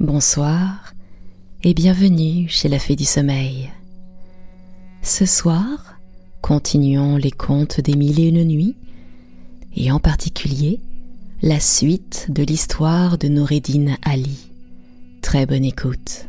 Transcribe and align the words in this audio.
Bonsoir 0.00 0.92
et 1.62 1.72
bienvenue 1.72 2.48
chez 2.48 2.68
la 2.68 2.80
Fée 2.80 2.96
du 2.96 3.04
Sommeil. 3.04 3.70
Ce 5.02 5.24
soir, 5.24 5.94
continuons 6.42 7.16
les 7.16 7.30
contes 7.30 7.80
des 7.80 7.94
mille 7.94 8.18
et 8.18 8.26
une 8.26 8.42
nuits 8.42 8.76
et 9.76 9.92
en 9.92 10.00
particulier 10.00 10.80
la 11.42 11.60
suite 11.60 12.26
de 12.28 12.42
l'histoire 12.42 13.18
de 13.18 13.28
Noureddin 13.28 13.94
Ali. 14.02 14.50
Très 15.22 15.46
bonne 15.46 15.64
écoute. 15.64 16.26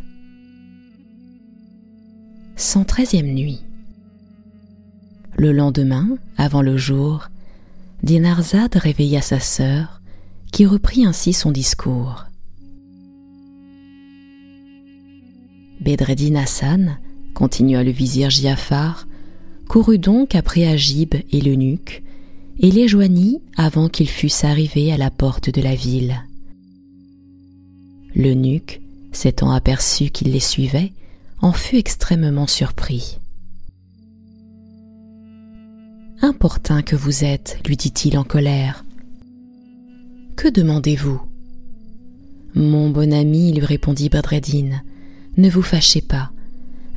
113e 2.57 3.33
nuit. 3.33 3.63
Le 5.37 5.51
lendemain, 5.51 6.19
avant 6.37 6.61
le 6.61 6.77
jour, 6.77 7.29
Dinarzad 8.03 8.75
réveilla 8.75 9.21
sa 9.21 9.39
sœur, 9.39 10.01
qui 10.51 10.67
reprit 10.67 11.03
ainsi 11.03 11.33
son 11.33 11.51
discours. 11.51 12.25
Bedreddin 15.85 16.33
Hassan, 16.33 16.97
continua 17.35 17.83
le 17.83 17.91
vizir 17.91 18.31
Giafar, 18.31 19.07
courut 19.69 19.99
donc 19.99 20.33
après 20.33 20.65
Agib 20.65 21.13
et 21.13 21.41
l'eunuque, 21.41 22.01
et 22.57 22.71
les 22.71 22.87
joignit 22.87 23.39
avant 23.55 23.87
qu'ils 23.87 24.09
fussent 24.09 24.45
arrivés 24.45 24.91
à 24.91 24.97
la 24.97 25.11
porte 25.11 25.51
de 25.51 25.61
la 25.61 25.75
ville. 25.75 26.23
L'eunuque, 28.15 28.81
s'étant 29.11 29.51
aperçu 29.51 30.09
qu'il 30.09 30.31
les 30.31 30.39
suivait, 30.39 30.91
en 31.39 31.51
fut 31.51 31.77
extrêmement 31.77 32.47
surpris. 32.47 33.19
Importun 36.23 36.81
que 36.81 36.95
vous 36.95 37.23
êtes, 37.23 37.59
lui 37.67 37.77
dit-il 37.77 38.17
en 38.17 38.23
colère. 38.23 38.85
Que 40.35 40.47
demandez-vous? 40.47 41.21
Mon 42.55 42.89
bon 42.89 43.13
ami, 43.13 43.51
lui 43.51 43.65
répondit 43.65 44.09
Badreddin, 44.09 44.81
ne 45.37 45.49
vous 45.49 45.61
fâchez 45.61 46.01
pas. 46.01 46.31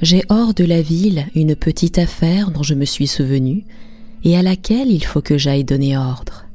J'ai 0.01 0.23
hors 0.29 0.55
de 0.55 0.65
la 0.65 0.81
ville 0.81 1.27
une 1.35 1.57
petite 1.57 1.99
affaire 1.99 2.51
dont 2.51 2.63
je 2.63 2.75
me 2.75 2.85
suis 2.85 3.09
souvenu 3.09 3.65
et 4.25 4.37
à 4.37 4.43
laquelle 4.43 4.91
il 4.91 5.05
faut 5.05 5.23
que 5.23 5.39
j'aille 5.39 5.65
donner 5.65 5.97
ordre. 5.97 6.47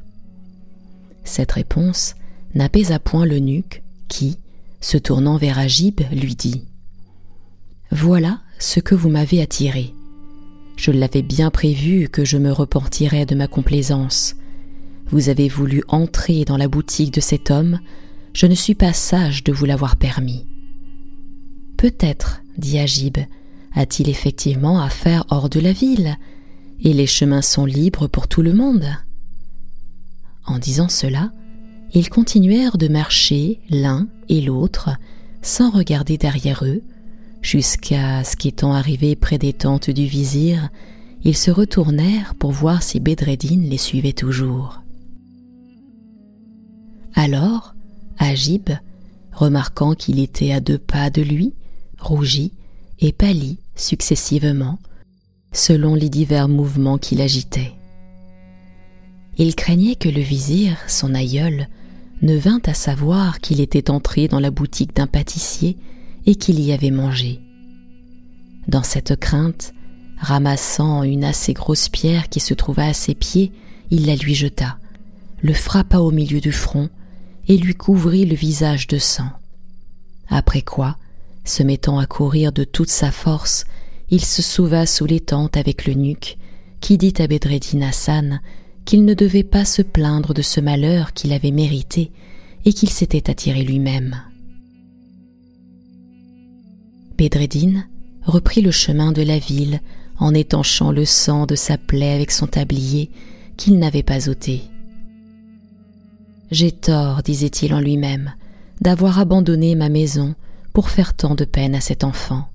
Cette 1.24 1.52
réponse 1.52 2.16
n'apaisa 2.56 3.00
point 3.00 3.26
l'eunuque 3.26 3.84
qui, 4.08 4.38
se 4.82 4.98
tournant 4.98 5.38
vers 5.38 5.60
Agib, 5.60 6.02
lui 6.12 6.36
dit 6.36 6.64
Voilà 7.92 8.42
ce 8.60 8.80
que 8.80 8.96
vous 8.96 9.10
m'avez 9.10 9.42
attiré. 9.42 9.94
Je 10.78 10.92
l'avais 10.92 11.22
bien 11.22 11.52
prévu 11.52 12.10
que 12.10 12.26
je 12.26 12.38
me 12.38 12.52
repentirais 12.52 13.26
de 13.26 13.36
ma 13.36 13.48
complaisance. 13.48 14.36
Vous 15.08 15.30
avez 15.30 15.48
voulu 15.48 15.84
entrer 15.88 16.46
dans 16.46 16.58
la 16.58 16.68
boutique 16.68 17.14
de 17.14 17.22
cet 17.22 17.52
homme, 17.52 17.80
je 18.34 18.48
ne 18.48 18.56
suis 18.56 18.76
pas 18.76 18.94
sage 18.94 19.44
de 19.44 19.54
vous 19.54 19.66
l'avoir 19.66 19.96
permis. 19.96 20.46
Peut-être, 21.84 22.42
dit 22.58 22.80
Agib, 22.80 23.18
a-t-il 23.74 24.08
effectivement 24.08 24.80
affaire 24.80 25.26
hors 25.28 25.50
de 25.50 25.60
la 25.60 25.74
ville, 25.74 26.16
et 26.80 26.94
les 26.94 27.08
chemins 27.08 27.42
sont 27.42 27.66
libres 27.66 28.08
pour 28.08 28.30
tout 28.30 28.42
le 28.42 28.54
monde. 28.54 28.86
En 30.46 30.60
disant 30.60 30.88
cela, 30.88 31.34
ils 31.94 32.10
continuèrent 32.10 32.78
de 32.78 32.88
marcher 32.88 33.60
l'un 33.70 34.08
et 34.30 34.40
l'autre, 34.40 34.92
sans 35.42 35.72
regarder 35.72 36.18
derrière 36.18 36.64
eux, 36.64 36.84
jusqu'à 37.42 38.24
ce 38.24 38.38
qu'étant 38.38 38.72
arrivés 38.72 39.18
près 39.18 39.38
des 39.38 39.52
tentes 39.52 39.90
du 39.90 40.06
vizir, 40.06 40.70
ils 41.26 41.36
se 41.36 41.52
retournèrent 41.52 42.34
pour 42.36 42.52
voir 42.52 42.82
si 42.82 43.02
Bedreddin 43.02 43.60
les 43.60 43.78
suivait 43.78 44.14
toujours. 44.14 44.82
Alors, 47.14 47.76
Agib, 48.20 48.70
remarquant 49.34 49.96
qu'il 49.96 50.22
était 50.22 50.54
à 50.54 50.62
deux 50.62 50.78
pas 50.78 51.10
de 51.10 51.22
lui, 51.22 51.54
rougit 52.04 52.52
et 53.00 53.12
pâlit 53.12 53.58
successivement, 53.76 54.80
selon 55.52 55.96
les 55.96 56.10
divers 56.10 56.48
mouvements 56.48 56.98
qui 56.98 57.16
l'agitaient. 57.16 57.74
Il 59.38 59.56
craignait 59.56 59.96
que 59.96 60.10
le 60.10 60.22
vizir, 60.22 60.78
son 60.88 61.16
aïeul, 61.16 61.68
ne 62.22 62.36
vînt 62.36 62.62
à 62.66 62.74
savoir 62.74 63.40
qu'il 63.40 63.60
était 63.60 63.90
entré 63.90 64.28
dans 64.28 64.40
la 64.40 64.52
boutique 64.52 64.96
d'un 64.96 65.08
pâtissier 65.08 65.78
et 66.26 66.36
qu'il 66.36 66.60
y 66.60 66.72
avait 66.72 66.92
mangé. 66.92 67.42
Dans 68.68 68.84
cette 68.84 69.20
crainte, 69.20 69.74
ramassant 70.20 71.04
une 71.04 71.26
assez 71.26 71.54
grosse 71.54 71.90
pierre 71.90 72.30
qui 72.30 72.40
se 72.40 72.54
trouva 72.54 72.86
à 72.86 72.94
ses 72.94 73.16
pieds, 73.16 73.52
il 73.92 74.06
la 74.06 74.16
lui 74.16 74.36
jeta, 74.36 74.78
le 75.42 75.54
frappa 75.54 76.00
au 76.00 76.12
milieu 76.12 76.40
du 76.40 76.52
front 76.52 76.90
et 77.48 77.58
lui 77.58 77.76
couvrit 77.76 78.26
le 78.26 78.36
visage 78.36 78.88
de 78.88 78.98
sang. 78.98 79.30
Après 80.30 80.62
quoi, 80.62 80.98
se 81.44 81.64
mettant 81.64 82.00
à 82.00 82.06
courir 82.06 82.52
de 82.52 82.64
toute 82.64 82.90
sa 82.90 83.12
force, 83.12 83.66
il 84.10 84.24
se 84.24 84.42
sauva 84.42 84.86
sous 84.86 85.06
les 85.06 85.20
tentes 85.20 85.58
avec 85.58 85.86
le 85.86 85.94
nuque, 85.94 86.38
qui 86.82 86.98
dit 86.98 87.14
à 87.20 87.28
Bedreddin 87.28 87.82
Hassan 87.82 88.42
qu'il 88.86 89.06
ne 89.06 89.14
devait 89.14 89.44
pas 89.44 89.66
se 89.66 89.82
plaindre 89.82 90.34
de 90.34 90.42
ce 90.42 90.60
malheur 90.60 91.14
qu'il 91.14 91.34
avait 91.34 91.52
mérité 91.52 92.12
et 92.66 92.74
qu'il 92.74 92.90
s'était 92.90 93.30
attiré 93.30 93.64
lui-même. 93.64 94.22
Bedreddin 97.18 97.86
reprit 98.24 98.62
le 98.62 98.72
chemin 98.72 99.12
de 99.12 99.22
la 99.22 99.40
ville 99.40 99.82
en 100.18 100.34
étanchant 100.34 100.92
le 100.92 101.06
sang 101.06 101.46
de 101.46 101.56
sa 101.56 101.78
plaie 101.78 102.14
avec 102.14 102.32
son 102.32 102.48
tablier 102.48 103.10
qu'il 103.58 103.80
n'avait 103.80 104.04
pas 104.04 104.30
ôté. 104.30 104.62
J'ai 106.52 106.72
tort, 106.72 107.24
disait-il 107.24 107.74
en 107.74 107.80
lui-même, 107.80 108.34
d'avoir 108.82 109.20
abandonné 109.20 109.76
ma 109.76 109.90
maison 109.90 110.36
pour 110.74 110.90
faire 110.90 111.14
tant 111.14 111.36
de 111.36 111.46
peine 111.46 111.76
à 111.76 111.82
cet 111.82 112.04
enfant, 112.04 112.50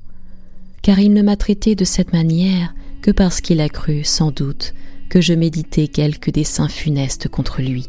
car 0.83 0.99
il 0.99 1.13
ne 1.13 1.23
m'a 1.23 1.37
traité 1.37 1.75
de 1.75 1.85
cette 1.85 2.13
manière 2.13 2.75
que 3.01 3.11
parce 3.11 3.41
qu'il 3.41 3.61
a 3.61 3.69
cru, 3.69 4.05
sans 4.05 4.31
doute, 4.31 4.75
que 5.09 5.21
je 5.21 5.33
méditais 5.33 5.89
quelque 5.89 6.31
dessein 6.31 6.69
funeste 6.69 7.29
contre 7.29 7.63
lui. 7.63 7.89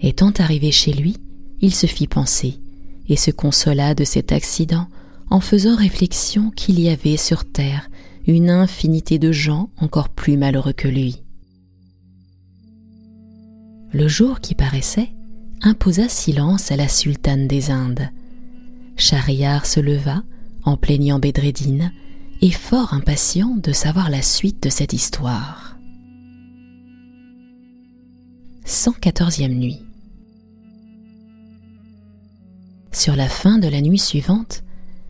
Étant 0.00 0.32
arrivé 0.38 0.70
chez 0.70 0.92
lui, 0.92 1.16
il 1.60 1.74
se 1.74 1.86
fit 1.86 2.06
penser, 2.06 2.60
et 3.08 3.16
se 3.16 3.30
consola 3.30 3.94
de 3.94 4.04
cet 4.04 4.32
accident 4.32 4.86
en 5.30 5.40
faisant 5.40 5.76
réflexion 5.76 6.50
qu'il 6.50 6.78
y 6.78 6.88
avait 6.88 7.16
sur 7.16 7.44
terre 7.44 7.88
une 8.26 8.50
infinité 8.50 9.18
de 9.18 9.32
gens 9.32 9.70
encore 9.78 10.08
plus 10.08 10.36
malheureux 10.36 10.72
que 10.72 10.88
lui. 10.88 11.22
Le 13.92 14.08
jour 14.08 14.40
qui 14.40 14.54
paraissait 14.54 15.10
imposa 15.66 16.10
silence 16.10 16.70
à 16.70 16.76
la 16.76 16.88
sultane 16.88 17.48
des 17.48 17.70
Indes. 17.70 18.10
Shahriar 18.96 19.64
se 19.64 19.80
leva 19.80 20.22
en 20.64 20.76
plaignant 20.76 21.18
Bedreddin 21.18 21.90
et 22.42 22.50
fort 22.50 22.92
impatient 22.92 23.56
de 23.56 23.72
savoir 23.72 24.10
la 24.10 24.20
suite 24.20 24.62
de 24.62 24.68
cette 24.68 24.92
histoire. 24.92 25.78
114e 28.66 29.54
nuit 29.54 29.80
Sur 32.92 33.16
la 33.16 33.28
fin 33.28 33.58
de 33.58 33.68
la 33.68 33.80
nuit 33.80 33.98
suivante, 33.98 34.62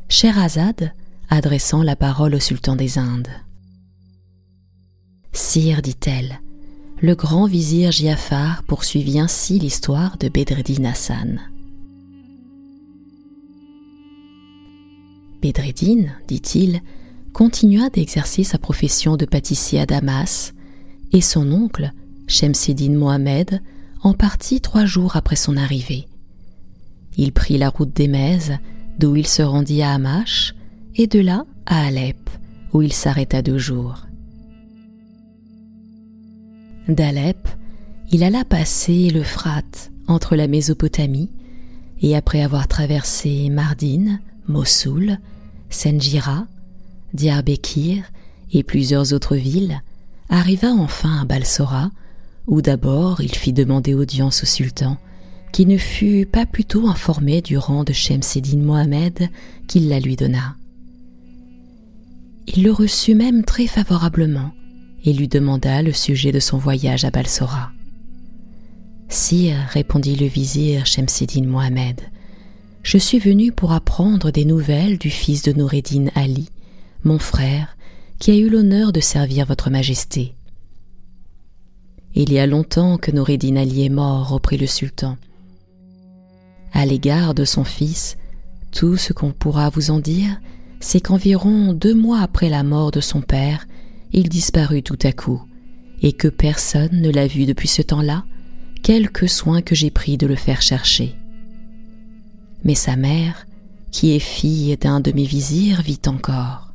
Sherazade, 0.09 0.93
adressant 1.29 1.83
la 1.83 1.97
parole 1.97 2.37
au 2.37 2.41
sultan 2.41 2.77
des 2.77 2.99
Indes. 2.99 3.29
Sire, 5.33 5.83
dit-elle, 5.83 6.41
le 7.01 7.15
grand 7.15 7.47
vizir 7.47 7.93
Giafar 7.93 8.63
poursuivit 8.63 9.19
ainsi 9.19 9.59
l'histoire 9.59 10.17
de 10.19 10.29
Bedreddin 10.29 10.85
Hassan. 10.85 11.41
Bedreddin, 15.43 16.07
dit-il, 16.27 16.81
continua 17.33 17.91
d'exercer 17.91 18.45
sa 18.45 18.59
profession 18.59 19.17
de 19.17 19.27
pâtissier 19.27 19.81
à 19.81 19.87
Damas, 19.87 20.55
et 21.13 21.21
son 21.21 21.53
oncle, 21.53 21.93
Shemseddin 22.27 22.93
Mohamed, 22.93 23.61
en 24.03 24.15
partit 24.15 24.61
trois 24.61 24.87
jours 24.87 25.17
après 25.17 25.37
son 25.37 25.57
arrivée. 25.57 26.07
Il 27.17 27.33
prit 27.33 27.59
la 27.59 27.69
route 27.69 27.95
d'Emez, 27.95 28.59
d'où 28.99 29.17
il 29.17 29.27
se 29.27 29.43
rendit 29.43 29.83
à 29.83 29.93
Hamash, 29.93 30.55
et 30.97 31.07
de 31.07 31.21
là 31.21 31.45
à 31.67 31.87
Alep, 31.87 32.31
où 32.73 32.83
il 32.83 32.93
s'arrêta 32.93 33.43
deux 33.43 33.59
jours. 33.59 34.07
D'Alep, 36.89 37.49
il 38.11 38.23
alla 38.23 38.45
passer 38.45 39.09
l'Euphrate 39.09 39.91
entre 40.07 40.37
la 40.37 40.49
Mésopotamie, 40.49 41.31
et 42.03 42.15
après 42.15 42.43
avoir 42.43 42.69
traversé 42.69 43.49
Mardin, 43.49 44.21
Mossoul, 44.49 45.19
Senjira, 45.71 46.47
Diyarbekir 47.15 48.05
et 48.53 48.63
plusieurs 48.63 49.15
autres 49.15 49.37
villes, 49.37 49.81
arriva 50.29 50.69
enfin 50.73 51.23
à 51.23 51.25
Balsora, 51.25 51.91
où 52.47 52.61
d'abord 52.61 53.23
il 53.23 53.35
fit 53.35 53.55
demander 53.55 53.95
audience 53.95 54.43
au 54.43 54.47
sultan, 54.47 54.99
qui 55.53 55.65
ne 55.65 55.79
fut 55.79 56.27
pas 56.27 56.45
plutôt 56.45 56.87
informé 56.87 57.41
du 57.41 57.57
rang 57.57 57.85
de 57.85 57.95
Shemseddin 57.95 58.59
Mohamed 58.59 59.31
qu'il 59.69 59.89
la 59.89 60.01
lui 60.01 60.17
donna. 60.17 60.57
Il 62.47 62.63
le 62.63 62.73
reçut 62.73 63.15
même 63.15 63.43
très 63.43 63.67
favorablement 63.67 64.51
et 65.05 65.13
lui 65.13 65.29
demanda 65.29 65.83
le 65.83 65.93
sujet 65.93 66.33
de 66.33 66.41
son 66.41 66.59
voyage 66.59 67.05
à 67.05 67.11
Balsora. 67.11 67.71
Sire, 69.09 69.67
répondit 69.71 70.17
le 70.17 70.27
vizir 70.27 70.87
Shemseddin 70.87 71.47
Mohamed, 71.47 72.01
je 72.83 72.99
suis 72.99 73.19
venu 73.19 73.53
pour 73.53 73.73
apprendre 73.73 74.31
des 74.31 74.45
nouvelles 74.45 74.99
du 74.99 75.11
fils 75.11 75.43
de 75.43 75.53
Noureddin 75.53 76.07
Ali, 76.15 76.49
mon 77.03 77.19
frère, 77.19 77.77
qui 78.19 78.31
a 78.31 78.37
eu 78.37 78.49
l'honneur 78.49 78.93
de 78.93 79.01
servir 79.01 79.47
votre 79.47 79.71
majesté. 79.71 80.35
Il 82.15 82.33
y 82.33 82.39
a 82.39 82.47
longtemps 82.47 82.97
que 82.97 83.11
Noureddin 83.11 83.57
Ali 83.57 83.85
est 83.85 83.91
mort, 83.91 84.29
reprit 84.29 84.57
le 84.57 84.67
sultan. 84.67 85.17
À 86.73 86.87
l'égard 86.87 87.35
de 87.35 87.45
son 87.45 87.65
fils, 87.65 88.17
tout 88.71 88.97
ce 88.97 89.13
qu'on 89.13 89.33
pourra 89.33 89.71
vous 89.71 89.91
en 89.91 89.99
dire, 89.99 90.41
c'est 90.81 91.01
qu'environ 91.01 91.73
deux 91.73 91.95
mois 91.95 92.21
après 92.21 92.49
la 92.49 92.63
mort 92.63 92.91
de 92.91 93.01
son 93.01 93.21
père, 93.21 93.67
il 94.15 94.29
disparut 94.29 94.83
tout 94.83 94.99
à 95.03 95.13
coup, 95.13 95.43
et 96.01 96.13
que 96.13 96.29
personne 96.29 97.01
ne 97.01 97.11
l'a 97.11 97.27
vu 97.27 97.47
depuis 97.47 97.69
ce 97.69 97.83
temps-là, 97.83 98.25
quelque 98.83 99.27
soin 99.27 99.61
que 99.61 99.75
j'ai 99.75 99.91
pris 99.91 100.17
de 100.17 100.27
le 100.27 100.37
faire 100.37 100.63
chercher. 100.63 101.17
Mais 102.63 102.77
sa 102.77 102.95
mère, 102.97 103.47
qui 103.91 104.15
est 104.15 104.21
fille 104.21 104.77
d'un 104.77 105.01
de 105.01 105.11
mes 105.13 105.25
vizirs, 105.25 105.83
vit 105.83 106.01
encore. 106.07 106.73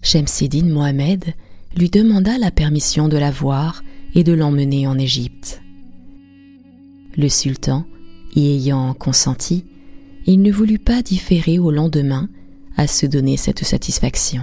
Shemseddin 0.00 0.64
Mohamed 0.64 1.34
lui 1.76 1.90
demanda 1.90 2.38
la 2.38 2.50
permission 2.50 3.08
de 3.08 3.18
la 3.18 3.30
voir 3.30 3.84
et 4.14 4.24
de 4.24 4.32
l'emmener 4.32 4.86
en 4.86 4.98
Égypte. 4.98 5.62
Le 7.16 7.28
sultan, 7.28 7.84
y 8.34 8.54
ayant 8.54 8.94
consenti, 8.94 9.66
il 10.26 10.40
ne 10.40 10.50
voulut 10.50 10.78
pas 10.78 11.02
différer 11.02 11.58
au 11.58 11.70
lendemain 11.70 12.28
à 12.76 12.86
se 12.86 13.04
donner 13.04 13.36
cette 13.36 13.64
satisfaction. 13.64 14.42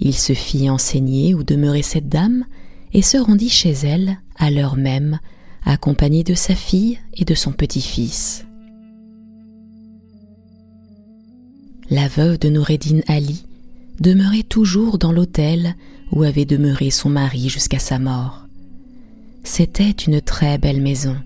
Il 0.00 0.14
se 0.14 0.32
fit 0.32 0.70
enseigner 0.70 1.34
où 1.34 1.44
demeurait 1.44 1.82
cette 1.82 2.08
dame 2.08 2.44
et 2.92 3.02
se 3.02 3.18
rendit 3.18 3.50
chez 3.50 3.72
elle 3.72 4.18
à 4.36 4.50
l'heure 4.50 4.76
même, 4.76 5.20
accompagné 5.64 6.24
de 6.24 6.34
sa 6.34 6.54
fille 6.54 6.98
et 7.14 7.24
de 7.24 7.34
son 7.34 7.52
petit-fils. 7.52 8.46
La 11.90 12.08
veuve 12.08 12.38
de 12.38 12.48
Noureddin 12.48 13.00
Ali 13.08 13.44
demeurait 14.00 14.42
toujours 14.42 14.96
dans 14.96 15.12
l'hôtel 15.12 15.74
où 16.12 16.22
avait 16.22 16.44
demeuré 16.44 16.90
son 16.90 17.10
mari 17.10 17.48
jusqu'à 17.48 17.78
sa 17.78 17.98
mort. 17.98 18.46
C'était 19.44 19.90
une 19.90 20.20
très 20.20 20.56
belle 20.56 20.80
maison, 20.80 21.16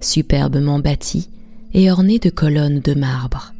superbement 0.00 0.78
bâtie 0.78 1.30
et 1.72 1.90
ornée 1.90 2.18
de 2.18 2.30
colonnes 2.30 2.80
de 2.80 2.94
marbre. 2.94 3.54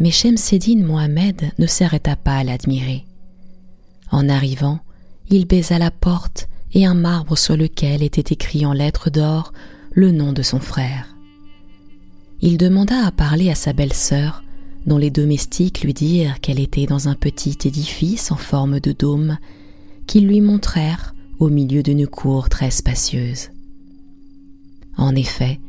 Mais 0.00 0.10
Shemseddin 0.10 0.84
Mohamed 0.84 1.50
ne 1.58 1.66
s'arrêta 1.66 2.16
pas 2.16 2.36
à 2.36 2.44
l'admirer. 2.44 3.04
En 4.10 4.28
arrivant, 4.28 4.80
il 5.28 5.46
baisa 5.46 5.78
la 5.78 5.90
porte 5.90 6.48
et 6.72 6.86
un 6.86 6.94
marbre 6.94 7.36
sur 7.36 7.56
lequel 7.56 8.02
était 8.02 8.32
écrit 8.32 8.66
en 8.66 8.72
lettres 8.72 9.10
d'or 9.10 9.52
le 9.92 10.10
nom 10.10 10.32
de 10.32 10.42
son 10.42 10.60
frère. 10.60 11.16
Il 12.42 12.58
demanda 12.58 13.06
à 13.06 13.10
parler 13.10 13.50
à 13.50 13.54
sa 13.54 13.72
belle-sœur, 13.72 14.44
dont 14.86 14.98
les 14.98 15.10
domestiques 15.10 15.82
lui 15.82 15.94
dirent 15.94 16.40
qu'elle 16.40 16.60
était 16.60 16.86
dans 16.86 17.08
un 17.08 17.14
petit 17.14 17.56
édifice 17.64 18.30
en 18.30 18.36
forme 18.36 18.78
de 18.78 18.92
dôme, 18.92 19.38
qu'ils 20.06 20.28
lui 20.28 20.40
montrèrent 20.40 21.14
au 21.38 21.48
milieu 21.48 21.82
d'une 21.82 22.06
cour 22.06 22.48
très 22.48 22.70
spacieuse. 22.70 23.50
En 24.96 25.14
effet, 25.14 25.60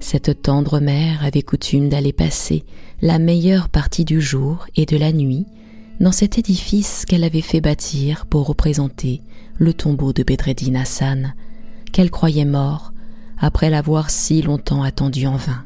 cette 0.00 0.42
tendre 0.42 0.80
mère 0.80 1.24
avait 1.24 1.42
coutume 1.42 1.88
d'aller 1.88 2.12
passer 2.12 2.64
la 3.00 3.18
meilleure 3.18 3.68
partie 3.68 4.04
du 4.04 4.20
jour 4.20 4.66
et 4.76 4.86
de 4.86 4.96
la 4.96 5.12
nuit 5.12 5.46
dans 6.00 6.12
cet 6.12 6.38
édifice 6.38 7.04
qu'elle 7.06 7.24
avait 7.24 7.40
fait 7.40 7.60
bâtir 7.60 8.26
pour 8.26 8.46
représenter 8.46 9.22
le 9.58 9.72
tombeau 9.72 10.12
de 10.12 10.22
Bedreddin 10.22 10.74
Hassan, 10.74 11.34
qu'elle 11.92 12.10
croyait 12.10 12.44
mort 12.44 12.92
après 13.38 13.70
l'avoir 13.70 14.10
si 14.10 14.42
longtemps 14.42 14.82
attendu 14.82 15.26
en 15.26 15.36
vain. 15.36 15.64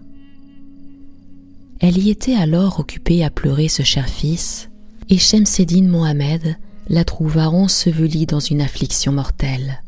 Elle 1.80 1.98
y 1.98 2.10
était 2.10 2.34
alors 2.34 2.80
occupée 2.80 3.24
à 3.24 3.30
pleurer 3.30 3.68
ce 3.68 3.82
cher 3.82 4.08
fils, 4.08 4.68
et 5.08 5.18
Shemseddin 5.18 5.88
Mohamed 5.88 6.56
la 6.88 7.04
trouva 7.04 7.50
ensevelie 7.50 8.26
dans 8.26 8.40
une 8.40 8.60
affliction 8.60 9.12
mortelle. 9.12 9.82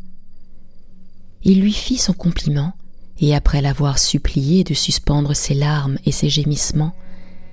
Il 1.43 1.61
lui 1.61 1.73
fit 1.73 1.97
son 1.97 2.13
compliment, 2.13 2.73
et 3.19 3.35
après 3.35 3.61
l'avoir 3.61 3.99
supplié 3.99 4.65
de 4.65 4.75
suspendre 4.75 5.35
ses 5.35 5.55
larmes 5.55 5.99
et 6.07 6.13
ses 6.13 6.29
gémissements, 6.29 6.95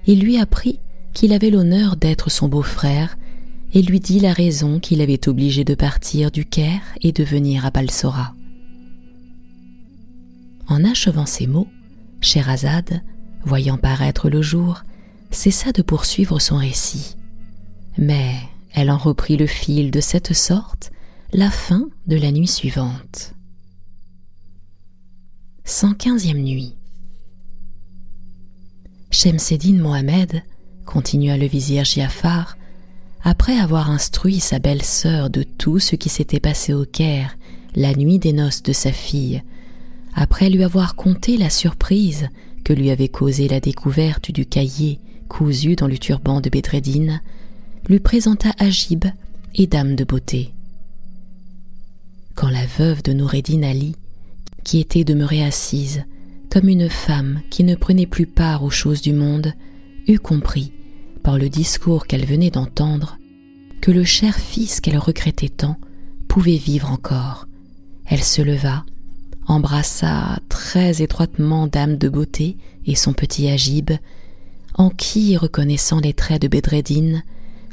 il 0.06 0.22
lui 0.22 0.38
apprit 0.38 0.80
qu'il 1.18 1.34
avait 1.34 1.50
l'honneur 1.50 1.96
d'être 1.96 2.30
son 2.30 2.48
beau-frère 2.48 3.18
et 3.74 3.82
lui 3.82 4.00
dit 4.00 4.20
la 4.20 4.34
raison 4.34 4.80
qu'il 4.80 5.02
avait 5.02 5.28
obligé 5.28 5.64
de 5.64 5.74
partir 5.74 6.30
du 6.30 6.46
Caire 6.46 6.84
et 7.02 7.12
de 7.12 7.24
venir 7.24 7.66
à 7.66 7.72
Balsora. 7.72 8.36
En 10.68 10.86
achevant 10.86 11.26
ces 11.26 11.48
mots, 11.48 11.68
Sherazade, 12.22 13.02
voyant 13.44 13.80
paraître 13.80 14.30
le 14.30 14.44
jour, 14.44 14.84
cessa 15.32 15.72
de 15.72 15.82
poursuivre 15.82 16.38
son 16.38 16.58
récit. 16.58 17.16
Mais 17.98 18.36
elle 18.76 18.92
en 18.92 18.98
reprit 19.00 19.38
le 19.38 19.48
fil 19.48 19.90
de 19.90 20.02
cette 20.02 20.34
sorte 20.34 20.92
la 21.34 21.50
fin 21.50 21.90
de 22.06 22.16
la 22.16 22.32
nuit 22.32 22.46
suivante. 22.46 23.34
115e 25.66 26.44
nuit. 26.44 26.76
Shemseddin 29.10 29.82
Mohamed, 29.82 30.44
continua 30.88 31.38
le 31.38 31.46
vizir 31.46 31.84
Giafar, 31.84 32.58
après 33.24 33.60
avoir 33.60 33.92
instruit 33.92 34.40
sa 34.40 34.58
belle-sœur 34.58 35.30
de 35.30 35.44
tout 35.44 35.80
ce 35.80 35.96
qui 35.96 36.10
s'était 36.10 36.40
passé 36.40 36.74
au 36.74 36.86
Caire 36.86 37.38
la 37.76 37.94
nuit 37.94 38.18
des 38.18 38.34
noces 38.34 38.64
de 38.64 38.74
sa 38.74 38.92
fille, 38.92 39.44
après 40.16 40.50
lui 40.50 40.64
avoir 40.64 40.96
conté 40.96 41.38
la 41.38 41.52
surprise 41.52 42.30
que 42.64 42.74
lui 42.74 42.90
avait 42.90 43.10
causée 43.10 43.48
la 43.48 43.60
découverte 43.60 44.32
du 44.32 44.46
cahier 44.46 45.00
cousu 45.28 45.76
dans 45.76 45.88
le 45.88 45.98
turban 45.98 46.42
de 46.42 46.50
Bedreddin, 46.50 47.20
lui 47.90 48.00
présenta 48.00 48.50
Agib 48.58 49.06
et 49.56 49.68
Dame 49.68 49.96
de 49.96 50.06
beauté. 50.06 50.54
Quand 52.34 52.50
la 52.50 52.66
veuve 52.66 53.04
de 53.04 53.14
Noureddin 53.14 53.64
Ali, 53.64 53.96
qui 54.64 54.80
était 54.80 55.04
demeurée 55.04 55.44
assise, 55.44 56.06
comme 56.50 56.70
une 56.70 56.90
femme 56.90 57.42
qui 57.50 57.66
ne 57.66 57.76
prenait 57.76 58.06
plus 58.06 58.26
part 58.26 58.64
aux 58.64 58.70
choses 58.70 59.02
du 59.02 59.12
monde, 59.12 59.54
eut 60.08 60.20
compris 60.20 60.72
par 61.28 61.38
le 61.38 61.50
discours 61.50 62.08
qu'elle 62.08 62.26
venait 62.26 62.52
d'entendre 62.52 63.18
que 63.82 63.92
le 63.92 64.06
cher 64.06 64.40
fils 64.40 64.80
qu'elle 64.80 64.98
regrettait 64.98 65.50
tant 65.50 65.76
pouvait 66.30 66.56
vivre 66.56 66.90
encore. 66.90 67.50
Elle 68.06 68.24
se 68.24 68.42
leva, 68.42 68.86
embrassa 69.46 70.40
très 70.48 71.02
étroitement 71.02 71.68
Dame 71.68 71.98
de 71.98 72.08
Beauté 72.08 72.56
et 72.86 72.96
son 72.96 73.12
petit 73.12 73.50
Agib, 73.50 73.92
en 74.76 74.90
qui, 74.90 75.36
reconnaissant 75.36 76.00
les 76.00 76.14
traits 76.14 76.42
de 76.42 76.48
Bedreddin, 76.48 77.22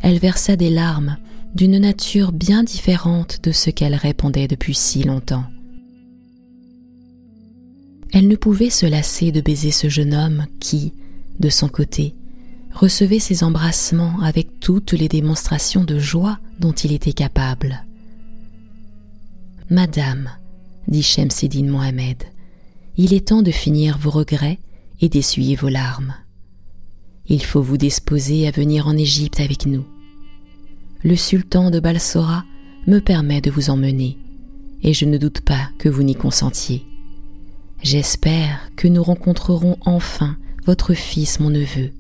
elle 0.03 0.19
versa 0.19 0.57
des 0.57 0.71
larmes 0.71 1.17
d'une 1.55 1.79
nature 1.79 2.33
bien 2.33 2.65
différente 2.65 3.39
de 3.45 3.53
ce 3.53 3.71
qu'elle 3.71 3.95
répondait 3.95 4.49
depuis 4.49 4.75
si 4.75 5.05
longtemps. 5.05 5.45
Elle 8.13 8.27
ne 8.27 8.35
pouvait 8.35 8.71
se 8.71 8.87
lasser 8.87 9.31
de 9.31 9.41
baiser 9.41 9.71
ce 9.71 9.89
jeune 9.89 10.13
homme 10.13 10.47
qui, 10.59 10.93
de 11.39 11.51
son 11.51 11.69
côté, 11.69 12.17
recevait 12.75 13.21
ses 13.21 13.45
embrassements 13.45 14.21
avec 14.21 14.61
toutes 14.61 14.93
les 14.93 15.09
démonstrations 15.09 15.85
de 15.85 15.99
joie 15.99 16.39
dont 16.59 16.73
il 16.73 16.93
était 16.93 17.13
capable. 17.13 17.85
Madame, 19.71 20.31
dit 20.89 21.03
Shemseddin 21.03 21.71
Mohamed, 21.71 22.25
il 22.97 23.15
est 23.15 23.29
temps 23.29 23.43
de 23.43 23.51
finir 23.51 23.97
vos 23.99 24.11
regrets 24.11 24.59
et 25.01 25.09
d'essuyer 25.09 25.57
vos 25.57 25.69
larmes. 25.69 26.15
Il 27.27 27.43
faut 27.43 27.63
vous 27.63 27.79
disposer 27.79 28.47
à 28.47 28.51
venir 28.51 28.87
en 28.87 28.97
Égypte 28.97 29.41
avec 29.41 29.67
nous. 29.67 29.87
Le 31.03 31.17
sultan 31.17 31.71
de 31.71 31.81
Balsora 31.81 32.45
me 32.87 32.99
permet 32.99 33.41
de 33.41 33.51
vous 33.51 33.71
emmener, 33.71 34.19
et 34.83 34.93
je 34.93 35.07
ne 35.07 35.17
doute 35.17 35.41
pas 35.41 35.71
que 35.79 35.89
vous 35.89 36.03
n'y 36.03 36.15
consentiez. 36.15 36.85
J'espère 37.83 38.71
que 38.77 38.89
nous 38.89 39.03
rencontrerons 39.03 39.79
enfin 39.85 40.37
votre 40.65 40.95
fils, 40.95 41.41
mon 41.41 41.51
neveu, 41.51 41.91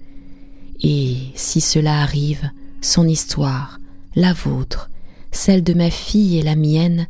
et 0.86 1.16
si 1.34 1.62
cela 1.62 2.02
arrive, 2.02 2.50
son 2.82 3.08
histoire, 3.08 3.80
la 4.14 4.34
vôtre, 4.34 4.90
celle 5.32 5.64
de 5.64 5.72
ma 5.72 5.90
fille 5.90 6.38
et 6.38 6.42
la 6.42 6.56
mienne, 6.56 7.06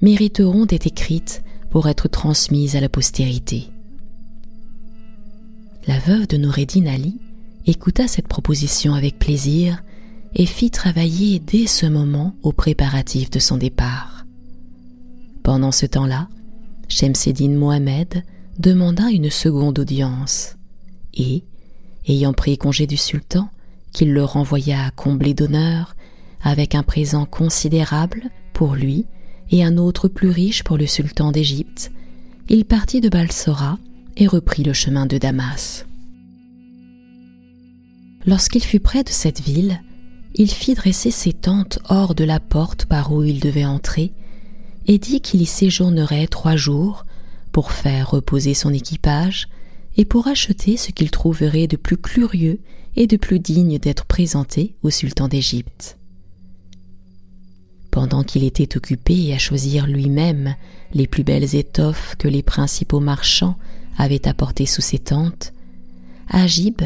mériteront 0.00 0.64
d'être 0.64 0.86
écrites 0.86 1.42
pour 1.70 1.88
être 1.88 2.08
transmises 2.08 2.74
à 2.74 2.80
la 2.80 2.88
postérité. 2.88 3.68
La 5.86 5.98
veuve 5.98 6.26
de 6.26 6.38
Noureddin 6.38 6.86
Ali 6.86 7.20
écouta 7.66 8.08
cette 8.08 8.28
proposition 8.28 8.94
avec 8.94 9.18
plaisir 9.18 9.82
et 10.34 10.46
fit 10.46 10.70
travailler 10.70 11.38
dès 11.38 11.66
ce 11.66 11.84
moment 11.84 12.34
aux 12.42 12.52
préparatifs 12.52 13.28
de 13.28 13.40
son 13.40 13.58
départ. 13.58 14.24
Pendant 15.42 15.72
ce 15.72 15.84
temps-là, 15.84 16.28
Shemseddin 16.88 17.50
Mohamed 17.50 18.22
demanda 18.58 19.10
une 19.10 19.30
seconde 19.30 19.78
audience 19.78 20.56
et, 21.12 21.44
ayant 22.08 22.32
pris 22.32 22.58
congé 22.58 22.86
du 22.86 22.96
sultan, 22.96 23.48
qu'il 23.92 24.12
le 24.12 24.24
renvoya 24.24 24.90
comblé 24.96 25.34
d'honneur, 25.34 25.94
avec 26.42 26.74
un 26.74 26.82
présent 26.82 27.26
considérable 27.26 28.30
pour 28.52 28.74
lui 28.74 29.06
et 29.50 29.64
un 29.64 29.76
autre 29.76 30.08
plus 30.08 30.30
riche 30.30 30.62
pour 30.62 30.76
le 30.76 30.86
sultan 30.86 31.32
d'Égypte, 31.32 31.90
il 32.48 32.64
partit 32.64 33.00
de 33.00 33.08
Balsora 33.08 33.78
et 34.16 34.26
reprit 34.26 34.62
le 34.62 34.72
chemin 34.72 35.06
de 35.06 35.18
Damas. 35.18 35.86
Lorsqu'il 38.26 38.62
fut 38.62 38.80
près 38.80 39.04
de 39.04 39.10
cette 39.10 39.40
ville, 39.40 39.80
il 40.34 40.50
fit 40.50 40.74
dresser 40.74 41.10
ses 41.10 41.32
tentes 41.32 41.78
hors 41.88 42.14
de 42.14 42.24
la 42.24 42.40
porte 42.40 42.84
par 42.84 43.12
où 43.12 43.22
il 43.22 43.40
devait 43.40 43.64
entrer, 43.64 44.12
et 44.86 44.98
dit 44.98 45.20
qu'il 45.20 45.42
y 45.42 45.46
séjournerait 45.46 46.26
trois 46.26 46.56
jours 46.56 47.04
pour 47.52 47.72
faire 47.72 48.10
reposer 48.10 48.54
son 48.54 48.72
équipage 48.72 49.48
et 49.98 50.04
pour 50.04 50.28
acheter 50.28 50.76
ce 50.76 50.92
qu'il 50.92 51.10
trouverait 51.10 51.66
de 51.66 51.76
plus 51.76 51.96
curieux 51.96 52.60
et 52.96 53.06
de 53.08 53.16
plus 53.16 53.40
digne 53.40 53.78
d'être 53.78 54.06
présenté 54.06 54.74
au 54.82 54.90
sultan 54.90 55.26
d'Égypte. 55.28 55.98
Pendant 57.90 58.22
qu'il 58.22 58.44
était 58.44 58.76
occupé 58.76 59.34
à 59.34 59.38
choisir 59.38 59.88
lui-même 59.88 60.54
les 60.94 61.08
plus 61.08 61.24
belles 61.24 61.56
étoffes 61.56 62.14
que 62.16 62.28
les 62.28 62.44
principaux 62.44 63.00
marchands 63.00 63.56
avaient 63.98 64.28
apportées 64.28 64.66
sous 64.66 64.80
ses 64.80 65.00
tentes, 65.00 65.52
Agib 66.28 66.82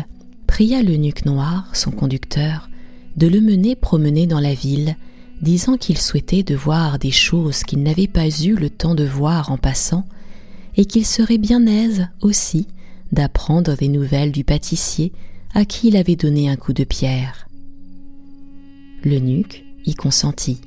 pria 0.46 0.82
l'eunuque 0.82 1.26
noir, 1.26 1.68
son 1.74 1.90
conducteur, 1.90 2.70
de 3.16 3.26
le 3.26 3.42
mener 3.42 3.76
promener 3.76 4.26
dans 4.26 4.40
la 4.40 4.54
ville, 4.54 4.96
disant 5.42 5.76
qu'il 5.76 5.98
souhaitait 5.98 6.44
de 6.44 6.54
voir 6.54 6.98
des 6.98 7.10
choses 7.10 7.62
qu'il 7.64 7.82
n'avait 7.82 8.06
pas 8.06 8.28
eu 8.28 8.54
le 8.54 8.70
temps 8.70 8.94
de 8.94 9.04
voir 9.04 9.50
en 9.50 9.58
passant, 9.58 10.06
et 10.76 10.86
qu'il 10.86 11.04
serait 11.04 11.38
bien 11.38 11.66
aise 11.66 12.08
aussi 12.22 12.68
d'apprendre 13.12 13.76
des 13.76 13.88
nouvelles 13.88 14.32
du 14.32 14.42
pâtissier 14.44 15.12
à 15.54 15.64
qui 15.64 15.88
il 15.88 15.96
avait 15.96 16.16
donné 16.16 16.48
un 16.48 16.56
coup 16.56 16.72
de 16.72 16.84
pierre. 16.84 17.46
L'eunuque 19.04 19.64
y 19.84 19.94
consentit, 19.94 20.60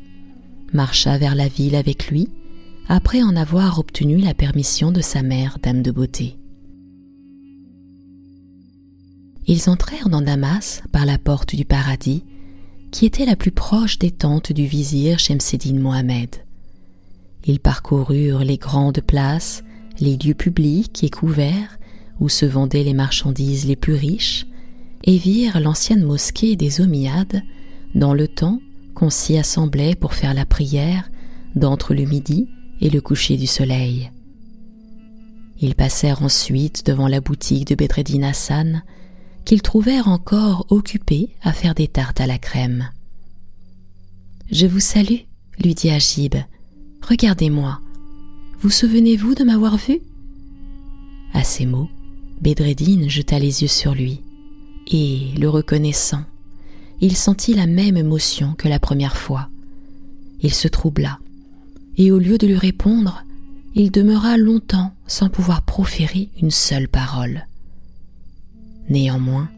marcha 0.74 1.18
vers 1.18 1.36
la 1.36 1.48
ville 1.48 1.76
avec 1.76 2.10
lui, 2.10 2.30
après 2.88 3.24
en 3.24 3.36
avoir 3.36 3.80
obtenu 3.80 4.18
la 4.18 4.34
permission 4.34 4.92
de 4.92 5.02
sa 5.02 5.24
mère, 5.24 5.58
dame 5.62 5.82
de 5.82 5.92
beauté. 5.92 6.38
Ils 9.48 9.70
entrèrent 9.70 10.10
dans 10.10 10.22
Damas 10.22 10.82
par 10.92 11.06
la 11.06 11.18
porte 11.18 11.56
du 11.56 11.66
paradis, 11.66 12.24
qui 12.92 13.06
était 13.06 13.26
la 13.26 13.36
plus 13.36 13.52
proche 13.52 14.00
des 14.00 14.12
tentes 14.12 14.52
du 14.52 14.66
vizir 14.66 15.20
Shemseddin 15.20 15.80
Mohamed. 15.80 16.36
Ils 17.46 17.60
parcoururent 17.60 18.44
les 18.44 18.58
grandes 18.58 19.02
places, 19.02 19.64
les 20.00 20.18
lieux 20.18 20.34
publics 20.34 21.04
et 21.04 21.10
couverts 21.10 21.78
où 22.20 22.30
se 22.30 22.46
vendaient 22.46 22.84
les 22.84 22.94
marchandises 22.94 23.66
les 23.66 23.76
plus 23.76 23.94
riches, 23.94 24.46
et 25.04 25.18
virent 25.18 25.60
l'ancienne 25.60 26.04
mosquée 26.04 26.56
des 26.56 26.82
Omiyades 26.82 27.44
dans 27.94 28.14
le 28.14 28.28
temps 28.28 28.60
qu'on 28.96 29.10
s'y 29.10 29.38
assemblait 29.38 29.96
pour 29.96 30.14
faire 30.14 30.34
la 30.34 30.46
prière 30.46 31.10
d'entre 31.56 31.94
le 31.94 32.06
midi 32.06 32.48
et 32.82 32.90
le 32.90 33.02
coucher 33.02 33.38
du 33.38 33.48
soleil. 33.48 34.12
Ils 35.62 35.76
passèrent 35.76 36.22
ensuite 36.22 36.86
devant 36.86 37.08
la 37.08 37.22
boutique 37.22 37.68
de 37.68 37.76
Bedreddin 37.76 38.24
Hassan, 38.24 38.84
qu'ils 39.46 39.62
trouvèrent 39.62 40.08
encore 40.08 40.66
occupé 40.70 41.30
à 41.44 41.54
faire 41.54 41.76
des 41.76 41.88
tartes 41.88 42.20
à 42.20 42.28
la 42.28 42.38
crème. 42.38 42.90
Je 44.52 44.68
vous 44.68 44.80
salue, 44.80 45.22
lui 45.64 45.76
dit 45.76 45.90
Agib. 45.90 46.36
Regardez-moi. 47.08 47.80
Vous 48.60 48.70
souvenez-vous 48.70 49.36
de 49.36 49.44
m'avoir 49.44 49.78
vu 49.78 50.00
À 51.34 51.44
ces 51.44 51.66
mots, 51.66 51.90
Bedreddin 52.42 53.08
jeta 53.08 53.40
les 53.40 53.62
yeux 53.62 53.68
sur 53.68 53.94
lui, 53.94 54.22
et, 54.88 55.30
le 55.38 55.50
reconnaissant, 55.50 56.24
il 57.02 57.16
sentit 57.16 57.54
la 57.54 57.66
même 57.66 57.98
émotion 57.98 58.54
que 58.58 58.68
la 58.68 58.80
première 58.80 59.18
fois. 59.18 59.50
Il 60.42 60.54
se 60.54 60.68
troubla, 60.68 61.20
et 61.98 62.12
au 62.12 62.20
lieu 62.20 62.38
de 62.38 62.48
lui 62.48 62.58
répondre, 62.58 63.24
il 63.74 63.92
demeura 63.92 64.38
longtemps 64.38 64.94
sans 65.08 65.30
pouvoir 65.30 65.64
proférer 65.64 66.30
une 66.42 66.52
seule 66.52 66.88
parole. 66.88 67.48
Néanmoins, 68.90 69.50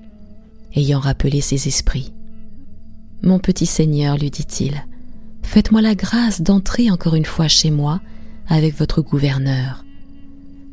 ayant 0.75 0.99
rappelé 0.99 1.41
ses 1.41 1.67
esprits, 1.67 2.13
Mon 3.23 3.39
petit 3.39 3.65
Seigneur, 3.65 4.17
lui 4.17 4.29
dit-il, 4.29 4.85
faites-moi 5.41 5.81
la 5.81 5.95
grâce 5.95 6.41
d'entrer 6.41 6.91
encore 6.91 7.15
une 7.15 7.25
fois 7.25 7.47
chez 7.47 7.71
moi 7.71 7.99
avec 8.47 8.77
votre 8.77 9.01
gouverneur. 9.01 9.83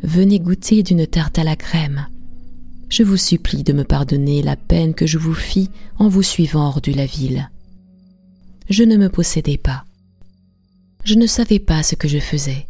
Venez 0.05 0.39
goûter 0.39 0.83
d'une 0.83 1.07
tarte 1.07 1.39
à 1.39 1.45
la 1.45 1.57
crème. 1.57 2.07
Je 2.91 3.03
vous 3.03 3.17
supplie 3.17 3.63
de 3.63 3.73
me 3.73 3.85
pardonner 3.85 4.43
la 4.43 4.55
peine 4.55 4.93
que 4.93 5.07
je 5.07 5.17
vous 5.17 5.33
fis 5.33 5.71
en 5.99 6.09
vous 6.09 6.23
suivant 6.23 6.67
hors 6.67 6.83
de 6.83 6.93
la 6.93 7.07
ville. 7.07 7.51
Je 8.69 8.85
ne 8.85 8.99
me 8.99 9.09
possédais 9.09 9.57
pas. 9.57 9.87
Je 11.05 11.15
ne 11.15 11.27
savais 11.27 11.59
pas 11.59 11.83
ce 11.83 11.95
que 11.95 12.07
je 12.07 12.19
faisais. 12.19 12.67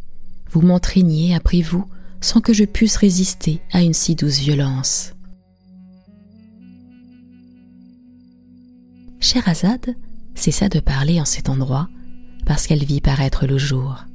Vous 0.49 0.61
m'entraîniez 0.61 1.35
après 1.35 1.61
vous 1.61 1.83
sans 2.21 2.39
que 2.39 2.53
je 2.53 2.63
puisse 2.63 2.95
résister 2.95 3.59
à 3.73 3.83
une 3.83 3.93
si 3.93 4.15
douce 4.15 4.39
violence. 4.39 5.13
Scheherazade 9.19 9.93
cessa 10.35 10.69
de 10.69 10.79
parler 10.79 11.19
en 11.19 11.25
cet 11.25 11.49
endroit 11.49 11.89
parce 12.45 12.65
qu'elle 12.65 12.85
vit 12.85 13.01
paraître 13.01 13.45
le 13.45 13.57
jour. 13.57 14.05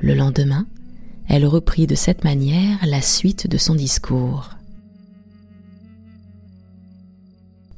Le 0.00 0.14
lendemain, 0.14 0.66
elle 1.28 1.46
reprit 1.46 1.86
de 1.86 1.94
cette 1.94 2.24
manière 2.24 2.78
la 2.86 3.02
suite 3.02 3.48
de 3.48 3.58
son 3.58 3.74
discours. 3.74 4.50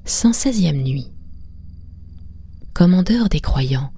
116e 0.07 0.83
nuit. 0.83 1.09
Commandeur 2.75 3.29
des 3.29 3.41
croyants, 3.41 3.91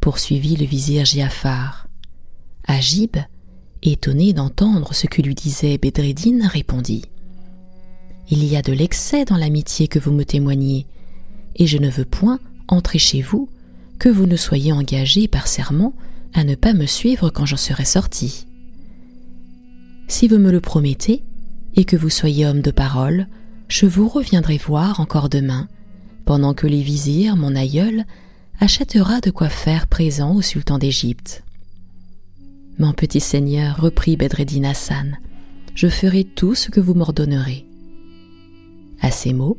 poursuivit 0.00 0.56
le 0.56 0.66
vizir 0.66 1.04
Giafar. 1.04 1.88
Agib, 2.66 3.16
étonné 3.82 4.32
d'entendre 4.32 4.92
ce 4.94 5.06
que 5.06 5.22
lui 5.22 5.34
disait 5.34 5.78
Bedreddin, 5.78 6.46
répondit 6.48 7.02
Il 8.28 8.44
y 8.44 8.56
a 8.56 8.62
de 8.62 8.72
l'excès 8.72 9.24
dans 9.24 9.36
l'amitié 9.36 9.88
que 9.88 9.98
vous 9.98 10.12
me 10.12 10.24
témoignez, 10.24 10.86
et 11.54 11.66
je 11.66 11.78
ne 11.78 11.88
veux 11.88 12.04
point 12.04 12.38
entrer 12.68 12.98
chez 12.98 13.22
vous 13.22 13.48
que 13.98 14.08
vous 14.08 14.26
ne 14.26 14.36
soyez 14.36 14.72
engagé 14.72 15.28
par 15.28 15.46
serment 15.46 15.94
à 16.34 16.44
ne 16.44 16.54
pas 16.54 16.74
me 16.74 16.86
suivre 16.86 17.30
quand 17.30 17.46
j'en 17.46 17.56
serai 17.56 17.84
sorti. 17.84 18.46
Si 20.08 20.28
vous 20.28 20.38
me 20.38 20.52
le 20.52 20.60
promettez, 20.60 21.24
et 21.74 21.84
que 21.84 21.96
vous 21.96 22.10
soyez 22.10 22.46
homme 22.46 22.62
de 22.62 22.70
parole, 22.70 23.26
je 23.68 23.86
vous 23.86 24.08
reviendrai 24.08 24.56
voir 24.56 25.00
encore 25.00 25.28
demain, 25.28 25.68
pendant 26.24 26.54
que 26.54 26.66
les 26.66 26.82
vizirs, 26.82 27.36
mon 27.36 27.54
aïeul, 27.54 28.04
achètera 28.58 29.20
de 29.20 29.30
quoi 29.30 29.48
faire 29.48 29.86
présent 29.86 30.34
au 30.34 30.42
sultan 30.42 30.78
d'Égypte. 30.78 31.44
Mon 32.78 32.92
petit 32.92 33.20
seigneur, 33.20 33.80
reprit 33.80 34.16
Bedreddin 34.16 34.64
Hassan, 34.64 35.18
je 35.74 35.88
ferai 35.88 36.24
tout 36.24 36.54
ce 36.54 36.70
que 36.70 36.80
vous 36.80 36.94
m'ordonnerez. 36.94 37.66
À 39.00 39.10
ces 39.10 39.32
mots, 39.32 39.58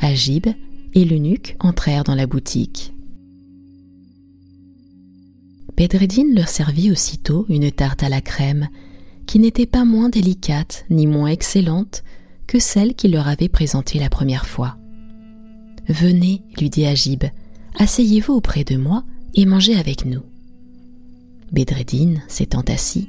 Agib 0.00 0.46
et 0.92 1.04
l'eunuque 1.04 1.56
entrèrent 1.60 2.04
dans 2.04 2.14
la 2.14 2.26
boutique. 2.26 2.92
Bedreddin 5.76 6.34
leur 6.34 6.48
servit 6.48 6.90
aussitôt 6.90 7.46
une 7.48 7.72
tarte 7.72 8.02
à 8.02 8.08
la 8.08 8.20
crème, 8.20 8.68
qui 9.26 9.38
n'était 9.38 9.66
pas 9.66 9.84
moins 9.84 10.08
délicate 10.08 10.84
ni 10.90 11.06
moins 11.06 11.28
excellente 11.28 12.02
que 12.46 12.58
celle 12.58 12.94
qu'il 12.94 13.12
leur 13.12 13.28
avait 13.28 13.48
présentée 13.48 13.98
la 13.98 14.10
première 14.10 14.46
fois. 14.46 14.76
Venez, 15.88 16.42
lui 16.58 16.70
dit 16.70 16.86
Agib, 16.86 17.24
asseyez-vous 17.78 18.32
auprès 18.32 18.64
de 18.64 18.76
moi 18.76 19.04
et 19.34 19.46
mangez 19.46 19.76
avec 19.76 20.04
nous. 20.06 20.22
Bedreddin, 21.52 22.14
s'étant 22.28 22.62
assis, 22.62 23.08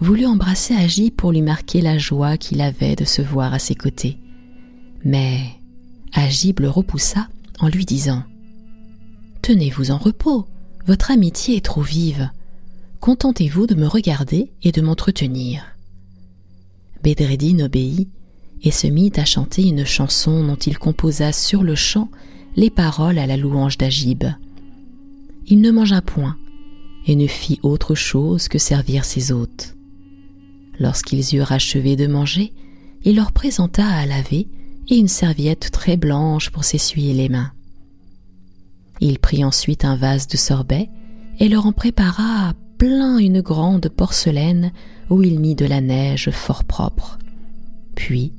voulut 0.00 0.26
embrasser 0.26 0.74
Agib 0.74 1.14
pour 1.14 1.32
lui 1.32 1.42
marquer 1.42 1.80
la 1.80 1.98
joie 1.98 2.36
qu'il 2.36 2.60
avait 2.60 2.96
de 2.96 3.04
se 3.04 3.22
voir 3.22 3.54
à 3.54 3.58
ses 3.58 3.74
côtés. 3.74 4.18
Mais 5.04 5.40
Agib 6.12 6.60
le 6.60 6.68
repoussa 6.68 7.28
en 7.58 7.68
lui 7.68 7.84
disant 7.84 8.22
Tenez-vous 9.42 9.90
en 9.90 9.98
repos, 9.98 10.46
votre 10.86 11.10
amitié 11.10 11.56
est 11.56 11.64
trop 11.64 11.82
vive. 11.82 12.30
Contentez-vous 13.00 13.66
de 13.66 13.74
me 13.74 13.86
regarder 13.86 14.52
et 14.62 14.72
de 14.72 14.82
m'entretenir. 14.82 15.64
Bedreddin 17.02 17.64
obéit 17.64 18.10
et 18.62 18.70
se 18.70 18.86
mit 18.86 19.12
à 19.16 19.24
chanter 19.24 19.66
une 19.66 19.86
chanson 19.86 20.46
dont 20.46 20.56
il 20.56 20.78
composa 20.78 21.32
sur 21.32 21.62
le 21.62 21.74
champ 21.74 22.10
les 22.56 22.68
paroles 22.68 23.18
à 23.18 23.26
la 23.26 23.38
louange 23.38 23.78
d'Agib. 23.78 24.24
Il 25.46 25.62
ne 25.62 25.70
mangea 25.70 26.02
point 26.02 26.36
et 27.06 27.16
ne 27.16 27.26
fit 27.26 27.58
autre 27.62 27.94
chose 27.94 28.48
que 28.48 28.58
servir 28.58 29.06
ses 29.06 29.32
hôtes. 29.32 29.74
Lorsqu'ils 30.78 31.34
eurent 31.34 31.52
achevé 31.52 31.96
de 31.96 32.06
manger, 32.06 32.52
il 33.04 33.16
leur 33.16 33.32
présenta 33.32 33.86
à 33.86 34.04
laver 34.04 34.46
et 34.88 34.96
une 34.96 35.08
serviette 35.08 35.70
très 35.70 35.96
blanche 35.96 36.50
pour 36.50 36.64
s'essuyer 36.64 37.14
les 37.14 37.30
mains. 37.30 37.52
Il 39.00 39.18
prit 39.18 39.42
ensuite 39.42 39.86
un 39.86 39.96
vase 39.96 40.28
de 40.28 40.36
sorbet 40.36 40.90
et 41.38 41.48
leur 41.48 41.64
en 41.64 41.72
prépara 41.72 42.52
plein 42.80 43.18
une 43.18 43.42
grande 43.42 43.90
porcelaine 43.90 44.72
où 45.10 45.22
il 45.22 45.38
mit 45.38 45.54
de 45.54 45.66
la 45.66 45.82
neige 45.82 46.30
fort 46.30 46.64
propre. 46.64 47.18
Puis, 47.94 48.32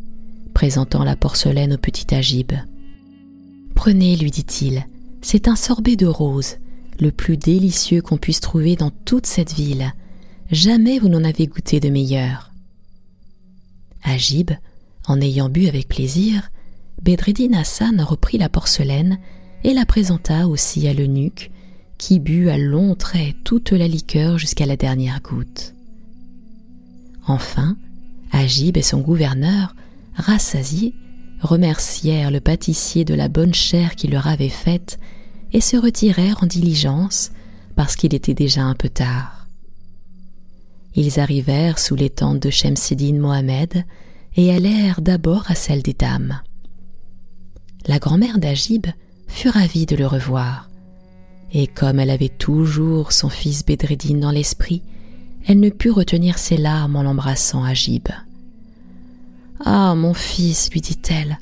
présentant 0.56 1.04
la 1.04 1.16
porcelaine 1.16 1.74
au 1.74 1.78
petit 1.78 2.16
Agib. 2.16 2.52
Prenez, 3.76 4.16
lui 4.16 4.32
dit-il, 4.32 4.88
c'est 5.22 5.48
un 5.48 5.56
sorbet 5.56 5.96
de 5.96 6.08
rose, 6.08 6.56
le 7.00 7.12
plus 7.12 7.38
délicieux 7.38 8.02
qu'on 8.02 8.18
puisse 8.18 8.40
trouver 8.40 8.76
dans 8.76 8.90
toute 8.90 9.28
cette 9.28 9.54
ville. 9.54 9.94
Jamais 10.50 10.98
vous 10.98 11.10
n'en 11.10 11.24
avez 11.24 11.46
goûté 11.46 11.80
de 11.80 11.90
meilleur. 11.90 12.52
Agib, 14.02 14.50
en 15.06 15.22
ayant 15.22 15.50
bu 15.50 15.68
avec 15.68 15.88
plaisir, 15.88 16.50
Bedreddin 17.04 17.54
Hassan 17.54 18.02
reprit 18.02 18.40
la 18.40 18.50
porcelaine 18.50 19.20
et 19.64 19.76
la 19.76 19.86
présenta 19.86 20.48
aussi 20.48 20.88
à 20.88 20.94
l'eunuque, 20.94 21.52
qui 22.02 22.20
but 22.20 22.50
à 22.50 22.58
longs 22.58 22.96
traits 22.96 23.36
toute 23.44 23.70
la 23.70 23.88
liqueur 23.88 24.40
jusqu'à 24.40 24.66
la 24.66 24.76
dernière 24.76 25.22
goutte. 25.22 25.76
Enfin, 27.28 27.78
Agib 28.32 28.76
et 28.76 28.82
son 28.82 29.02
gouverneur, 29.02 29.76
rassasiés, 30.16 30.96
remercièrent 31.42 32.32
le 32.32 32.40
pâtissier 32.40 33.06
de 33.06 33.14
la 33.14 33.28
bonne 33.28 33.54
chère 33.54 33.96
qu'il 33.96 34.10
leur 34.12 34.26
avait 34.26 34.50
faite 34.50 35.00
et 35.54 35.62
se 35.62 35.78
retirèrent 35.78 36.42
en 36.42 36.48
diligence 36.48 37.32
parce 37.76 37.96
qu'il 37.96 38.16
était 38.16 38.34
déjà 38.34 38.64
un 38.64 38.74
peu 38.74 38.90
tard. 38.90 39.48
Ils 40.96 41.20
arrivèrent 41.20 41.78
sous 41.78 41.96
les 41.96 42.10
tentes 42.10 42.42
de 42.42 42.50
Shemseddin 42.50 43.20
Mohamed 43.20 43.86
et 44.36 44.52
allèrent 44.52 45.02
d'abord 45.02 45.44
à 45.52 45.54
celle 45.56 45.84
des 45.84 45.94
dames. 45.94 46.42
La 47.86 48.00
grand-mère 48.00 48.40
d'Agib 48.40 48.88
fut 49.28 49.50
ravie 49.50 49.86
de 49.86 49.96
le 49.96 50.08
revoir, 50.08 50.71
et 51.54 51.68
comme 51.68 52.00
elle 52.00 52.10
avait 52.10 52.30
toujours 52.30 53.12
son 53.12 53.30
fils 53.30 53.66
Bedreddin 53.66 54.18
dans 54.18 54.32
l'esprit, 54.32 54.82
elle 55.48 55.60
ne 55.60 55.70
put 55.70 55.92
retenir 55.92 56.38
ses 56.38 56.58
larmes 56.58 56.96
en 56.96 57.04
l'embrassant 57.04 57.64
Agib. 57.64 58.08
Ah, 59.64 59.96
mon 59.96 60.14
fils, 60.14 60.70
lui 60.72 60.82
dit-elle, 60.82 61.40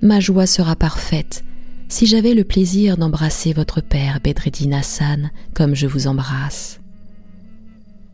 ma 0.00 0.20
joie 0.20 0.46
sera 0.46 0.76
parfaite 0.76 1.44
si 1.88 2.06
j'avais 2.06 2.32
le 2.32 2.44
plaisir 2.44 2.96
d'embrasser 2.96 3.52
votre 3.52 3.82
père 3.82 4.18
Bedreddin 4.24 4.72
Hassan 4.72 5.30
comme 5.52 5.74
je 5.74 5.86
vous 5.86 6.06
embrasse. 6.06 6.80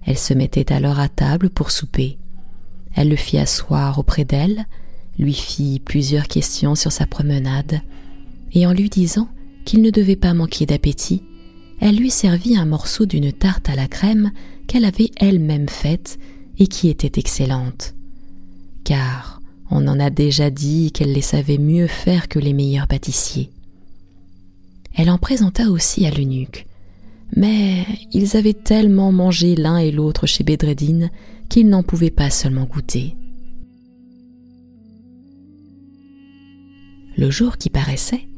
Elle 0.05 0.19
se 0.19 0.35
mettait 0.35 0.73
alors 0.73 0.99
à 0.99 1.09
table 1.09 1.49
pour 1.49 1.71
souper. 1.71 2.19
Elle 2.97 3.09
le 3.09 3.17
fit 3.17 3.39
asseoir 3.39 4.01
auprès 4.01 4.25
d'elle, 4.25 4.67
lui 5.17 5.33
fit 5.33 5.81
plusieurs 5.85 6.27
questions 6.27 6.75
sur 6.75 6.91
sa 6.91 7.07
promenade, 7.07 7.81
et 8.53 8.67
en 8.67 8.73
lui 8.73 8.89
disant 8.89 9.29
qu'il 9.65 9.83
ne 9.83 9.91
devait 9.91 10.17
pas 10.17 10.35
manquer 10.35 10.67
d'appétit, 10.67 11.23
elle 11.81 11.97
lui 11.97 12.11
servit 12.11 12.57
un 12.57 12.67
morceau 12.67 13.07
d'une 13.07 13.33
tarte 13.33 13.69
à 13.69 13.77
la 13.77 13.87
crème 13.87 14.33
qu'elle 14.67 14.85
avait 14.85 15.11
elle-même 15.17 15.69
faite 15.69 16.19
et 16.59 16.67
qui 16.67 16.89
était 16.89 17.19
excellente. 17.19 17.95
Car 18.85 19.41
on 19.71 19.87
en 19.87 20.01
a 20.01 20.11
déjà 20.11 20.51
dit 20.51 20.93
qu'elle 20.93 21.13
les 21.13 21.23
savait 21.23 21.59
mieux 21.59 21.87
faire 21.87 22.29
que 22.29 22.39
les 22.39 22.53
meilleurs 22.53 22.89
pâtissiers. 22.89 23.51
Elle 24.95 25.11
en 25.11 25.19
présenta 25.19 25.71
aussi 25.71 26.07
à 26.07 26.11
l'eunuque, 26.11 26.67
mais 27.37 27.87
ils 28.13 28.37
avaient 28.37 28.55
tellement 28.55 29.13
mangé 29.13 29.55
l'un 29.55 29.79
et 29.79 29.93
l'autre 29.93 30.27
chez 30.27 30.43
Bedreddin 30.43 31.09
qu'ils 31.49 31.69
n'en 31.69 31.83
pouvaient 31.83 32.11
pas 32.11 32.31
seulement 32.31 32.65
goûter. 32.65 33.15
Le 37.17 37.31
jour 37.31 37.57
qui 37.57 37.69
paraissait 37.69 38.29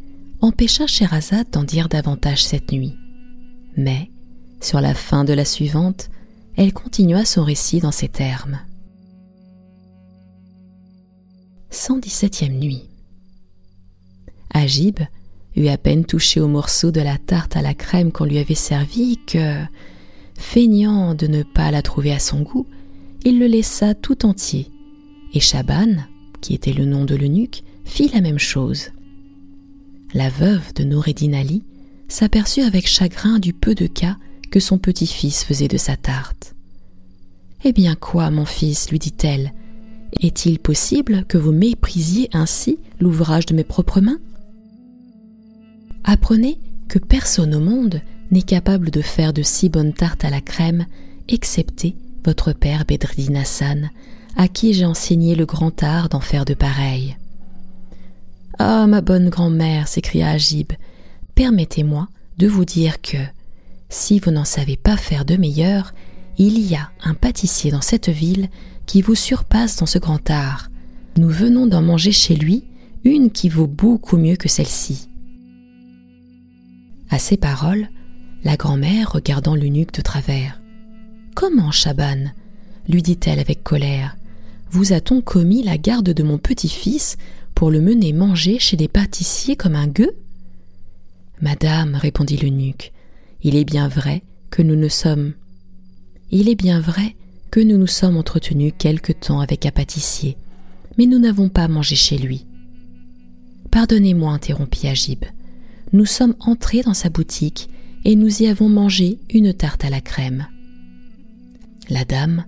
empêcha 0.40 0.86
Sherazade 0.86 1.50
d'en 1.52 1.64
dire 1.64 1.88
davantage 1.88 2.44
cette 2.44 2.72
nuit. 2.72 2.94
Mais, 3.76 4.10
sur 4.60 4.80
la 4.80 4.94
fin 4.94 5.24
de 5.24 5.32
la 5.32 5.44
suivante, 5.44 6.10
elle 6.56 6.72
continua 6.72 7.24
son 7.24 7.44
récit 7.44 7.80
dans 7.80 7.92
ces 7.92 8.08
termes. 8.08 8.60
117e 11.70 12.58
nuit. 12.58 12.84
Agib 14.52 14.98
eut 15.56 15.68
à 15.68 15.78
peine 15.78 16.04
touché 16.04 16.40
au 16.40 16.48
morceau 16.48 16.90
de 16.90 17.00
la 17.00 17.16
tarte 17.18 17.56
à 17.56 17.62
la 17.62 17.74
crème 17.74 18.12
qu'on 18.12 18.24
lui 18.24 18.38
avait 18.38 18.54
servi 18.54 19.18
que, 19.26 19.56
feignant 20.36 21.14
de 21.14 21.26
ne 21.26 21.42
pas 21.42 21.70
la 21.70 21.82
trouver 21.82 22.12
à 22.12 22.18
son 22.18 22.42
goût, 22.42 22.66
il 23.24 23.38
le 23.38 23.46
laissa 23.46 23.94
tout 23.94 24.26
entier, 24.26 24.70
et 25.32 25.40
Chaban, 25.40 25.96
qui 26.40 26.54
était 26.54 26.72
le 26.72 26.84
nom 26.84 27.04
de 27.04 27.14
l'eunuque, 27.14 27.62
fit 27.84 28.10
la 28.12 28.20
même 28.20 28.38
chose. 28.38 28.90
La 30.14 30.28
veuve 30.28 30.74
de 30.74 30.84
Noureddin 30.84 31.34
Ali 31.34 31.62
s'aperçut 32.10 32.62
avec 32.62 32.86
chagrin 32.86 33.38
du 33.38 33.52
peu 33.52 33.74
de 33.74 33.86
cas 33.86 34.16
que 34.50 34.60
son 34.60 34.78
petit-fils 34.78 35.44
faisait 35.44 35.68
de 35.68 35.78
sa 35.78 35.96
tarte. 35.96 36.54
Eh 37.64 37.72
bien 37.72 37.94
quoi, 37.94 38.30
mon 38.30 38.44
fils, 38.44 38.90
lui 38.90 38.98
dit-elle, 38.98 39.52
est-il 40.20 40.58
possible 40.58 41.24
que 41.28 41.38
vous 41.38 41.52
méprisiez 41.52 42.28
ainsi 42.32 42.78
l'ouvrage 42.98 43.46
de 43.46 43.54
mes 43.54 43.64
propres 43.64 44.00
mains? 44.00 44.18
Apprenez 46.04 46.58
que 46.88 46.98
personne 46.98 47.54
au 47.54 47.60
monde 47.60 48.00
n'est 48.30 48.42
capable 48.42 48.90
de 48.90 49.02
faire 49.02 49.32
de 49.32 49.42
si 49.42 49.68
bonnes 49.68 49.92
tartes 49.92 50.24
à 50.24 50.30
la 50.30 50.40
crème, 50.40 50.86
excepté 51.28 51.94
votre 52.24 52.52
père 52.52 52.84
Bedreddin 52.84 53.36
Hassan, 53.36 53.90
à 54.36 54.48
qui 54.48 54.74
j'ai 54.74 54.84
enseigné 54.84 55.34
le 55.34 55.46
grand 55.46 55.82
art 55.82 56.08
d'en 56.08 56.20
faire 56.20 56.44
de 56.44 56.54
pareilles. 56.54 57.16
Ah, 58.58 58.86
ma 58.86 59.00
bonne 59.00 59.28
grand-mère, 59.28 59.88
s'écria 59.88 60.30
Agib, 60.30 60.72
permettez-moi 61.34 62.08
de 62.38 62.46
vous 62.46 62.64
dire 62.64 63.00
que, 63.00 63.18
si 63.88 64.18
vous 64.18 64.30
n'en 64.30 64.44
savez 64.44 64.76
pas 64.76 64.96
faire 64.96 65.24
de 65.24 65.36
meilleur, 65.36 65.92
il 66.38 66.58
y 66.58 66.74
a 66.74 66.90
un 67.02 67.14
pâtissier 67.14 67.70
dans 67.70 67.80
cette 67.80 68.08
ville 68.08 68.48
qui 68.86 69.02
vous 69.02 69.14
surpasse 69.14 69.76
dans 69.76 69.86
ce 69.86 69.98
grand 69.98 70.30
art. 70.30 70.70
Nous 71.16 71.28
venons 71.28 71.66
d'en 71.66 71.82
manger 71.82 72.12
chez 72.12 72.34
lui 72.34 72.64
une 73.04 73.30
qui 73.30 73.48
vaut 73.48 73.66
beaucoup 73.66 74.16
mieux 74.16 74.36
que 74.36 74.48
celle-ci. 74.48 75.08
À 77.10 77.18
ces 77.18 77.36
paroles, 77.36 77.88
la 78.44 78.56
grand-mère 78.56 79.12
regardant 79.12 79.54
l'eunuque 79.54 79.92
de 79.92 80.02
travers. 80.02 80.60
Comment, 81.34 81.70
Chaban? 81.70 82.32
lui 82.88 83.02
dit-elle 83.02 83.38
avec 83.38 83.62
colère. 83.62 84.16
Vous 84.70 84.92
a-t-on 84.92 85.20
commis 85.20 85.62
la 85.62 85.78
garde 85.78 86.10
de 86.10 86.22
mon 86.22 86.38
petit-fils 86.38 87.16
pour 87.54 87.70
le 87.70 87.80
mener 87.80 88.12
manger 88.12 88.58
chez 88.58 88.76
des 88.76 88.88
pâtissiers 88.88 89.56
comme 89.56 89.74
un 89.74 89.88
gueux? 89.88 90.16
Madame, 91.40 91.94
répondit 91.94 92.36
l'eunuque, 92.36 92.92
il 93.42 93.56
est 93.56 93.64
bien 93.64 93.88
vrai 93.88 94.22
que 94.50 94.62
nous 94.62 94.76
ne 94.76 94.88
sommes. 94.88 95.32
Il 96.30 96.48
est 96.48 96.54
bien 96.54 96.80
vrai 96.80 97.16
que 97.50 97.60
nous 97.60 97.78
nous 97.78 97.86
sommes 97.86 98.16
entretenus 98.16 98.74
quelque 98.76 99.12
temps 99.12 99.40
avec 99.40 99.64
un 99.64 99.70
pâtissier, 99.70 100.36
mais 100.98 101.06
nous 101.06 101.18
n'avons 101.18 101.48
pas 101.48 101.66
mangé 101.66 101.96
chez 101.96 102.18
lui. 102.18 102.46
Pardonnez-moi, 103.70 104.32
interrompit 104.32 104.88
Agib. 104.88 105.24
Nous 105.92 106.06
sommes 106.06 106.36
entrés 106.40 106.82
dans 106.82 106.94
sa 106.94 107.08
boutique 107.08 107.70
et 108.04 108.16
nous 108.16 108.42
y 108.42 108.46
avons 108.46 108.68
mangé 108.68 109.18
une 109.32 109.54
tarte 109.54 109.84
à 109.84 109.90
la 109.90 110.00
crème. 110.00 110.46
La 111.88 112.04
dame, 112.04 112.44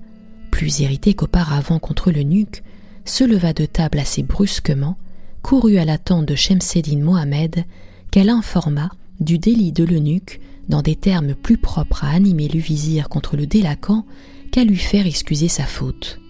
plus 0.50 0.80
irritée 0.80 1.14
qu'auparavant 1.14 1.78
contre 1.78 2.12
l'eunuque, 2.12 2.62
se 3.04 3.24
leva 3.24 3.52
de 3.52 3.64
table 3.64 3.98
assez 3.98 4.22
brusquement, 4.22 4.96
courut 5.42 5.78
à 5.78 5.84
la 5.84 5.98
tente 5.98 6.26
de 6.26 6.34
Shemseddin 6.34 7.00
Mohamed, 7.00 7.64
qu'elle 8.12 8.28
informa 8.28 8.90
du 9.18 9.38
délit 9.38 9.72
de 9.72 9.82
l'eunuque 9.82 10.40
dans 10.68 10.82
des 10.82 10.94
termes 10.94 11.34
plus 11.34 11.56
propres 11.56 12.04
à 12.04 12.10
animer 12.10 12.46
le 12.46 12.60
vizir 12.60 13.08
contre 13.08 13.36
le 13.36 13.46
délaquant 13.46 14.06
qu'à 14.52 14.62
lui 14.62 14.76
faire 14.76 15.06
excuser 15.06 15.48
sa 15.48 15.64
faute. 15.64 16.20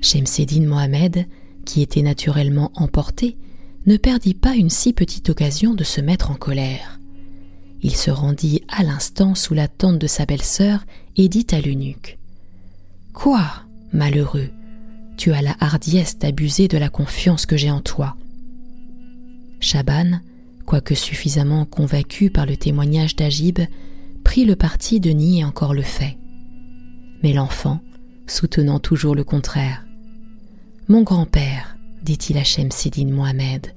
Shemseddin 0.00 0.66
Mohamed, 0.66 1.26
qui 1.64 1.82
était 1.82 2.02
naturellement 2.02 2.72
emporté, 2.74 3.36
ne 3.86 3.96
perdit 3.96 4.34
pas 4.34 4.54
une 4.54 4.70
si 4.70 4.92
petite 4.92 5.28
occasion 5.30 5.74
de 5.74 5.84
se 5.84 6.00
mettre 6.00 6.30
en 6.30 6.34
colère. 6.34 6.98
Il 7.82 7.94
se 7.94 8.10
rendit 8.10 8.62
à 8.68 8.82
l'instant 8.82 9.34
sous 9.34 9.54
la 9.54 9.68
tente 9.68 9.98
de 9.98 10.06
sa 10.06 10.24
belle-sœur 10.24 10.84
et 11.16 11.28
dit 11.28 11.46
à 11.52 11.60
l'eunuque 11.60 12.18
Quoi, 13.12 13.44
malheureux, 13.92 14.48
tu 15.18 15.32
as 15.32 15.42
la 15.42 15.56
hardiesse 15.60 16.18
d'abuser 16.18 16.68
de 16.68 16.78
la 16.78 16.88
confiance 16.88 17.44
que 17.44 17.56
j'ai 17.56 17.70
en 17.70 17.80
toi. 17.80 18.16
Chaban, 19.62 20.20
quoique 20.66 20.94
suffisamment 20.94 21.64
convaincu 21.64 22.30
par 22.30 22.46
le 22.46 22.56
témoignage 22.56 23.14
d'Agib, 23.14 23.60
prit 24.24 24.44
le 24.44 24.56
parti 24.56 25.00
de 25.00 25.10
nier 25.10 25.44
encore 25.44 25.72
le 25.72 25.82
fait. 25.82 26.18
Mais 27.22 27.32
l'enfant, 27.32 27.80
soutenant 28.26 28.80
toujours 28.80 29.14
le 29.14 29.24
contraire. 29.24 29.84
Mon 30.88 31.02
grand-père, 31.02 31.76
dit-il 32.02 32.36
à 32.38 32.44
Shemseddin 32.44 33.06
Mohamed, 33.06 33.68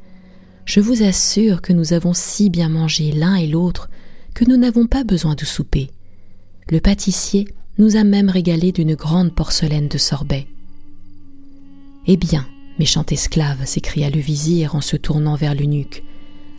je 0.65 0.79
vous 0.79 1.03
assure 1.03 1.61
que 1.61 1.71
nous 1.71 1.93
avons 1.93 2.13
si 2.13 2.49
bien 2.49 2.69
mangé 2.69 3.11
l'un 3.11 3.35
et 3.35 3.47
l'autre 3.47 3.89
que 4.33 4.43
nous 4.43 4.57
n'avons 4.57 4.87
pas 4.87 5.03
besoin 5.03 5.35
de 5.35 5.45
souper. 5.45 5.91
Le 6.71 6.79
pâtissier 6.79 7.47
nous 7.77 7.95
a 7.95 8.03
même 8.03 8.29
régalé 8.29 8.71
d'une 8.71 8.95
grande 8.95 9.35
porcelaine 9.35 9.87
de 9.87 9.99
sorbet. 9.99 10.47
Eh 12.07 12.17
bien, 12.17 12.47
méchant 12.79 13.05
esclave, 13.09 13.65
s'écria 13.65 14.09
le 14.09 14.19
vizir 14.19 14.75
en 14.75 14.81
se 14.81 14.95
tournant 14.97 15.35
vers 15.35 15.55
l'eunuque, 15.55 16.03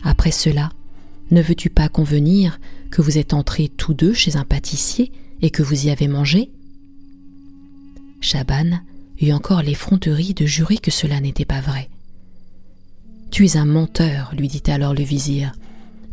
après 0.03 0.31
cela, 0.31 0.71
ne 1.31 1.41
veux-tu 1.41 1.69
pas 1.69 1.89
convenir 1.89 2.59
que 2.91 3.01
vous 3.01 3.17
êtes 3.17 3.33
entrés 3.33 3.69
tous 3.69 3.93
deux 3.93 4.13
chez 4.13 4.37
un 4.37 4.45
pâtissier 4.45 5.11
et 5.41 5.49
que 5.49 5.63
vous 5.63 5.87
y 5.87 5.89
avez 5.89 6.07
mangé? 6.07 6.51
Chaban 8.21 8.79
eut 9.21 9.31
encore 9.31 9.61
l'effronterie 9.61 10.33
de 10.33 10.45
jurer 10.45 10.77
que 10.77 10.91
cela 10.91 11.19
n'était 11.19 11.45
pas 11.45 11.61
vrai. 11.61 11.89
Tu 13.31 13.45
es 13.45 13.57
un 13.57 13.65
menteur, 13.65 14.33
lui 14.37 14.47
dit 14.47 14.63
alors 14.67 14.93
le 14.93 15.03
vizir. 15.03 15.51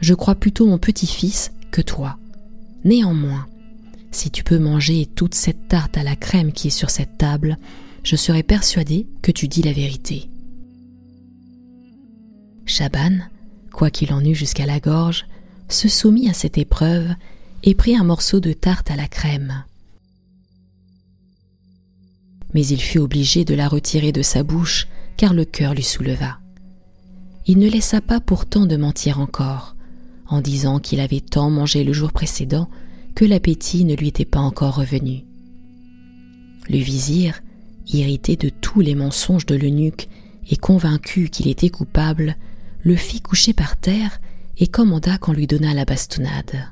Je 0.00 0.14
crois 0.14 0.34
plutôt 0.34 0.66
mon 0.66 0.78
petit-fils 0.78 1.52
que 1.70 1.80
toi. 1.80 2.18
Néanmoins, 2.84 3.46
si 4.10 4.30
tu 4.30 4.42
peux 4.42 4.58
manger 4.58 5.06
toute 5.06 5.34
cette 5.34 5.68
tarte 5.68 5.96
à 5.96 6.02
la 6.02 6.16
crème 6.16 6.52
qui 6.52 6.68
est 6.68 6.70
sur 6.70 6.90
cette 6.90 7.16
table, 7.16 7.56
je 8.04 8.16
serai 8.16 8.42
persuadé 8.42 9.08
que 9.22 9.32
tu 9.32 9.48
dis 9.48 9.62
la 9.62 9.72
vérité. 9.72 10.28
Chaban, 12.66 13.18
quoi 13.72 13.90
qu'il 13.90 14.12
en 14.12 14.24
eût 14.24 14.34
jusqu'à 14.34 14.66
la 14.66 14.78
gorge, 14.78 15.26
se 15.68 15.88
soumit 15.88 16.28
à 16.28 16.34
cette 16.34 16.58
épreuve 16.58 17.14
et 17.62 17.74
prit 17.74 17.96
un 17.96 18.04
morceau 18.04 18.40
de 18.40 18.52
tarte 18.52 18.90
à 18.90 18.96
la 18.96 19.08
crème. 19.08 19.64
Mais 22.52 22.66
il 22.66 22.80
fut 22.80 22.98
obligé 22.98 23.44
de 23.44 23.54
la 23.54 23.68
retirer 23.68 24.12
de 24.12 24.22
sa 24.22 24.42
bouche 24.42 24.86
car 25.16 25.32
le 25.32 25.44
cœur 25.44 25.74
lui 25.74 25.82
souleva. 25.82 26.38
Il 27.46 27.58
ne 27.58 27.68
laissa 27.68 28.00
pas 28.00 28.20
pourtant 28.20 28.66
de 28.66 28.76
mentir 28.76 29.18
encore, 29.18 29.76
en 30.26 30.40
disant 30.40 30.78
qu'il 30.78 31.00
avait 31.00 31.20
tant 31.20 31.50
mangé 31.50 31.84
le 31.84 31.92
jour 31.92 32.12
précédent 32.12 32.68
que 33.14 33.24
l'appétit 33.24 33.84
ne 33.84 33.94
lui 33.94 34.08
était 34.08 34.24
pas 34.24 34.40
encore 34.40 34.76
revenu. 34.76 35.24
Le 36.68 36.78
vizir, 36.78 37.42
irrité 37.92 38.36
de 38.36 38.48
tous 38.48 38.80
les 38.80 38.94
mensonges 38.94 39.46
de 39.46 39.54
l'eunuque 39.54 40.08
et 40.50 40.56
convaincu 40.56 41.28
qu'il 41.28 41.48
était 41.48 41.70
coupable, 41.70 42.36
le 42.82 42.96
fit 42.96 43.20
coucher 43.20 43.52
par 43.52 43.76
terre 43.76 44.20
et 44.58 44.66
commanda 44.66 45.18
qu'on 45.18 45.32
lui 45.32 45.46
donnât 45.46 45.74
la 45.74 45.84
bastonnade. 45.84 46.68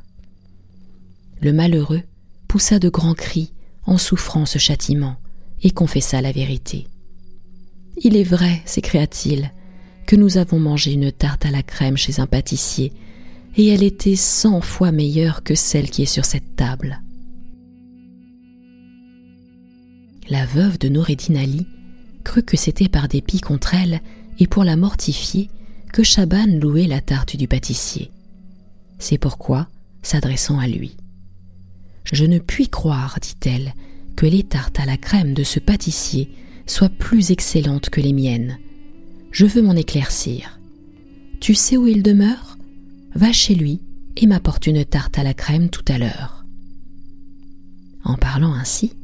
Le 1.41 1.53
malheureux 1.53 2.03
poussa 2.49 2.79
de 2.79 2.89
grands 2.89 3.15
cris 3.15 3.53
en 3.85 3.99
souffrant 3.99 4.47
ce 4.47 4.59
châtiment 4.59 5.17
et 5.63 5.71
confessa 5.71 6.21
la 6.21 6.33
vérité. 6.33 6.87
Il 8.03 8.17
est 8.17 8.25
vrai, 8.25 8.63
s'écria-t-il, 8.65 9.53
que 10.07 10.17
nous 10.17 10.39
avons 10.39 10.59
mangé 10.59 10.93
une 10.93 11.13
tarte 11.13 11.47
à 11.47 11.51
la 11.51 11.63
crème 11.63 11.97
chez 11.97 12.21
un 12.21 12.27
pâtissier, 12.27 12.93
et 13.57 13.69
elle 13.69 13.83
était 13.83 14.17
cent 14.17 14.61
fois 14.61 14.93
meilleure 14.93 15.43
que 15.43 15.55
celle 15.55 15.91
qui 15.91 16.03
est 16.03 16.07
sur 16.07 16.25
cette 16.25 16.57
table. 16.57 17.03
La 20.33 20.47
veuve 20.47 20.79
de 20.79 20.89
Noureddin 20.89 21.37
Ali 21.37 21.67
crut 22.25 22.47
que 22.47 22.57
c'était 22.57 22.89
par 22.89 23.07
dépit 23.07 23.41
contre 23.41 23.75
elle 23.75 24.01
et 24.39 24.47
pour 24.47 24.65
la 24.65 24.77
mortifier 24.77 25.51
que 25.93 26.03
Chaban 26.03 26.47
louait 26.47 26.87
la 26.87 27.03
tarte 27.03 27.37
du 27.37 27.47
pâtissier. 27.47 28.11
C'est 28.99 29.19
pourquoi, 29.19 29.69
s'adressant 30.01 30.59
à 30.59 30.69
lui, 30.69 30.97
Je 32.11 32.25
ne 32.25 32.39
puis 32.39 32.69
croire, 32.69 33.19
dit-elle, 33.21 33.75
que 34.17 34.25
les 34.25 34.43
tartes 34.43 34.81
à 34.81 34.87
la 34.87 34.97
crème 34.97 35.35
de 35.35 35.45
ce 35.45 35.59
pâtissier 35.59 36.31
soient 36.67 36.89
plus 36.89 37.31
excellentes 37.31 37.91
que 37.91 38.01
les 38.01 38.15
miennes. 38.15 38.57
Je 39.33 39.45
veux 39.45 39.61
m'en 39.61 39.77
éclaircir. 39.77 40.59
Tu 41.41 41.55
sais 41.55 41.77
où 41.77 41.87
il 41.87 42.03
demeure? 42.03 42.57
Va 43.15 43.33
chez 43.33 43.55
lui 43.55 43.83
et 44.17 44.27
m'apporte 44.27 44.67
une 44.67 44.87
tarte 44.87 45.19
à 45.19 45.25
la 45.25 45.35
crème 45.35 45.69
tout 45.69 45.85
à 45.89 45.99
l'heure. 45.99 46.47
En 48.03 48.15
parlant 48.15 48.55
ainsi, 48.55 48.95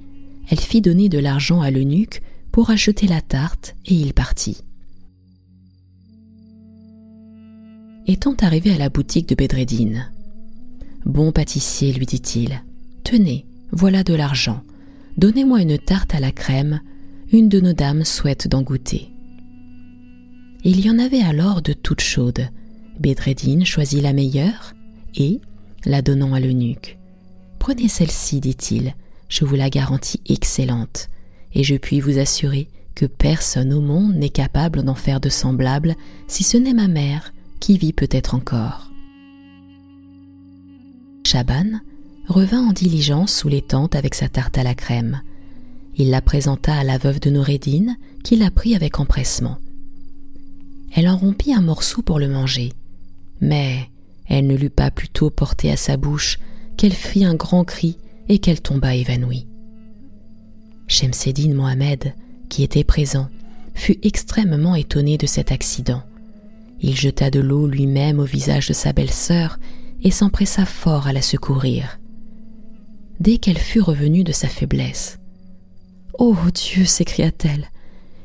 elle 0.49 0.61
fit 0.61 0.81
donner 0.81 1.09
de 1.09 1.19
l'argent 1.19 1.61
à 1.61 1.71
l'eunuque 1.71 2.23
pour 2.53 2.71
acheter 2.71 3.07
la 3.07 3.21
tarte 3.21 3.75
et 3.87 3.95
il 3.95 4.15
partit. 4.15 4.63
Étant 8.07 8.35
arrivé 8.41 8.73
à 8.73 8.79
la 8.79 8.89
boutique 8.89 9.29
de 9.29 9.35
Bedreddin, 9.35 10.09
Bon 11.05 11.31
pâtissier, 11.33 11.93
lui 11.93 12.07
dit-il, 12.07 12.63
tenez, 13.05 13.47
voilà 13.71 14.03
de 14.03 14.15
l'argent. 14.15 14.63
Donnez-moi 15.17 15.63
une 15.63 15.79
tarte 15.79 16.15
à 16.15 16.21
la 16.21 16.33
crème, 16.33 16.81
une 17.33 17.49
de 17.49 17.61
nos 17.61 17.73
dames 17.73 18.05
souhaite 18.05 18.49
d'en 18.49 18.63
goûter. 18.63 19.09
Il 20.65 20.85
y 20.85 20.91
en 20.91 20.99
avait 20.99 21.23
alors 21.23 21.63
de 21.63 21.73
toutes 21.73 22.01
chaudes. 22.01 22.49
Bedreddin 22.99 23.65
choisit 23.65 24.03
la 24.03 24.13
meilleure 24.13 24.75
et, 25.15 25.41
la 25.85 26.03
donnant 26.03 26.35
à 26.35 26.41
l'eunuque, 26.41 26.99
Prenez 27.59 27.89
celle-ci, 27.89 28.41
dit-il, 28.41 28.95
je 29.29 29.45
vous 29.45 29.55
la 29.55 29.71
garantis 29.71 30.21
excellente, 30.27 31.09
et 31.53 31.62
je 31.62 31.77
puis 31.77 32.01
vous 32.01 32.19
assurer 32.19 32.69
que 32.95 33.07
personne 33.07 33.73
au 33.73 33.81
monde 33.81 34.14
n'est 34.17 34.29
capable 34.29 34.83
d'en 34.83 34.95
faire 34.95 35.21
de 35.21 35.29
semblable 35.29 35.95
si 36.27 36.43
ce 36.43 36.57
n'est 36.57 36.75
ma 36.75 36.88
mère, 36.88 37.33
qui 37.61 37.79
vit 37.79 37.93
peut-être 37.93 38.35
encore. 38.35 38.91
Chaban 41.25 41.81
revint 42.27 42.67
en 42.67 42.73
diligence 42.73 43.35
sous 43.35 43.49
les 43.49 43.62
tentes 43.62 43.95
avec 43.95 44.14
sa 44.14 44.29
tarte 44.29 44.59
à 44.59 44.62
la 44.62 44.75
crème. 44.75 45.21
Il 45.97 46.11
la 46.11 46.21
présenta 46.21 46.75
à 46.75 46.85
la 46.85 46.99
veuve 46.99 47.21
de 47.21 47.31
Noureddin, 47.31 47.97
qui 48.25 48.37
la 48.37 48.51
prit 48.51 48.75
avec 48.75 48.99
empressement. 49.01 49.59
Elle 50.95 51.09
en 51.09 51.17
rompit 51.17 51.53
un 51.53 51.61
morceau 51.61 52.03
pour 52.03 52.19
le 52.19 52.29
manger, 52.29 52.73
mais 53.41 53.91
elle 54.27 54.47
ne 54.47 54.57
l'eut 54.57 54.71
pas 54.71 54.91
plutôt 54.91 55.31
porté 55.31 55.71
à 55.71 55.77
sa 55.77 55.97
bouche 55.97 56.38
qu'elle 56.77 56.93
fit 56.93 57.25
un 57.25 57.35
grand 57.35 57.64
cri 57.64 57.99
et 58.29 58.38
qu'elle 58.38 58.61
tomba 58.61 58.95
évanouie. 58.95 59.47
Shemseddin 60.87 61.55
Mohamed, 61.55 62.14
qui 62.49 62.62
était 62.62 62.85
présent, 62.85 63.29
fut 63.75 63.99
extrêmement 64.03 64.75
étonné 64.75 65.19
de 65.19 65.27
cet 65.27 65.53
accident. 65.53 66.03
Il 66.81 66.97
jeta 66.97 67.31
de 67.31 67.41
l'eau 67.41 67.67
lui-même 67.67 68.21
au 68.21 68.25
visage 68.25 68.69
de 68.69 68.73
sa 68.73 68.93
belle-sœur 68.93 69.59
et 70.03 70.11
s'empressa 70.11 70.64
fort 70.64 71.07
à 71.07 71.12
la 71.12 71.23
secourir. 71.23 71.99
Dès 73.21 73.38
qu'elle 73.38 73.59
fut 73.59 73.81
revenue 73.81 74.25
de 74.25 74.33
sa 74.33 74.49
faiblesse, 74.49 75.19
Oh 76.19 76.37
Dieu, 76.53 76.85
s'écria-t-elle, 76.85 77.71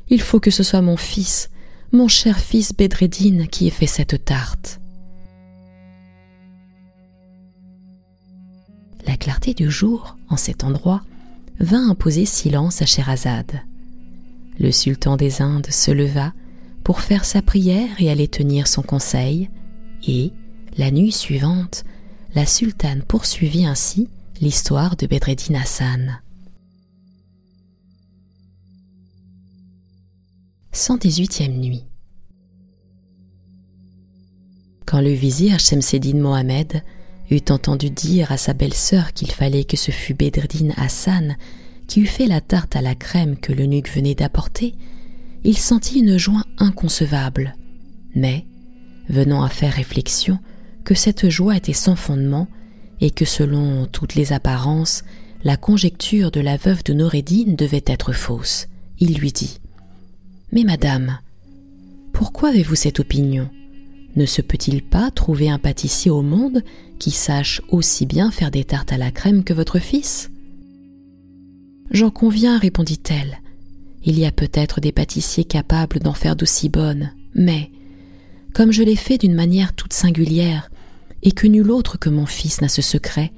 il 0.10 0.22
faut 0.22 0.40
que 0.40 0.52
ce 0.52 0.64
soit 0.64 0.82
mon 0.82 0.98
fils, 0.98 1.50
mon 1.92 2.08
cher 2.08 2.40
fils 2.40 2.74
Bedreddin 2.74 3.46
qui 3.46 3.68
ait 3.68 3.72
fait 3.72 3.88
cette 3.88 4.26
tarte. 4.26 4.80
La 9.06 9.18
clarté 9.18 9.54
du 9.54 9.70
jour, 9.70 10.18
en 10.30 10.38
cet 10.38 10.64
endroit, 10.64 11.02
vint 11.60 11.90
imposer 11.90 12.26
silence 12.26 12.82
à 12.82 12.86
Sherazade. 12.86 13.62
Le 14.60 14.72
sultan 14.72 15.18
des 15.18 15.42
Indes 15.42 15.72
se 15.72 15.92
leva 15.92 16.34
pour 16.84 17.02
faire 17.02 17.26
sa 17.26 17.42
prière 17.42 17.90
et 18.00 18.10
aller 18.10 18.28
tenir 18.28 18.68
son 18.68 18.82
conseil, 18.82 19.50
et, 20.08 20.32
la 20.78 20.92
nuit 20.92 21.12
suivante, 21.12 21.84
la 22.36 22.46
sultane 22.46 23.04
poursuivit 23.04 23.66
ainsi 23.66 24.10
l'histoire 24.42 24.96
de 24.96 25.08
Bedreddin 25.08 25.56
Hassan. 25.56 26.20
118e 30.74 31.60
nuit 31.60 31.86
Quand 34.86 35.02
le 35.02 35.12
vizir 35.12 35.60
Shemseddin 35.60 36.18
Mohamed 36.18 36.84
eut 37.32 37.42
entendu 37.50 37.90
dire 37.90 38.32
à 38.32 38.38
sa 38.38 38.54
belle-sœur 38.54 39.14
qu'il 39.14 39.32
fallait 39.32 39.64
que 39.64 39.78
ce 39.78 39.92
fût 39.92 40.14
Bedreddin 40.14 40.70
Hassan 40.78 41.38
qui 41.88 42.02
eût 42.02 42.08
fait 42.08 42.28
la 42.28 42.42
tarte 42.42 42.76
à 42.76 42.82
la 42.82 42.96
crème 42.96 43.38
que 43.38 43.54
l'eunuque 43.54 43.90
venait 43.90 44.16
d'apporter, 44.16 44.76
il 45.44 45.58
sentit 45.58 46.00
une 46.00 46.18
joie 46.18 46.44
inconcevable. 46.58 47.56
Mais, 48.16 48.46
venant 49.10 49.44
à 49.44 49.50
faire 49.50 49.74
réflexion 49.74 50.40
que 50.84 50.96
cette 50.96 51.30
joie 51.30 51.58
était 51.58 51.74
sans 51.74 51.96
fondement 51.96 52.48
et 53.02 53.12
que 53.12 53.26
selon 53.26 53.86
toutes 53.86 54.16
les 54.16 54.34
apparences, 54.34 55.04
la 55.44 55.58
conjecture 55.58 56.32
de 56.32 56.40
la 56.40 56.58
veuve 56.58 56.84
de 56.84 56.94
Noureddin 56.94 57.54
devait 57.58 57.84
être 57.86 58.14
fausse, 58.14 58.68
il 59.00 59.16
lui 59.16 59.32
dit 59.32 59.60
Mais 60.52 60.64
madame, 60.64 61.20
pourquoi 62.14 62.50
avez-vous 62.50 62.76
cette 62.76 63.00
opinion? 63.00 63.50
Ne 64.16 64.26
se 64.26 64.42
peut-il 64.42 64.84
pas 64.84 65.10
trouver 65.12 65.50
un 65.50 65.58
pâtissier 65.58 66.12
au 66.12 66.22
monde 66.22 66.64
qui 67.00 67.12
sache 67.12 67.62
aussi 67.70 68.06
bien 68.06 68.32
faire 68.32 68.52
des 68.52 68.64
tartes 68.64 68.94
à 68.94 68.98
la 68.98 69.12
crème 69.12 69.44
que 69.44 69.54
votre 69.54 69.80
fils? 69.80 70.30
J'en 71.92 72.12
conviens, 72.12 72.58
répondit-elle. 72.58 73.40
Il 74.04 74.20
y 74.20 74.26
a 74.26 74.32
peut-être 74.32 74.82
des 74.82 74.92
pâtissiers 74.92 75.46
capables 75.46 76.00
d'en 76.00 76.14
faire 76.14 76.36
d'aussi 76.36 76.70
bonnes, 76.70 77.12
mais, 77.34 77.72
comme 78.54 78.72
je 78.72 78.84
l'ai 78.84 78.96
fait 78.96 79.18
d'une 79.18 79.34
manière 79.34 79.74
toute 79.74 79.94
singulière, 79.94 80.70
et 81.24 81.32
que 81.32 81.48
nul 81.48 81.72
autre 81.72 81.98
que 81.98 82.10
mon 82.10 82.26
fils 82.26 82.62
n'a 82.62 82.68
ce 82.68 82.82
secret, 82.82 83.32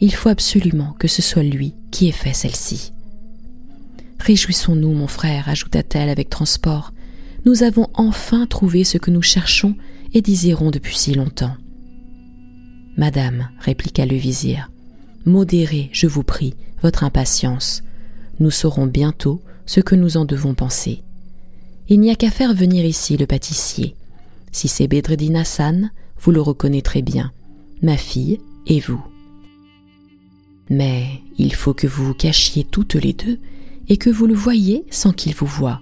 il 0.00 0.14
faut 0.14 0.28
absolument 0.28 0.94
que 0.98 1.08
ce 1.08 1.22
soit 1.22 1.42
lui 1.42 1.74
qui 1.90 2.08
ait 2.08 2.12
fait 2.12 2.32
celle-ci. 2.32 2.92
Réjouissons-nous, 4.20 4.92
mon 4.92 5.06
frère, 5.06 5.48
ajouta-t-elle 5.48 6.08
avec 6.08 6.30
transport. 6.30 6.92
Nous 7.44 7.62
avons 7.62 7.88
enfin 7.94 8.46
trouvé 8.46 8.84
ce 8.84 8.98
que 8.98 9.10
nous 9.10 9.22
cherchons 9.22 9.74
et 10.14 10.22
désirons 10.22 10.70
depuis 10.70 10.96
si 10.96 11.12
longtemps. 11.14 11.56
Madame, 12.96 13.48
répliqua 13.58 14.06
le 14.06 14.16
vizir, 14.16 14.70
modérez, 15.26 15.90
je 15.92 16.06
vous 16.06 16.22
prie, 16.22 16.54
votre 16.82 17.04
impatience. 17.04 17.82
Nous 18.40 18.50
saurons 18.50 18.86
bientôt 18.86 19.42
ce 19.66 19.80
que 19.80 19.94
nous 19.94 20.16
en 20.16 20.24
devons 20.24 20.54
penser. 20.54 21.02
Il 21.88 22.00
n'y 22.00 22.10
a 22.10 22.14
qu'à 22.14 22.30
faire 22.30 22.54
venir 22.54 22.84
ici 22.84 23.16
le 23.16 23.26
pâtissier. 23.26 23.94
Si 24.52 24.68
c'est 24.68 24.86
Bedreddin 24.86 25.34
Hassan, 25.34 25.90
vous 26.20 26.30
le 26.30 26.40
reconnaîtrez 26.40 27.02
bien, 27.02 27.32
ma 27.82 27.96
fille 27.96 28.40
et 28.66 28.80
vous. 28.80 29.04
Mais 30.70 31.06
il 31.36 31.54
faut 31.54 31.74
que 31.74 31.86
vous 31.86 32.06
vous 32.06 32.14
cachiez 32.14 32.64
toutes 32.64 32.94
les 32.94 33.12
deux 33.12 33.38
et 33.88 33.96
que 33.96 34.10
vous 34.10 34.26
le 34.26 34.34
voyiez 34.34 34.86
sans 34.90 35.12
qu'il 35.12 35.34
vous 35.34 35.46
voie, 35.46 35.80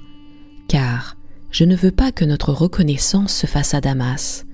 car 0.69 1.17
je 1.53 1.65
ne 1.65 1.77
veux 1.77 1.93
pas 1.93 2.11
que 2.11 2.25
notre 2.25 2.53
reconnaissance 2.53 3.33
se 3.33 3.47
fasse 3.47 3.75
à 3.75 3.81
Damas. 3.81 4.45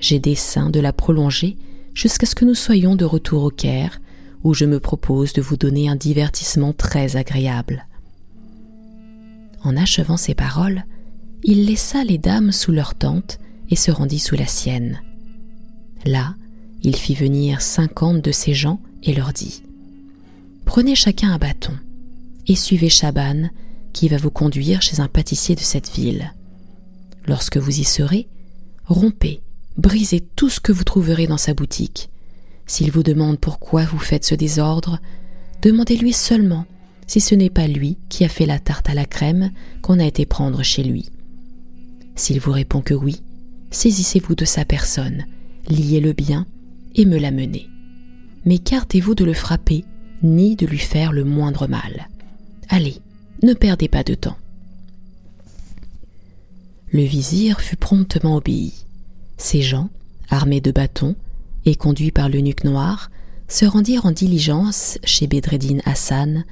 j'ai 0.00 0.18
dessein 0.18 0.68
de 0.68 0.80
la 0.80 0.92
prolonger 0.92 1.56
jusqu'à 1.94 2.26
ce 2.26 2.34
que 2.34 2.44
nous 2.44 2.56
soyons 2.56 2.96
de 2.96 3.04
retour 3.04 3.44
au 3.44 3.50
Caire, 3.50 4.00
où 4.42 4.52
je 4.52 4.64
me 4.64 4.80
propose 4.80 5.32
de 5.32 5.40
vous 5.40 5.56
donner 5.56 5.88
un 5.88 5.94
divertissement 5.94 6.72
très 6.72 7.16
agréable. 7.16 7.86
En 9.62 9.76
achevant 9.76 10.16
ces 10.16 10.34
paroles, 10.34 10.84
il 11.44 11.66
laissa 11.66 12.02
les 12.02 12.18
dames 12.18 12.50
sous 12.50 12.72
leur 12.72 12.96
tente 12.96 13.38
et 13.70 13.76
se 13.76 13.92
rendit 13.92 14.18
sous 14.18 14.34
la 14.34 14.46
sienne. 14.46 15.00
Là, 16.04 16.34
il 16.82 16.96
fit 16.96 17.14
venir 17.14 17.60
cinquante 17.60 18.20
de 18.20 18.32
ses 18.32 18.54
gens 18.54 18.80
et 19.04 19.14
leur 19.14 19.32
dit 19.32 19.62
Prenez 20.64 20.96
chacun 20.96 21.30
un 21.30 21.38
bâton 21.38 21.74
et 22.48 22.56
suivez 22.56 22.88
Chaban, 22.88 23.50
qui 23.92 24.08
va 24.08 24.16
vous 24.16 24.30
conduire 24.30 24.82
chez 24.82 25.00
un 25.00 25.08
pâtissier 25.08 25.54
de 25.54 25.60
cette 25.60 25.90
ville. 25.90 26.34
Lorsque 27.26 27.56
vous 27.56 27.80
y 27.80 27.84
serez, 27.84 28.28
rompez, 28.84 29.42
brisez 29.76 30.20
tout 30.20 30.48
ce 30.48 30.60
que 30.60 30.72
vous 30.72 30.84
trouverez 30.84 31.26
dans 31.26 31.38
sa 31.38 31.54
boutique. 31.54 32.10
S'il 32.66 32.90
vous 32.90 33.02
demande 33.02 33.38
pourquoi 33.38 33.84
vous 33.84 33.98
faites 33.98 34.24
ce 34.24 34.34
désordre, 34.34 34.98
demandez-lui 35.62 36.12
seulement 36.12 36.66
si 37.06 37.20
ce 37.20 37.34
n'est 37.34 37.50
pas 37.50 37.66
lui 37.66 37.98
qui 38.08 38.24
a 38.24 38.28
fait 38.28 38.46
la 38.46 38.58
tarte 38.58 38.88
à 38.88 38.94
la 38.94 39.04
crème 39.04 39.50
qu'on 39.82 39.98
a 39.98 40.06
été 40.06 40.26
prendre 40.26 40.62
chez 40.62 40.82
lui. 40.82 41.10
S'il 42.14 42.40
vous 42.40 42.52
répond 42.52 42.80
que 42.80 42.94
oui, 42.94 43.22
saisissez-vous 43.70 44.34
de 44.34 44.44
sa 44.44 44.64
personne, 44.64 45.24
liez-le 45.68 46.12
bien 46.12 46.46
et 46.94 47.04
me 47.04 47.18
l'amenez. 47.18 47.68
Mais 48.44 48.58
gardez-vous 48.58 49.14
de 49.14 49.24
le 49.24 49.34
frapper 49.34 49.84
ni 50.22 50.56
de 50.56 50.66
lui 50.66 50.78
faire 50.78 51.12
le 51.12 51.24
moindre 51.24 51.66
mal. 51.66 52.08
Allez, 52.68 52.96
ne 53.42 53.54
perdez 53.54 53.88
pas 53.88 54.04
de 54.04 54.14
temps. 54.14 54.36
Le 56.90 57.02
vizir 57.02 57.60
fut 57.60 57.76
promptement 57.76 58.36
obéi. 58.36 58.74
Ses 59.38 59.62
gens, 59.62 59.88
armés 60.28 60.60
de 60.60 60.70
bâtons 60.70 61.16
et 61.64 61.74
conduits 61.74 62.10
par 62.10 62.28
l'eunuque 62.28 62.64
noir, 62.64 63.10
se 63.48 63.64
rendirent 63.64 64.06
en 64.06 64.12
diligence 64.12 64.98
chez 65.04 65.26
Bedreddin 65.26 65.78
Hassan, 65.84 66.44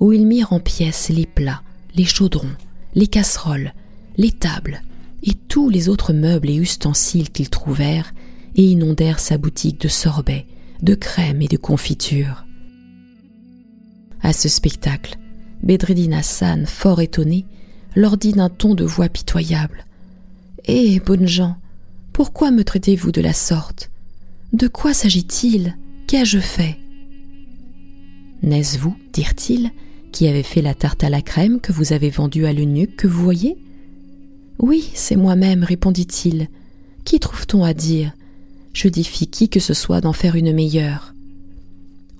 où 0.00 0.12
ils 0.12 0.26
mirent 0.26 0.52
en 0.52 0.60
pièces 0.60 1.08
les 1.08 1.26
plats, 1.26 1.62
les 1.94 2.04
chaudrons, 2.04 2.54
les 2.94 3.06
casseroles, 3.06 3.72
les 4.16 4.32
tables 4.32 4.82
et 5.22 5.34
tous 5.34 5.68
les 5.68 5.88
autres 5.88 6.12
meubles 6.12 6.50
et 6.50 6.56
ustensiles 6.56 7.30
qu'ils 7.30 7.50
trouvèrent 7.50 8.14
et 8.54 8.64
inondèrent 8.64 9.20
sa 9.20 9.38
boutique 9.38 9.80
de 9.80 9.88
sorbets, 9.88 10.46
de 10.82 10.94
crèmes 10.94 11.42
et 11.42 11.48
de 11.48 11.56
confitures. 11.56 12.44
À 14.22 14.32
ce 14.32 14.48
spectacle, 14.48 15.18
Bedreddin 15.62 16.12
Hassan, 16.12 16.66
fort 16.66 17.00
étonné, 17.00 17.44
leur 17.96 18.16
dit 18.16 18.32
d'un 18.32 18.48
ton 18.48 18.74
de 18.74 18.84
voix 18.84 19.08
pitoyable. 19.08 19.84
Eh, 20.66 21.00
bonnes 21.00 21.26
gens, 21.26 21.56
pourquoi 22.12 22.50
me 22.50 22.64
traitez-vous 22.64 23.12
de 23.12 23.20
la 23.20 23.32
sorte? 23.32 23.90
De 24.52 24.68
quoi 24.68 24.94
s'agit-il? 24.94 25.76
Qu'ai-je 26.06 26.38
fait? 26.38 26.78
N'est-ce 28.42 28.78
vous, 28.78 28.96
dirent-ils, 29.12 29.70
qui 30.12 30.26
avez 30.26 30.42
fait 30.42 30.62
la 30.62 30.74
tarte 30.74 31.04
à 31.04 31.10
la 31.10 31.22
crème 31.22 31.60
que 31.60 31.72
vous 31.72 31.92
avez 31.92 32.10
vendue 32.10 32.46
à 32.46 32.52
l'eunuque 32.52 32.96
que 32.96 33.06
vous 33.06 33.22
voyez? 33.22 33.58
Oui, 34.58 34.90
c'est 34.94 35.16
moi-même, 35.16 35.64
répondit-il. 35.64 36.48
Qui 37.04 37.20
trouve-t-on 37.20 37.64
à 37.64 37.74
dire? 37.74 38.12
Je 38.72 38.88
défie 38.88 39.26
qui 39.26 39.48
que 39.48 39.60
ce 39.60 39.74
soit 39.74 40.00
d'en 40.00 40.12
faire 40.12 40.36
une 40.36 40.52
meilleure. 40.52 41.14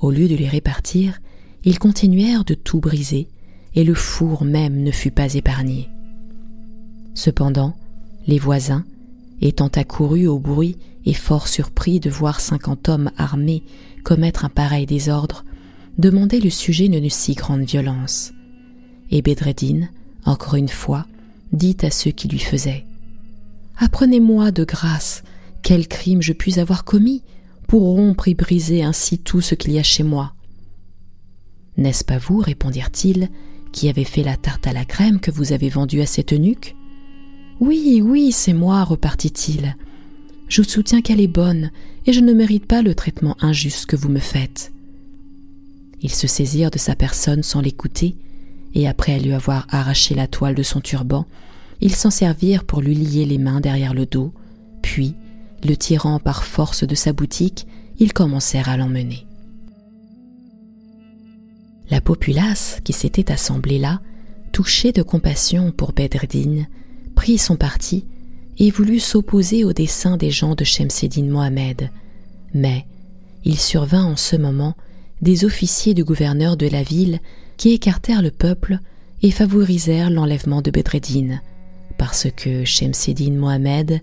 Au 0.00 0.10
lieu 0.10 0.28
de 0.28 0.36
les 0.36 0.48
répartir, 0.48 1.20
ils 1.64 1.78
continuèrent 1.78 2.44
de 2.44 2.54
tout 2.54 2.80
briser, 2.80 3.28
et 3.74 3.84
le 3.84 3.94
four 3.94 4.44
même 4.44 4.82
ne 4.82 4.90
fut 4.90 5.10
pas 5.10 5.34
épargné. 5.34 5.88
Cependant, 7.14 7.76
les 8.26 8.38
voisins, 8.38 8.84
étant 9.40 9.68
accourus 9.68 10.26
au 10.26 10.38
bruit 10.38 10.76
et 11.04 11.14
fort 11.14 11.48
surpris 11.48 12.00
de 12.00 12.10
voir 12.10 12.40
cinquante 12.40 12.88
hommes 12.88 13.10
armés 13.16 13.62
commettre 14.04 14.44
un 14.44 14.48
pareil 14.48 14.86
désordre, 14.86 15.44
demandaient 15.98 16.40
le 16.40 16.50
sujet 16.50 16.88
d'une 16.88 17.10
si 17.10 17.34
grande 17.34 17.62
violence. 17.62 18.32
Et 19.10 19.22
Bedreddin, 19.22 19.88
encore 20.24 20.54
une 20.54 20.68
fois, 20.68 21.06
dit 21.52 21.76
à 21.82 21.90
ceux 21.90 22.10
qui 22.10 22.28
lui 22.28 22.38
faisaient 22.38 22.84
Apprenez-moi 23.78 24.50
de 24.50 24.64
grâce 24.64 25.22
quel 25.62 25.88
crime 25.88 26.22
je 26.22 26.32
puis 26.32 26.60
avoir 26.60 26.84
commis 26.84 27.22
pour 27.66 27.82
rompre 27.82 28.28
et 28.28 28.34
briser 28.34 28.82
ainsi 28.82 29.18
tout 29.18 29.40
ce 29.40 29.54
qu'il 29.54 29.72
y 29.72 29.78
a 29.78 29.82
chez 29.82 30.02
moi. 30.02 30.32
N'est-ce 31.78 32.04
pas 32.04 32.18
vous, 32.18 32.38
répondirent-ils, 32.38 33.28
qui 33.70 33.88
avez 33.88 34.04
fait 34.04 34.24
la 34.24 34.36
tarte 34.36 34.66
à 34.66 34.72
la 34.72 34.84
crème 34.84 35.20
que 35.20 35.30
vous 35.30 35.52
avez 35.52 35.68
vendue 35.68 36.00
à 36.00 36.06
cette 36.06 36.32
eunuque 36.32 36.74
Oui, 37.60 38.02
oui, 38.04 38.32
c'est 38.32 38.52
moi, 38.52 38.82
repartit-il. 38.82 39.76
Je 40.48 40.62
soutiens 40.62 41.02
qu'elle 41.02 41.20
est 41.20 41.28
bonne, 41.28 41.70
et 42.04 42.12
je 42.12 42.20
ne 42.20 42.32
mérite 42.32 42.66
pas 42.66 42.82
le 42.82 42.96
traitement 42.96 43.36
injuste 43.40 43.86
que 43.86 43.94
vous 43.94 44.08
me 44.08 44.18
faites. 44.18 44.72
Ils 46.02 46.12
se 46.12 46.26
saisirent 46.26 46.72
de 46.72 46.78
sa 46.78 46.96
personne 46.96 47.44
sans 47.44 47.60
l'écouter, 47.60 48.16
et 48.74 48.88
après 48.88 49.20
lui 49.20 49.32
avoir 49.32 49.68
arraché 49.70 50.16
la 50.16 50.26
toile 50.26 50.56
de 50.56 50.64
son 50.64 50.80
turban, 50.80 51.26
ils 51.80 51.94
s'en 51.94 52.10
servirent 52.10 52.64
pour 52.64 52.80
lui 52.80 52.96
lier 52.96 53.24
les 53.24 53.38
mains 53.38 53.60
derrière 53.60 53.94
le 53.94 54.04
dos, 54.04 54.32
puis, 54.82 55.14
le 55.62 55.76
tirant 55.76 56.18
par 56.18 56.42
force 56.42 56.82
de 56.82 56.94
sa 56.96 57.12
boutique, 57.12 57.68
ils 58.00 58.12
commencèrent 58.12 58.68
à 58.68 58.76
l'emmener. 58.76 59.27
La 61.90 62.00
populace 62.02 62.80
qui 62.84 62.92
s'était 62.92 63.32
assemblée 63.32 63.78
là, 63.78 64.00
touchée 64.52 64.92
de 64.92 65.02
compassion 65.02 65.72
pour 65.72 65.92
Bedreddin, 65.92 66.66
prit 67.14 67.38
son 67.38 67.56
parti 67.56 68.04
et 68.58 68.70
voulut 68.70 69.00
s'opposer 69.00 69.64
au 69.64 69.72
dessein 69.72 70.16
des 70.16 70.30
gens 70.30 70.54
de 70.54 70.64
Shemseddin 70.64 71.24
Mohamed. 71.24 71.90
Mais 72.52 72.84
il 73.44 73.58
survint 73.58 74.04
en 74.04 74.16
ce 74.16 74.36
moment 74.36 74.74
des 75.22 75.44
officiers 75.44 75.94
du 75.94 76.04
gouverneur 76.04 76.56
de 76.56 76.66
la 76.66 76.82
ville 76.82 77.20
qui 77.56 77.70
écartèrent 77.70 78.22
le 78.22 78.30
peuple 78.30 78.78
et 79.22 79.30
favorisèrent 79.30 80.10
l'enlèvement 80.10 80.60
de 80.60 80.70
Bedreddin, 80.70 81.40
parce 81.96 82.28
que 82.36 82.64
Shemseddin 82.64 83.32
Mohamed 83.32 84.00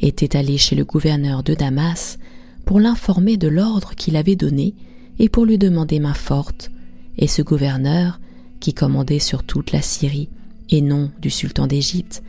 était 0.00 0.36
allé 0.36 0.58
chez 0.58 0.74
le 0.74 0.84
gouverneur 0.84 1.42
de 1.42 1.54
Damas 1.54 2.18
pour 2.64 2.80
l'informer 2.80 3.36
de 3.36 3.48
l'ordre 3.48 3.94
qu'il 3.94 4.16
avait 4.16 4.36
donné 4.36 4.74
et 5.18 5.28
pour 5.28 5.44
lui 5.44 5.58
demander 5.58 6.00
main 6.00 6.14
forte 6.14 6.70
et 7.18 7.26
ce 7.26 7.42
gouverneur, 7.42 8.20
qui 8.60 8.74
commandait 8.74 9.18
sur 9.18 9.42
toute 9.42 9.72
la 9.72 9.82
Syrie, 9.82 10.30
et 10.70 10.80
non 10.80 11.10
du 11.20 11.30
sultan 11.30 11.66
d'Égypte, 11.66 12.22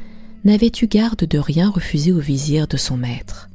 n'avait 0.43 0.71
eu 0.81 0.87
garde 0.87 1.25
de 1.25 1.37
rien 1.37 1.69
refuser 1.69 2.11
au 2.11 2.19
vizir 2.19 2.67
de 2.67 2.77
son 2.77 2.97
maître. 2.97 3.49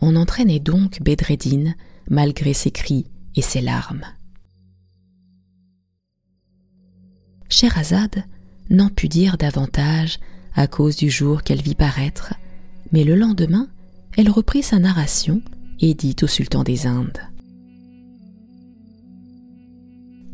On 0.00 0.16
entraînait 0.16 0.60
donc 0.60 1.02
Bedreddin 1.02 1.74
malgré 2.08 2.52
ses 2.52 2.70
cris 2.70 3.06
et 3.34 3.42
ses 3.42 3.60
larmes. 3.60 4.04
Scheherazade 7.48 8.24
n'en 8.70 8.88
put 8.88 9.08
dire 9.08 9.36
davantage 9.36 10.18
à 10.54 10.66
cause 10.66 10.96
du 10.96 11.10
jour 11.10 11.42
qu'elle 11.42 11.62
vit 11.62 11.74
paraître, 11.74 12.34
mais 12.92 13.04
le 13.04 13.14
lendemain, 13.14 13.68
elle 14.16 14.30
reprit 14.30 14.62
sa 14.62 14.78
narration 14.78 15.42
et 15.80 15.94
dit 15.94 16.16
au 16.22 16.26
sultan 16.26 16.62
des 16.62 16.86
Indes. 16.86 17.20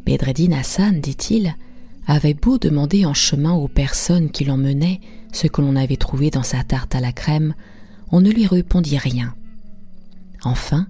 Bedreddin 0.04 0.52
Hassan, 0.52 1.00
dit-il, 1.00 1.54
avait 2.06 2.34
beau 2.34 2.58
demander 2.58 3.06
en 3.06 3.14
chemin 3.14 3.52
aux 3.52 3.68
personnes 3.68 4.30
qui 4.30 4.44
l'emmenaient 4.44 5.00
ce 5.32 5.46
que 5.46 5.60
l'on 5.60 5.76
avait 5.76 5.96
trouvé 5.96 6.30
dans 6.30 6.42
sa 6.42 6.64
tarte 6.64 6.94
à 6.94 7.00
la 7.00 7.12
crème, 7.12 7.54
on 8.10 8.20
ne 8.20 8.30
lui 8.30 8.46
répondit 8.46 8.98
rien. 8.98 9.34
Enfin, 10.44 10.86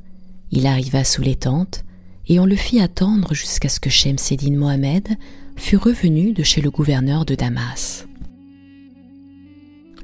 il 0.51 0.67
arriva 0.67 1.05
sous 1.05 1.23
les 1.23 1.37
tentes, 1.37 1.85
et 2.29 2.41
on 2.41 2.47
le 2.47 2.57
fit 2.57 2.81
attendre 2.81 3.35
jusqu'à 3.35 3.69
ce 3.69 3.81
que 3.81 3.91
Shemseddin 3.91 4.57
Mohamed 4.57 5.09
fût 5.57 5.77
revenu 5.77 6.33
de 6.33 6.43
chez 6.43 6.61
le 6.61 6.71
gouverneur 6.71 7.25
de 7.25 7.35
Damas. 7.35 8.07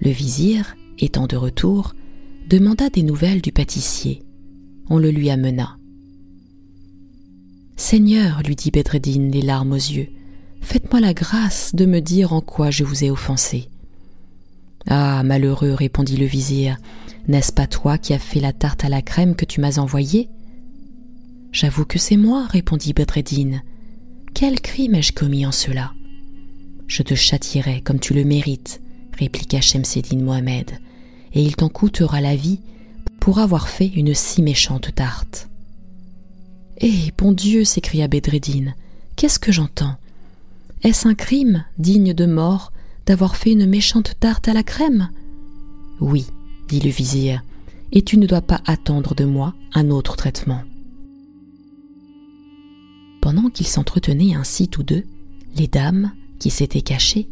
Le 0.01 0.11
vizir, 0.11 0.77
étant 0.99 1.27
de 1.27 1.37
retour, 1.37 1.95
demanda 2.49 2.89
des 2.91 3.03
nouvelles 3.03 3.41
du 3.41 3.53
pâtissier. 3.53 4.23
On 4.91 4.99
le 4.99 5.11
lui 5.11 5.31
amena. 5.31 5.78
Seigneur, 7.91 8.43
lui 8.45 8.55
dit 8.55 8.71
Bedreddin, 8.71 9.31
les 9.33 9.41
larmes 9.41 9.73
aux 9.73 9.77
yeux, 9.77 10.11
faites-moi 10.61 11.01
la 11.01 11.15
grâce 11.15 11.75
de 11.75 11.87
me 11.87 12.01
dire 12.01 12.35
en 12.35 12.43
quoi 12.43 12.71
je 12.71 12.85
vous 12.85 13.03
ai 13.03 13.11
offensé. 13.11 13.71
Ah, 14.87 15.23
malheureux, 15.23 15.73
répondit 15.73 16.19
le 16.19 16.27
vizir, 16.27 16.77
n'est-ce 17.29 17.51
pas 17.51 17.67
toi 17.67 17.97
qui 17.97 18.13
as 18.13 18.19
fait 18.19 18.41
la 18.41 18.53
tarte 18.53 18.85
à 18.85 18.91
la 18.91 19.01
crème 19.01 19.35
que 19.35 19.47
tu 19.47 19.63
m'as 19.63 19.79
envoyée? 19.79 20.29
J'avoue 21.51 21.87
que 21.87 21.99
c'est 21.99 22.19
moi, 22.19 22.47
répondit 22.47 22.93
Bedreddin. 22.93 23.63
Quel 24.35 24.61
crime 24.61 24.95
ai-je 24.95 25.15
commis 25.15 25.47
en 25.47 25.53
cela? 25.53 25.95
Je 26.89 27.03
te 27.03 27.15
châtierai 27.15 27.81
comme 27.81 28.01
tu 28.01 28.13
le 28.13 28.25
mérites, 28.25 28.83
répliqua 29.19 29.63
Shemseddin 29.63 30.19
Mohamed, 30.19 30.73
et 31.33 31.43
il 31.43 31.57
t'en 31.57 31.71
coûtera 31.71 32.21
la 32.21 32.37
vie 32.37 32.61
pour 33.19 33.39
avoir 33.39 33.67
fait 33.67 33.89
une 33.89 34.13
si 34.13 34.43
méchante 34.43 34.95
tarte. 34.95 35.48
Eh, 36.81 37.11
bon 37.19 37.33
Dieu 37.33 37.65
s'écria 37.65 38.07
Bedreddin, 38.07 38.73
qu'est-ce 39.17 39.41
que 39.41 39.51
j'entends? 39.51 39.97
Est-ce 40.85 41.09
un 41.09 41.15
crime 41.15 41.65
digne 41.77 42.15
de 42.15 42.25
mort 42.25 42.73
d'avoir 43.05 43.35
fait 43.35 43.51
une 43.51 43.67
méchante 43.67 44.15
tarte 44.21 44.47
à 44.47 44.53
la 44.53 44.63
crème? 44.63 45.11
Oui, 45.99 46.27
dit 46.69 46.79
le 46.79 46.91
vizir, 46.91 47.43
et 47.91 48.03
tu 48.03 48.17
ne 48.17 48.29
dois 48.29 48.43
pas 48.43 48.61
attendre 48.65 49.17
de 49.17 49.25
moi 49.25 49.55
un 49.75 49.91
autre 49.91 50.15
traitement. 50.15 50.63
Pendant 53.21 53.51
qu'ils 53.51 53.67
s'entretenaient 53.67 54.37
ainsi 54.37 54.69
tous 54.69 54.85
deux, 54.85 55.03
les 55.57 55.67
dames, 55.67 56.13
qui 56.39 56.51
s'étaient 56.51 56.81
cachées, 56.81 57.29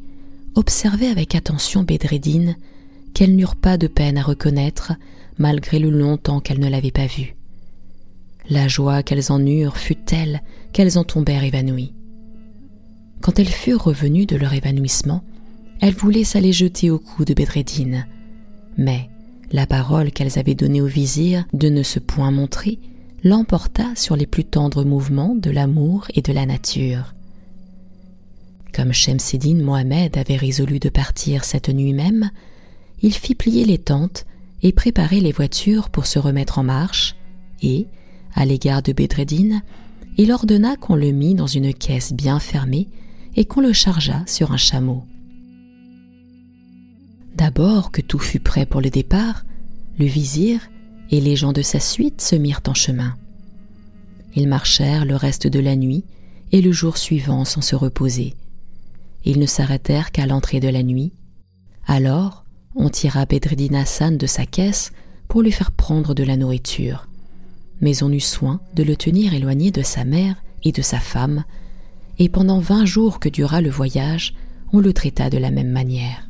observaient 0.57 1.07
avec 1.07 1.37
attention 1.37 1.85
Bedreddin, 1.85 2.57
qu'elles 3.15 3.37
n'eurent 3.37 3.55
pas 3.55 3.79
de 3.79 3.87
peine 3.87 4.19
à 4.19 4.25
reconnaître, 4.25 4.93
malgré 5.39 5.79
le 5.79 5.91
long 5.91 6.17
temps 6.17 6.41
qu'elles 6.41 6.59
ne 6.59 6.69
l'avaient 6.69 6.91
pas 6.91 7.07
vu. 7.07 7.37
La 8.49 8.69
joie 8.69 9.03
qu'elles 9.03 9.33
en 9.33 9.45
eurent 9.45 9.77
fut 9.77 9.97
telle 9.97 10.43
qu'elles 10.73 10.99
en 10.99 11.05
tombèrent 11.05 11.45
évanouies. 11.45 11.95
Quand 13.21 13.39
elles 13.39 13.49
furent 13.49 13.85
revenues 13.85 14.27
de 14.27 14.37
leur 14.37 14.53
évanouissement, 14.53 15.25
elles 15.81 15.95
voulaient 15.95 16.25
s'aller 16.25 16.53
jeter 16.53 16.91
au 16.91 16.99
cou 16.99 17.25
de 17.25 17.35
Bedreddin, 17.35 18.05
mais 18.77 19.09
la 19.53 19.67
parole 19.67 20.11
qu'elles 20.11 20.39
avaient 20.39 20.55
donnée 20.55 20.81
au 20.81 20.87
vizir 20.87 21.45
de 21.53 21.69
ne 21.69 21.83
se 21.83 21.99
point 21.99 22.31
montrer 22.31 22.79
l'emporta 23.25 23.95
sur 23.95 24.17
les 24.17 24.27
plus 24.27 24.45
tendres 24.45 24.85
mouvements 24.85 25.35
de 25.35 25.51
l'amour 25.51 26.07
et 26.15 26.23
de 26.23 26.33
la 26.33 26.47
nature. 26.47 27.15
Comme 28.73 28.93
Shemseddin 28.93 29.63
Mohamed 29.63 30.17
avait 30.19 30.37
résolu 30.37 30.79
de 30.79 30.89
partir 30.89 31.45
cette 31.45 31.71
nuit 31.71 31.95
même, 31.95 32.31
il 33.03 33.15
fit 33.15 33.35
plier 33.35 33.65
les 33.65 33.79
tentes 33.79 34.27
et 34.63 34.73
préparer 34.73 35.21
les 35.21 35.33
voitures 35.33 35.91
pour 35.91 36.07
se 36.07 36.19
remettre 36.19 36.59
en 36.59 36.63
marche, 36.63 37.17
et, 37.63 37.87
à 38.37 38.45
l'égard 38.45 38.83
de 38.83 38.93
Bedreddin, 38.93 39.63
il 40.19 40.31
ordonna 40.31 40.77
qu'on 40.77 40.95
le 40.95 41.11
mit 41.11 41.35
dans 41.35 41.47
une 41.47 41.75
caisse 41.75 42.13
bien 42.13 42.39
fermée 42.39 42.89
et 43.35 43.47
qu'on 43.47 43.61
le 43.61 43.73
chargeât 43.73 44.23
sur 44.27 44.53
un 44.53 44.57
chameau. 44.57 45.05
D'abord 47.35 47.91
que 47.91 48.01
tout 48.01 48.19
fut 48.19 48.41
prêt 48.41 48.67
pour 48.67 48.81
le 48.81 48.91
départ, 48.91 49.45
le 49.99 50.07
vizir 50.07 50.61
et 51.11 51.21
les 51.21 51.37
gens 51.37 51.53
de 51.53 51.63
sa 51.63 51.81
suite 51.81 52.21
se 52.21 52.37
mirent 52.37 52.63
en 52.67 52.75
chemin. 52.75 53.17
Ils 54.35 54.49
marchèrent 54.49 55.07
le 55.07 55.17
reste 55.17 55.47
de 55.47 55.61
la 55.61 55.77
nuit 55.77 56.05
et 56.53 56.61
le 56.61 56.73
jour 56.73 56.99
suivant 56.99 57.45
sans 57.45 57.63
se 57.63 57.75
reposer. 57.75 58.35
Ils 59.25 59.39
ne 59.39 59.47
s'arrêtèrent 59.47 60.13
qu'à 60.13 60.27
l'entrée 60.27 60.61
de 60.61 60.69
la 60.69 60.83
nuit. 60.83 61.13
Alors, 61.87 62.45
on 62.75 62.91
tira 62.91 63.25
Bedreddin 63.25 63.75
Hassan 63.75 64.19
de 64.19 64.27
sa 64.27 64.45
caisse 64.45 64.93
pour 65.29 65.43
lui 65.43 65.53
faire 65.53 65.73
prendre 65.73 66.15
de 66.15 66.23
la 66.23 66.37
nourriture. 66.37 67.09
Mais 67.81 68.03
on 68.03 68.11
eut 68.11 68.21
soin 68.21 68.61
de 68.75 68.83
le 68.83 68.97
tenir 68.97 69.35
éloigné 69.35 69.71
de 69.71 69.83
sa 69.83 70.05
mère 70.05 70.37
et 70.65 70.73
de 70.73 70.83
sa 70.83 70.99
femme, 70.99 71.45
et 72.19 72.29
pendant 72.29 72.61
vingt 72.61 72.87
jours 72.87 73.21
que 73.21 73.29
dura 73.29 73.61
le 73.61 73.71
voyage, 73.71 74.35
on 74.73 74.81
le 74.81 74.93
traita 74.93 75.31
de 75.31 75.39
la 75.39 75.51
même 75.51 75.71
manière. 75.71 76.29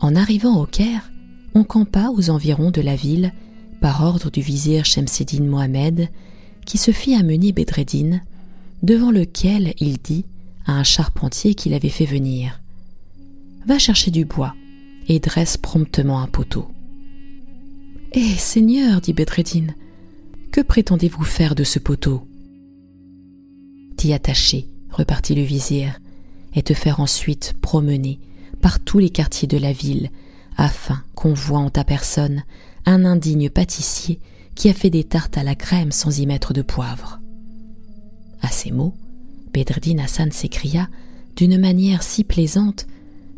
En 0.00 0.16
arrivant 0.16 0.60
au 0.60 0.66
Caire, 0.66 1.10
on 1.54 1.62
campa 1.62 2.08
aux 2.14 2.30
environs 2.30 2.70
de 2.70 2.80
la 2.80 2.96
ville 2.96 3.32
par 3.80 4.02
ordre 4.02 4.30
du 4.30 4.40
vizir 4.40 4.84
Shemseddin 4.84 5.44
Mohamed, 5.44 6.08
qui 6.64 6.78
se 6.78 6.90
fit 6.90 7.14
amener 7.14 7.52
Bedreddin, 7.52 8.20
devant 8.82 9.10
lequel 9.10 9.74
il 9.78 9.98
dit 9.98 10.24
à 10.66 10.72
un 10.72 10.84
charpentier 10.84 11.54
qu'il 11.54 11.74
avait 11.74 11.88
fait 11.88 12.06
venir 12.06 12.60
Va 13.66 13.78
chercher 13.78 14.10
du 14.10 14.24
bois 14.24 14.54
et 15.08 15.18
dresse 15.18 15.56
promptement 15.56 16.20
un 16.20 16.28
poteau. 16.28 16.68
Eh, 18.12 18.34
Seigneur, 18.36 19.00
dit 19.00 19.12
Bedreddin, 19.12 19.68
que 20.50 20.60
prétendez-vous 20.60 21.22
faire 21.22 21.54
de 21.54 21.62
ce 21.62 21.78
poteau? 21.78 22.26
T'y 23.96 24.12
attacher, 24.12 24.66
repartit 24.90 25.36
le 25.36 25.42
vizir, 25.42 26.00
et 26.56 26.62
te 26.62 26.74
faire 26.74 26.98
ensuite 26.98 27.54
promener 27.62 28.18
par 28.60 28.80
tous 28.80 28.98
les 28.98 29.10
quartiers 29.10 29.46
de 29.46 29.58
la 29.58 29.72
ville, 29.72 30.10
afin 30.56 31.04
qu'on 31.14 31.34
voie 31.34 31.60
en 31.60 31.70
ta 31.70 31.84
personne 31.84 32.42
un 32.84 33.04
indigne 33.04 33.48
pâtissier 33.48 34.18
qui 34.56 34.68
a 34.68 34.74
fait 34.74 34.90
des 34.90 35.04
tartes 35.04 35.38
à 35.38 35.44
la 35.44 35.54
crème 35.54 35.92
sans 35.92 36.18
y 36.18 36.26
mettre 36.26 36.52
de 36.52 36.62
poivre. 36.62 37.20
À 38.42 38.48
ces 38.48 38.72
mots, 38.72 38.94
Bedreddin 39.54 39.98
Hassan 39.98 40.32
s'écria 40.32 40.88
d'une 41.36 41.58
manière 41.58 42.02
si 42.02 42.24
plaisante 42.24 42.88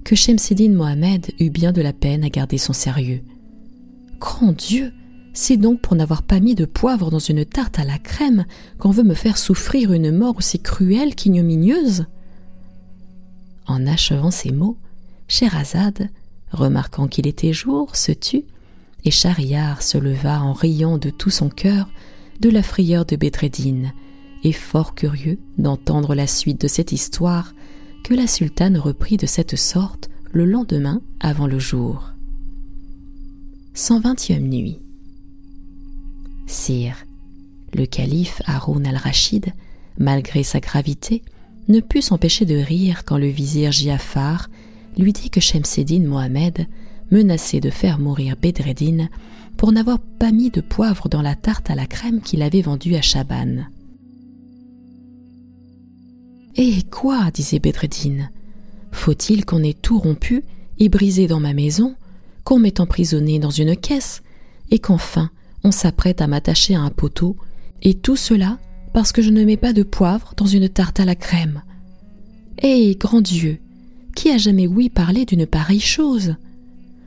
que 0.02 0.16
Shemseddin 0.16 0.72
Mohamed 0.72 1.30
eut 1.40 1.50
bien 1.50 1.72
de 1.72 1.82
la 1.82 1.92
peine 1.92 2.24
à 2.24 2.30
garder 2.30 2.56
son 2.56 2.72
sérieux. 2.72 3.22
Grand 4.22 4.52
Dieu, 4.52 4.92
c'est 5.32 5.56
donc 5.56 5.80
pour 5.80 5.96
n'avoir 5.96 6.22
pas 6.22 6.38
mis 6.38 6.54
de 6.54 6.64
poivre 6.64 7.10
dans 7.10 7.18
une 7.18 7.44
tarte 7.44 7.80
à 7.80 7.84
la 7.84 7.98
crème 7.98 8.44
qu'on 8.78 8.92
veut 8.92 9.02
me 9.02 9.14
faire 9.14 9.36
souffrir 9.36 9.92
une 9.92 10.16
mort 10.16 10.36
aussi 10.38 10.60
cruelle 10.60 11.16
qu'ignominieuse 11.16 12.06
En 13.66 13.84
achevant 13.84 14.30
ces 14.30 14.52
mots, 14.52 14.78
Sherazade, 15.26 16.08
remarquant 16.52 17.08
qu'il 17.08 17.26
était 17.26 17.52
jour, 17.52 17.96
se 17.96 18.12
tut, 18.12 18.44
et 19.04 19.10
Schahriar 19.10 19.82
se 19.82 19.98
leva 19.98 20.40
en 20.40 20.52
riant 20.52 20.98
de 20.98 21.10
tout 21.10 21.30
son 21.30 21.48
cœur 21.48 21.90
de 22.38 22.48
la 22.48 22.62
frayeur 22.62 23.04
de 23.04 23.16
Bedreddin, 23.16 23.90
et 24.44 24.52
fort 24.52 24.94
curieux 24.94 25.40
d'entendre 25.58 26.14
la 26.14 26.28
suite 26.28 26.60
de 26.60 26.68
cette 26.68 26.92
histoire 26.92 27.54
que 28.04 28.14
la 28.14 28.28
sultane 28.28 28.78
reprit 28.78 29.16
de 29.16 29.26
cette 29.26 29.56
sorte 29.56 30.10
le 30.30 30.44
lendemain 30.44 31.02
avant 31.18 31.48
le 31.48 31.58
jour. 31.58 32.11
120e 33.74 34.40
nuit. 34.40 34.80
Sire, 36.46 37.06
le 37.72 37.86
calife 37.86 38.42
Haroun 38.44 38.86
al-Rachid, 38.86 39.46
malgré 39.98 40.42
sa 40.42 40.60
gravité, 40.60 41.22
ne 41.68 41.80
put 41.80 42.02
s'empêcher 42.02 42.44
de 42.44 42.56
rire 42.56 43.04
quand 43.06 43.16
le 43.16 43.28
vizir 43.28 43.72
Giafar 43.72 44.50
lui 44.98 45.14
dit 45.14 45.30
que 45.30 45.40
Shemseddin 45.40 46.06
Mohamed 46.06 46.66
menaçait 47.10 47.60
de 47.60 47.70
faire 47.70 47.98
mourir 47.98 48.36
Bedreddin 48.36 49.08
pour 49.56 49.72
n'avoir 49.72 50.00
pas 50.00 50.32
mis 50.32 50.50
de 50.50 50.60
poivre 50.60 51.08
dans 51.08 51.22
la 51.22 51.34
tarte 51.34 51.70
à 51.70 51.74
la 51.74 51.86
crème 51.86 52.20
qu'il 52.20 52.42
avait 52.42 52.62
vendue 52.62 52.94
à 52.94 53.00
Chaban. 53.02 53.64
Eh 56.56 56.82
quoi? 56.90 57.30
disait 57.30 57.58
Bedreddin. 57.58 58.28
Faut-il 58.90 59.46
qu'on 59.46 59.62
ait 59.62 59.72
tout 59.72 59.98
rompu 59.98 60.44
et 60.78 60.90
brisé 60.90 61.26
dans 61.26 61.40
ma 61.40 61.54
maison, 61.54 61.94
qu'on 62.44 62.58
m'ait 62.58 62.80
emprisonné 62.80 63.38
dans 63.38 63.50
une 63.50 63.76
caisse, 63.76 64.22
et 64.70 64.78
qu'enfin 64.78 65.30
on 65.64 65.70
s'apprête 65.70 66.20
à 66.20 66.26
m'attacher 66.26 66.74
à 66.74 66.80
un 66.80 66.90
poteau, 66.90 67.36
et 67.82 67.94
tout 67.94 68.16
cela 68.16 68.58
parce 68.92 69.12
que 69.12 69.22
je 69.22 69.30
ne 69.30 69.44
mets 69.44 69.56
pas 69.56 69.72
de 69.72 69.82
poivre 69.82 70.34
dans 70.36 70.46
une 70.46 70.68
tarte 70.68 71.00
à 71.00 71.04
la 71.04 71.14
crème. 71.14 71.62
Eh, 72.62 72.94
grand 72.96 73.20
Dieu, 73.20 73.58
qui 74.14 74.30
a 74.30 74.38
jamais 74.38 74.66
ouï 74.66 74.88
parler 74.88 75.24
d'une 75.24 75.46
pareille 75.46 75.80
chose? 75.80 76.36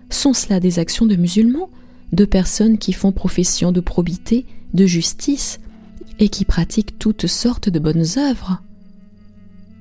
Sont 0.09 0.33
cela 0.33 0.59
des 0.59 0.79
actions 0.79 1.05
de 1.05 1.15
musulmans, 1.15 1.69
de 2.11 2.25
personnes 2.25 2.77
qui 2.77 2.93
font 2.93 3.11
profession 3.11 3.71
de 3.71 3.81
probité, 3.81 4.45
de 4.73 4.85
justice, 4.85 5.59
et 6.19 6.29
qui 6.29 6.45
pratiquent 6.45 6.97
toutes 6.97 7.27
sortes 7.27 7.69
de 7.69 7.79
bonnes 7.79 8.05
œuvres? 8.17 8.61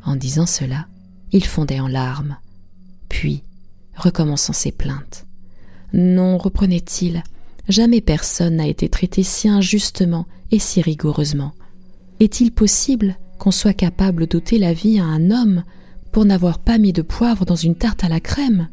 En 0.04 0.16
disant 0.16 0.46
cela, 0.46 0.86
il 1.32 1.44
fondait 1.44 1.80
en 1.80 1.88
larmes, 1.88 2.36
puis, 3.08 3.42
recommençant 3.96 4.52
ses 4.52 4.72
plaintes. 4.72 5.26
Non, 5.96 6.38
reprenait-il, 6.38 7.22
jamais 7.68 8.00
personne 8.00 8.56
n'a 8.56 8.66
été 8.66 8.88
traité 8.88 9.22
si 9.22 9.48
injustement 9.48 10.26
et 10.50 10.58
si 10.58 10.82
rigoureusement. 10.82 11.52
Est-il 12.18 12.50
possible 12.50 13.16
qu'on 13.38 13.52
soit 13.52 13.74
capable 13.74 14.26
d'ôter 14.26 14.58
la 14.58 14.72
vie 14.72 14.98
à 14.98 15.04
un 15.04 15.30
homme 15.30 15.62
pour 16.10 16.24
n'avoir 16.24 16.58
pas 16.58 16.78
mis 16.78 16.92
de 16.92 17.02
poivre 17.02 17.44
dans 17.44 17.54
une 17.54 17.76
tarte 17.76 18.02
à 18.02 18.08
la 18.08 18.18
crème? 18.18 18.68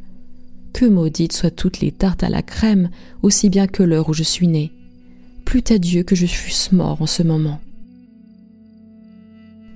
Que 0.73 0.85
maudites 0.85 1.33
soient 1.33 1.51
toutes 1.51 1.79
les 1.79 1.91
tartes 1.91 2.23
à 2.23 2.29
la 2.29 2.41
crème, 2.41 2.89
aussi 3.21 3.51
bien 3.51 3.67
que 3.67 3.83
l'heure 3.83 4.09
où 4.09 4.13
je 4.13 4.23
suis 4.23 4.47
né. 4.47 4.71
Plût 5.45 5.63
à 5.69 5.77
Dieu 5.77 6.01
que 6.01 6.15
je 6.15 6.25
fusse 6.25 6.71
mort 6.71 7.03
en 7.03 7.07
ce 7.07 7.21
moment. 7.21 7.59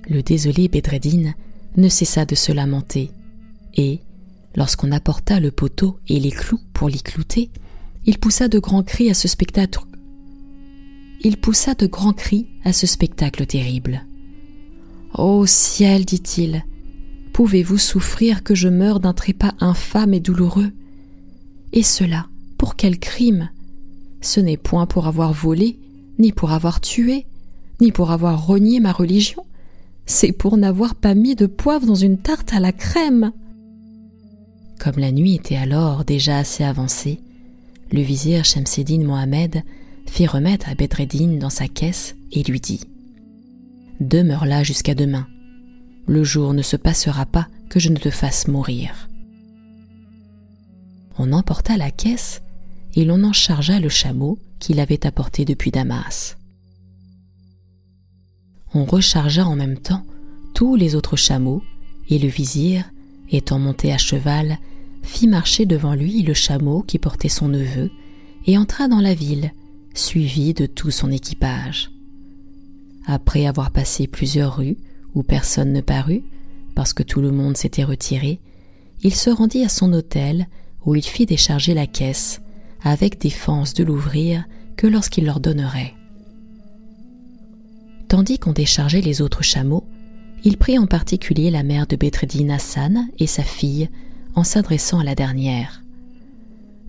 Le 0.08 0.20
désolé 0.20 0.66
Bedreddin 0.66 1.32
ne 1.76 1.88
cessa 1.88 2.24
de 2.24 2.34
se 2.34 2.50
lamenter, 2.50 3.12
et, 3.76 4.00
lorsqu'on 4.56 4.90
apporta 4.90 5.38
le 5.38 5.50
poteau 5.50 5.98
et 6.08 6.18
les 6.18 6.32
clous 6.32 6.60
pour 6.72 6.88
l'y 6.88 7.02
clouter, 7.02 7.50
il 8.04 8.18
poussa 8.18 8.48
de 8.48 8.58
grands 8.58 8.82
cris 8.82 9.10
à 9.10 9.14
ce 9.14 9.28
spectacle. 9.28 9.80
Il 11.20 11.36
poussa 11.36 11.74
de 11.74 11.86
grands 11.86 12.12
cris 12.12 12.46
à 12.64 12.72
ce 12.72 12.86
spectacle 12.86 13.46
terrible. 13.46 14.04
Ô 15.14 15.46
ciel, 15.46 16.04
dit-il, 16.04 16.64
Pouvez-vous 17.32 17.78
souffrir 17.78 18.42
que 18.42 18.54
je 18.54 18.68
meure 18.68 18.98
d'un 18.98 19.12
trépas 19.12 19.52
infâme 19.60 20.14
et 20.14 20.20
douloureux? 20.20 20.72
Et 21.72 21.82
cela, 21.82 22.28
pour 22.56 22.76
quel 22.76 22.98
crime? 22.98 23.50
Ce 24.22 24.40
n'est 24.40 24.56
point 24.56 24.86
pour 24.86 25.06
avoir 25.06 25.34
volé, 25.34 25.78
ni 26.18 26.32
pour 26.32 26.52
avoir 26.52 26.80
tué, 26.80 27.26
ni 27.80 27.92
pour 27.92 28.10
avoir 28.10 28.46
renié 28.46 28.80
ma 28.80 28.92
religion, 28.92 29.44
c'est 30.06 30.32
pour 30.32 30.56
n'avoir 30.56 30.94
pas 30.94 31.14
mis 31.14 31.34
de 31.34 31.46
poivre 31.46 31.86
dans 31.86 31.94
une 31.94 32.18
tarte 32.18 32.54
à 32.54 32.60
la 32.60 32.72
crème. 32.72 33.32
Comme 34.78 34.98
la 34.98 35.12
nuit 35.12 35.34
était 35.34 35.56
alors 35.56 36.04
déjà 36.04 36.38
assez 36.38 36.64
avancée, 36.64 37.20
le 37.92 38.00
vizir 38.00 38.44
Shemseddin 38.44 39.04
Mohamed 39.04 39.62
fit 40.06 40.26
remettre 40.26 40.68
à 40.68 40.74
Bedreddin 40.74 41.38
dans 41.38 41.50
sa 41.50 41.68
caisse 41.68 42.14
et 42.32 42.42
lui 42.42 42.60
dit 42.60 42.80
Demeure 44.00 44.44
là 44.44 44.62
jusqu'à 44.62 44.94
demain 44.94 45.26
le 46.06 46.22
jour 46.22 46.54
ne 46.54 46.62
se 46.62 46.76
passera 46.76 47.26
pas 47.26 47.48
que 47.68 47.80
je 47.80 47.90
ne 47.90 47.96
te 47.96 48.10
fasse 48.10 48.48
mourir. 48.48 49.08
On 51.18 51.32
emporta 51.32 51.76
la 51.76 51.90
caisse 51.90 52.42
et 52.94 53.04
l'on 53.04 53.24
en 53.24 53.32
chargea 53.32 53.80
le 53.80 53.88
chameau 53.88 54.38
qu'il 54.58 54.80
avait 54.80 55.06
apporté 55.06 55.44
depuis 55.44 55.70
Damas. 55.70 56.36
On 58.72 58.84
rechargea 58.84 59.44
en 59.44 59.56
même 59.56 59.78
temps 59.78 60.04
tous 60.54 60.76
les 60.76 60.94
autres 60.94 61.16
chameaux 61.16 61.62
et 62.08 62.18
le 62.18 62.28
vizir, 62.28 62.84
étant 63.30 63.58
monté 63.58 63.92
à 63.92 63.98
cheval, 63.98 64.58
fit 65.02 65.28
marcher 65.28 65.66
devant 65.66 65.94
lui 65.94 66.22
le 66.22 66.34
chameau 66.34 66.82
qui 66.82 66.98
portait 66.98 67.28
son 67.28 67.48
neveu 67.48 67.90
et 68.46 68.58
entra 68.58 68.88
dans 68.88 69.00
la 69.00 69.14
ville, 69.14 69.52
suivi 69.94 70.54
de 70.54 70.66
tout 70.66 70.90
son 70.90 71.10
équipage. 71.10 71.90
Après 73.06 73.46
avoir 73.46 73.70
passé 73.70 74.06
plusieurs 74.06 74.56
rues 74.56 74.76
où 75.14 75.22
personne 75.22 75.72
ne 75.72 75.80
parut, 75.80 76.22
parce 76.74 76.92
que 76.92 77.02
tout 77.02 77.20
le 77.20 77.30
monde 77.30 77.56
s'était 77.56 77.84
retiré, 77.84 78.40
il 79.02 79.14
se 79.14 79.30
rendit 79.30 79.64
à 79.64 79.68
son 79.68 79.92
hôtel 79.92 80.48
où 80.84 80.94
il 80.94 81.04
fit 81.04 81.26
décharger 81.26 81.74
la 81.74 81.86
caisse, 81.86 82.40
avec 82.82 83.20
défense 83.20 83.74
de 83.74 83.84
l'ouvrir 83.84 84.44
que 84.76 84.86
lorsqu'il 84.86 85.24
leur 85.24 85.40
donnerait. 85.40 85.94
Tandis 88.08 88.38
qu'on 88.38 88.52
déchargeait 88.52 89.00
les 89.00 89.20
autres 89.22 89.42
chameaux, 89.42 89.84
il 90.44 90.56
prit 90.56 90.78
en 90.78 90.86
particulier 90.86 91.50
la 91.50 91.62
mère 91.62 91.86
de 91.86 91.96
Bedreddin 91.96 92.50
Hassan 92.50 93.08
et 93.18 93.26
sa 93.26 93.42
fille 93.42 93.88
en 94.34 94.44
s'adressant 94.44 95.00
à 95.00 95.04
la 95.04 95.14
dernière. 95.14 95.82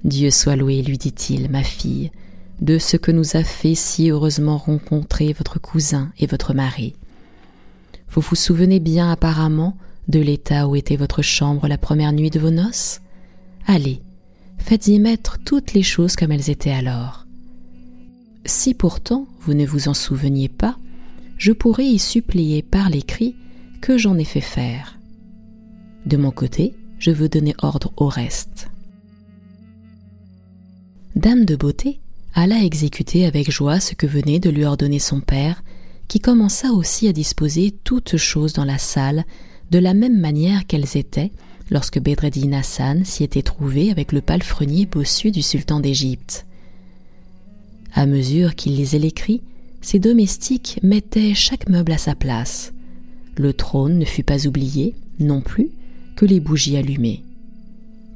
Dieu 0.03 0.29
soit 0.29 0.55
loué, 0.55 0.81
lui 0.81 0.97
dit-il, 0.97 1.49
ma 1.49 1.63
fille, 1.63 2.11
de 2.61 2.77
ce 2.77 2.97
que 2.97 3.11
nous 3.11 3.35
a 3.35 3.43
fait 3.43 3.75
si 3.75 4.09
heureusement 4.09 4.57
rencontrer 4.57 5.33
votre 5.33 5.59
cousin 5.59 6.11
et 6.19 6.27
votre 6.27 6.53
mari. 6.53 6.95
Vous 8.09 8.21
vous 8.21 8.35
souvenez 8.35 8.79
bien 8.79 9.11
apparemment 9.11 9.77
de 10.07 10.19
l'état 10.19 10.67
où 10.67 10.75
était 10.75 10.95
votre 10.95 11.21
chambre 11.21 11.67
la 11.67 11.77
première 11.77 12.13
nuit 12.13 12.29
de 12.29 12.39
vos 12.39 12.51
noces? 12.51 13.01
Allez, 13.65 14.01
faites-y 14.57 14.99
mettre 14.99 15.37
toutes 15.43 15.73
les 15.73 15.83
choses 15.83 16.15
comme 16.15 16.31
elles 16.31 16.49
étaient 16.49 16.71
alors. 16.71 17.25
Si 18.45 18.73
pourtant 18.73 19.27
vous 19.41 19.53
ne 19.53 19.65
vous 19.65 19.89
en 19.89 19.93
souveniez 19.93 20.47
pas, 20.47 20.77
je 21.37 21.51
pourrais 21.51 21.85
y 21.85 21.99
supplier 21.99 22.61
par 22.61 22.89
l'écrit 22.89 23.35
que 23.81 23.97
j'en 23.97 24.17
ai 24.17 24.25
fait 24.25 24.41
faire. 24.41 24.97
De 26.05 26.17
mon 26.17 26.31
côté, 26.31 26.73
je 26.99 27.11
veux 27.11 27.29
donner 27.29 27.53
ordre 27.59 27.91
au 27.97 28.07
reste. 28.07 28.69
Dame 31.15 31.45
de 31.45 31.55
beauté 31.55 31.99
alla 32.37 32.63
exécuter 32.63 33.25
avec 33.25 33.49
joie 33.49 33.79
ce 33.79 33.95
que 33.95 34.05
venait 34.05 34.39
de 34.39 34.51
lui 34.51 34.63
ordonner 34.63 34.99
son 34.99 35.21
père, 35.21 35.63
qui 36.07 36.19
commença 36.19 36.71
aussi 36.71 37.07
à 37.07 37.13
disposer 37.13 37.73
toutes 37.83 38.15
choses 38.15 38.53
dans 38.53 38.63
la 38.63 38.77
salle 38.77 39.25
de 39.71 39.79
la 39.79 39.95
même 39.95 40.19
manière 40.19 40.67
qu'elles 40.67 40.97
étaient 40.97 41.31
lorsque 41.71 41.99
Bedreddin 41.99 42.53
Hassan 42.53 43.03
s'y 43.05 43.23
était 43.23 43.41
trouvé 43.41 43.89
avec 43.89 44.11
le 44.11 44.21
palefrenier 44.21 44.85
bossu 44.85 45.31
du 45.31 45.41
sultan 45.41 45.79
d'Égypte. 45.79 46.45
À 47.93 48.05
mesure 48.05 48.53
qu'il 48.53 48.75
lisait 48.75 48.99
l'écrit, 48.99 49.41
ses 49.87 49.99
domestiques 49.99 50.81
mettaient 50.83 51.33
chaque 51.33 51.69
meuble 51.69 51.93
à 51.93 51.97
sa 51.97 52.13
place. 52.13 52.73
Le 53.37 53.53
trône 53.53 53.97
ne 53.97 54.03
fut 54.03 54.21
pas 54.21 54.45
oublié, 54.45 54.95
non 55.17 55.39
plus, 55.39 55.69
que 56.17 56.25
les 56.25 56.41
bougies 56.41 56.75
allumées. 56.75 57.23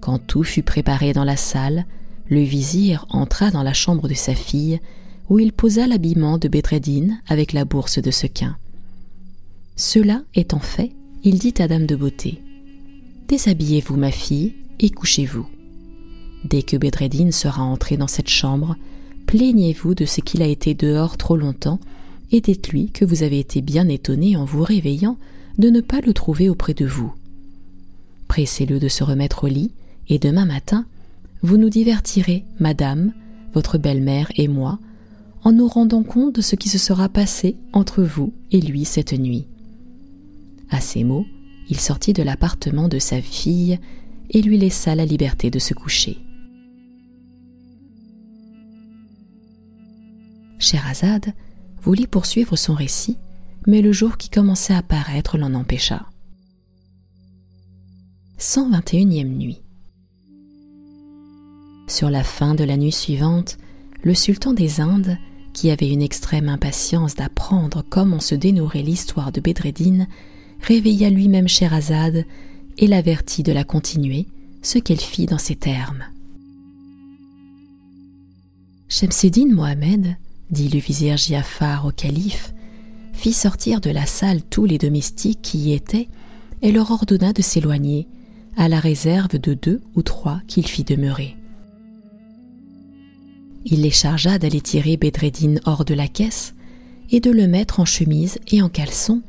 Quand 0.02 0.20
tout 0.20 0.44
fut 0.44 0.64
préparé 0.64 1.14
dans 1.14 1.24
la 1.24 1.38
salle, 1.38 1.86
le 2.28 2.42
vizir 2.42 3.06
entra 3.10 3.52
dans 3.52 3.64
la 3.64 3.72
chambre 3.72 4.10
de 4.10 4.14
sa 4.14 4.36
fille, 4.36 4.82
où 5.30 5.40
il 5.40 5.54
posa 5.54 5.88
l'habillement 5.88 6.38
de 6.38 6.50
Bedreddin 6.50 7.18
avec 7.26 7.54
la 7.54 7.64
bourse 7.64 8.00
de 8.00 8.12
sequin. 8.12 8.58
Cela 9.78 10.24
étant 10.36 10.60
fait, 10.60 10.92
il 11.24 11.40
dit 11.40 11.54
à 11.60 11.70
Dame 11.70 11.86
de 11.86 11.96
Beauté 11.96 12.42
Déshabillez-vous, 13.30 13.96
ma 13.96 14.12
fille, 14.12 14.56
et 14.82 14.90
couchez-vous. 14.90 15.48
Dès 16.44 16.64
que 16.64 16.76
Bedreddin 16.76 17.32
sera 17.32 17.64
entré 17.64 17.96
dans 17.96 18.08
cette 18.08 18.30
chambre, 18.30 18.76
plaignez-vous 19.32 19.96
de 19.96 20.04
ce 20.04 20.20
qu'il 20.20 20.42
a 20.42 20.46
été 20.46 20.74
dehors 20.74 21.16
trop 21.16 21.38
longtemps, 21.38 21.80
et 22.34 22.42
dites-lui 22.42 22.90
que 22.90 23.06
vous 23.06 23.24
avez 23.24 23.40
été 23.40 23.62
bien 23.62 23.88
étonné 23.88 24.36
en 24.36 24.44
vous 24.44 24.62
réveillant 24.62 25.18
de 25.58 25.70
ne 25.70 25.80
pas 25.80 26.02
le 26.02 26.12
trouver 26.12 26.50
auprès 26.50 26.74
de 26.74 26.86
vous. 26.86 27.14
Pressez-le 28.28 28.78
de 28.78 28.90
se 28.90 29.06
remettre 29.06 29.46
au 29.46 29.48
lit, 29.48 29.72
et 30.10 30.20
demain 30.20 30.44
matin, 30.44 30.86
vous 31.44 31.56
nous 31.56 31.70
divertirez, 31.70 32.44
madame, 32.60 33.14
votre 33.54 33.78
belle-mère 33.78 34.30
et 34.36 34.50
moi, 34.50 34.80
en 35.46 35.54
nous 35.54 35.70
rendant 35.70 36.04
compte 36.04 36.36
de 36.36 36.42
ce 36.42 36.58
qui 36.58 36.68
se 36.68 36.78
sera 36.78 37.08
passé 37.08 37.56
entre 37.72 38.04
vous 38.04 38.34
et 38.52 38.60
lui 38.60 38.84
cette 38.84 39.18
nuit. 39.18 39.46
À 40.70 40.82
ces 40.82 41.06
mots, 41.06 41.26
il 41.70 41.80
sortit 41.80 42.12
de 42.12 42.22
l'appartement 42.22 42.90
de 42.90 43.00
sa 43.00 43.22
fille 43.22 43.80
et 44.30 44.42
lui 44.42 44.58
laissa 44.58 44.94
la 44.94 45.06
liberté 45.06 45.50
de 45.50 45.60
se 45.60 45.74
coucher. 45.74 46.18
Scheherazade 50.62 51.34
voulut 51.82 52.08
poursuivre 52.08 52.56
son 52.56 52.74
récit, 52.74 53.18
mais 53.68 53.82
le 53.82 53.92
jour 53.92 54.18
qui 54.18 54.30
commençait 54.30 54.76
à 54.76 54.84
paraître 54.84 55.38
l'en 55.38 55.54
empêcha. 55.54 56.06
121e 58.40 59.24
nuit. 59.24 59.62
Sur 61.88 62.10
la 62.10 62.24
fin 62.24 62.56
de 62.56 62.64
la 62.64 62.78
nuit 62.78 62.92
suivante, 62.92 63.58
le 64.04 64.14
sultan 64.14 64.54
des 64.54 64.80
Indes, 64.80 65.18
qui 65.54 65.70
avait 65.70 65.90
une 65.90 66.02
extrême 66.02 66.48
impatience 66.48 67.16
d'apprendre 67.16 67.84
comment 67.88 68.20
se 68.20 68.36
dénouerait 68.36 68.84
l'histoire 68.84 69.32
de 69.32 69.42
Bedreddin, 69.42 70.08
réveilla 70.62 71.10
lui-même 71.10 71.48
Scheherazade 71.48 72.26
et 72.78 72.88
l'avertit 72.88 73.44
de 73.44 73.52
la 73.52 73.64
continuer, 73.64 74.28
ce 74.62 74.80
qu'elle 74.80 75.00
fit 75.00 75.26
dans 75.26 75.38
ces 75.38 75.56
termes. 75.56 76.06
Shemseddin 78.88 79.54
Mohamed, 79.54 80.18
dit 80.52 80.70
le 80.70 80.80
vizir 80.80 81.18
Giafar 81.18 81.86
au 81.86 81.92
calife, 81.92 82.54
fit 83.14 83.34
sortir 83.34 83.82
de 83.82 83.90
la 83.90 84.06
salle 84.06 84.42
tous 84.44 84.66
les 84.66 84.78
domestiques 84.78 85.42
qui 85.42 85.58
y 85.60 85.74
étaient 85.74 86.10
et 86.62 86.72
leur 86.72 86.92
ordonna 86.92 87.34
de 87.34 87.42
s'éloigner, 87.42 88.08
à 88.58 88.68
la 88.68 88.80
réserve 88.80 89.40
de 89.40 89.54
deux 89.54 89.82
ou 89.96 90.02
trois 90.02 90.42
qu'il 90.48 90.68
fit 90.68 90.84
demeurer. 90.84 91.38
Il 93.66 93.82
les 93.82 93.92
chargea 93.92 94.38
d'aller 94.38 94.62
tirer 94.62 94.98
Bedreddin 94.98 95.56
hors 95.66 95.86
de 95.86 95.94
la 95.94 96.08
caisse 96.08 96.54
et 97.12 97.20
de 97.20 97.32
le 97.32 97.48
mettre 97.48 97.80
en 97.80 97.86
chemise 97.86 98.40
et 98.52 98.62
en 98.62 98.70
caleçon 98.70 99.22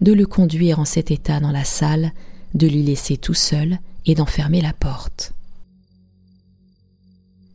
de 0.00 0.12
le 0.12 0.26
conduire 0.26 0.80
en 0.80 0.84
cet 0.84 1.10
état 1.10 1.40
dans 1.40 1.50
la 1.50 1.64
salle, 1.64 2.12
de 2.54 2.66
l'y 2.66 2.82
laisser 2.82 3.16
tout 3.16 3.34
seul 3.34 3.78
et 4.06 4.14
d'enfermer 4.14 4.60
la 4.60 4.72
porte. 4.72 5.34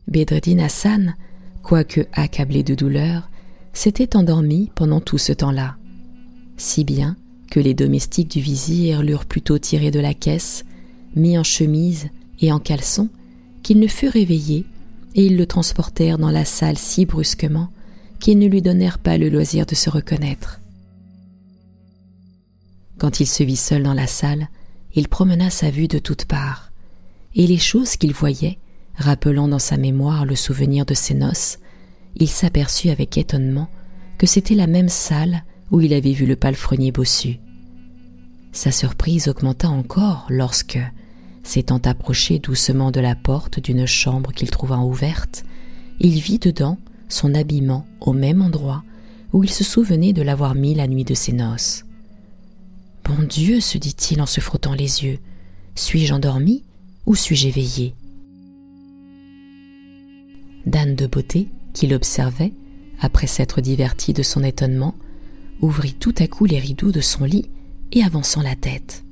Bedreddin 0.08 0.58
Hassan, 0.58 1.14
quoique 1.62 2.06
accablé 2.12 2.62
de 2.62 2.74
douleur, 2.74 3.30
s'était 3.72 4.16
endormi 4.16 4.70
pendant 4.74 5.00
tout 5.00 5.18
ce 5.18 5.32
temps-là, 5.32 5.76
si 6.56 6.84
bien 6.84 7.16
que 7.50 7.60
les 7.60 7.74
domestiques 7.74 8.30
du 8.30 8.40
vizir 8.40 9.02
l'eurent 9.02 9.26
plutôt 9.26 9.58
tiré 9.58 9.90
de 9.90 10.00
la 10.00 10.14
caisse, 10.14 10.64
mis 11.16 11.36
en 11.38 11.44
chemise 11.44 12.08
et 12.40 12.52
en 12.52 12.60
caleçon, 12.60 13.08
qu'il 13.62 13.80
ne 13.80 13.86
fut 13.86 14.08
réveillé, 14.08 14.64
et 15.14 15.26
ils 15.26 15.36
le 15.36 15.46
transportèrent 15.46 16.18
dans 16.18 16.30
la 16.30 16.44
salle 16.44 16.78
si 16.78 17.04
brusquement 17.04 17.70
qu'ils 18.20 18.38
ne 18.38 18.46
lui 18.46 18.62
donnèrent 18.62 18.98
pas 18.98 19.18
le 19.18 19.28
loisir 19.28 19.66
de 19.66 19.74
se 19.74 19.90
reconnaître. 19.90 20.60
Quand 22.98 23.18
il 23.18 23.26
se 23.26 23.42
vit 23.42 23.56
seul 23.56 23.82
dans 23.82 23.94
la 23.94 24.06
salle, 24.06 24.48
il 24.94 25.08
promena 25.08 25.50
sa 25.50 25.70
vue 25.70 25.88
de 25.88 25.98
toutes 25.98 26.26
parts, 26.26 26.70
et 27.34 27.46
les 27.46 27.58
choses 27.58 27.96
qu'il 27.96 28.12
voyait, 28.12 28.58
rappelant 29.00 29.48
dans 29.48 29.58
sa 29.58 29.76
mémoire 29.76 30.26
le 30.26 30.36
souvenir 30.36 30.84
de 30.84 30.94
ses 30.94 31.14
noces, 31.14 31.58
il 32.16 32.28
s'aperçut 32.28 32.90
avec 32.90 33.16
étonnement 33.16 33.68
que 34.18 34.26
c'était 34.26 34.54
la 34.54 34.66
même 34.66 34.88
salle 34.88 35.44
où 35.70 35.80
il 35.80 35.94
avait 35.94 36.12
vu 36.12 36.26
le 36.26 36.36
palefrenier 36.36 36.92
bossu. 36.92 37.38
Sa 38.52 38.70
surprise 38.70 39.28
augmenta 39.28 39.68
encore 39.68 40.26
lorsque, 40.28 40.78
s'étant 41.42 41.78
approché 41.78 42.38
doucement 42.38 42.90
de 42.90 43.00
la 43.00 43.14
porte 43.14 43.60
d'une 43.60 43.86
chambre 43.86 44.32
qu'il 44.32 44.50
trouva 44.50 44.78
ouverte, 44.78 45.44
il 45.98 46.20
vit 46.20 46.38
dedans 46.38 46.78
son 47.08 47.34
habillement 47.34 47.86
au 48.00 48.12
même 48.12 48.42
endroit 48.42 48.84
où 49.32 49.44
il 49.44 49.50
se 49.50 49.64
souvenait 49.64 50.12
de 50.12 50.22
l'avoir 50.22 50.54
mis 50.54 50.74
la 50.74 50.88
nuit 50.88 51.04
de 51.04 51.14
ses 51.14 51.32
noces. 51.32 51.84
Bon 53.04 53.22
Dieu, 53.22 53.60
se 53.60 53.78
dit-il 53.78 54.20
en 54.20 54.26
se 54.26 54.40
frottant 54.40 54.74
les 54.74 55.04
yeux, 55.04 55.18
suis-je 55.74 56.12
endormi 56.12 56.64
ou 57.06 57.14
suis-je 57.14 57.48
éveillé? 57.48 57.94
Dan 60.70 60.94
de 60.94 61.06
beauté, 61.06 61.48
qui 61.72 61.88
l'observait, 61.88 62.52
après 63.00 63.26
s'être 63.26 63.60
diverti 63.60 64.12
de 64.12 64.22
son 64.22 64.44
étonnement, 64.44 64.94
ouvrit 65.60 65.94
tout 65.94 66.14
à 66.18 66.28
coup 66.28 66.44
les 66.44 66.60
rideaux 66.60 66.92
de 66.92 67.00
son 67.00 67.24
lit 67.24 67.50
et 67.90 68.04
avançant 68.04 68.40
la 68.40 68.54
tête. 68.54 69.02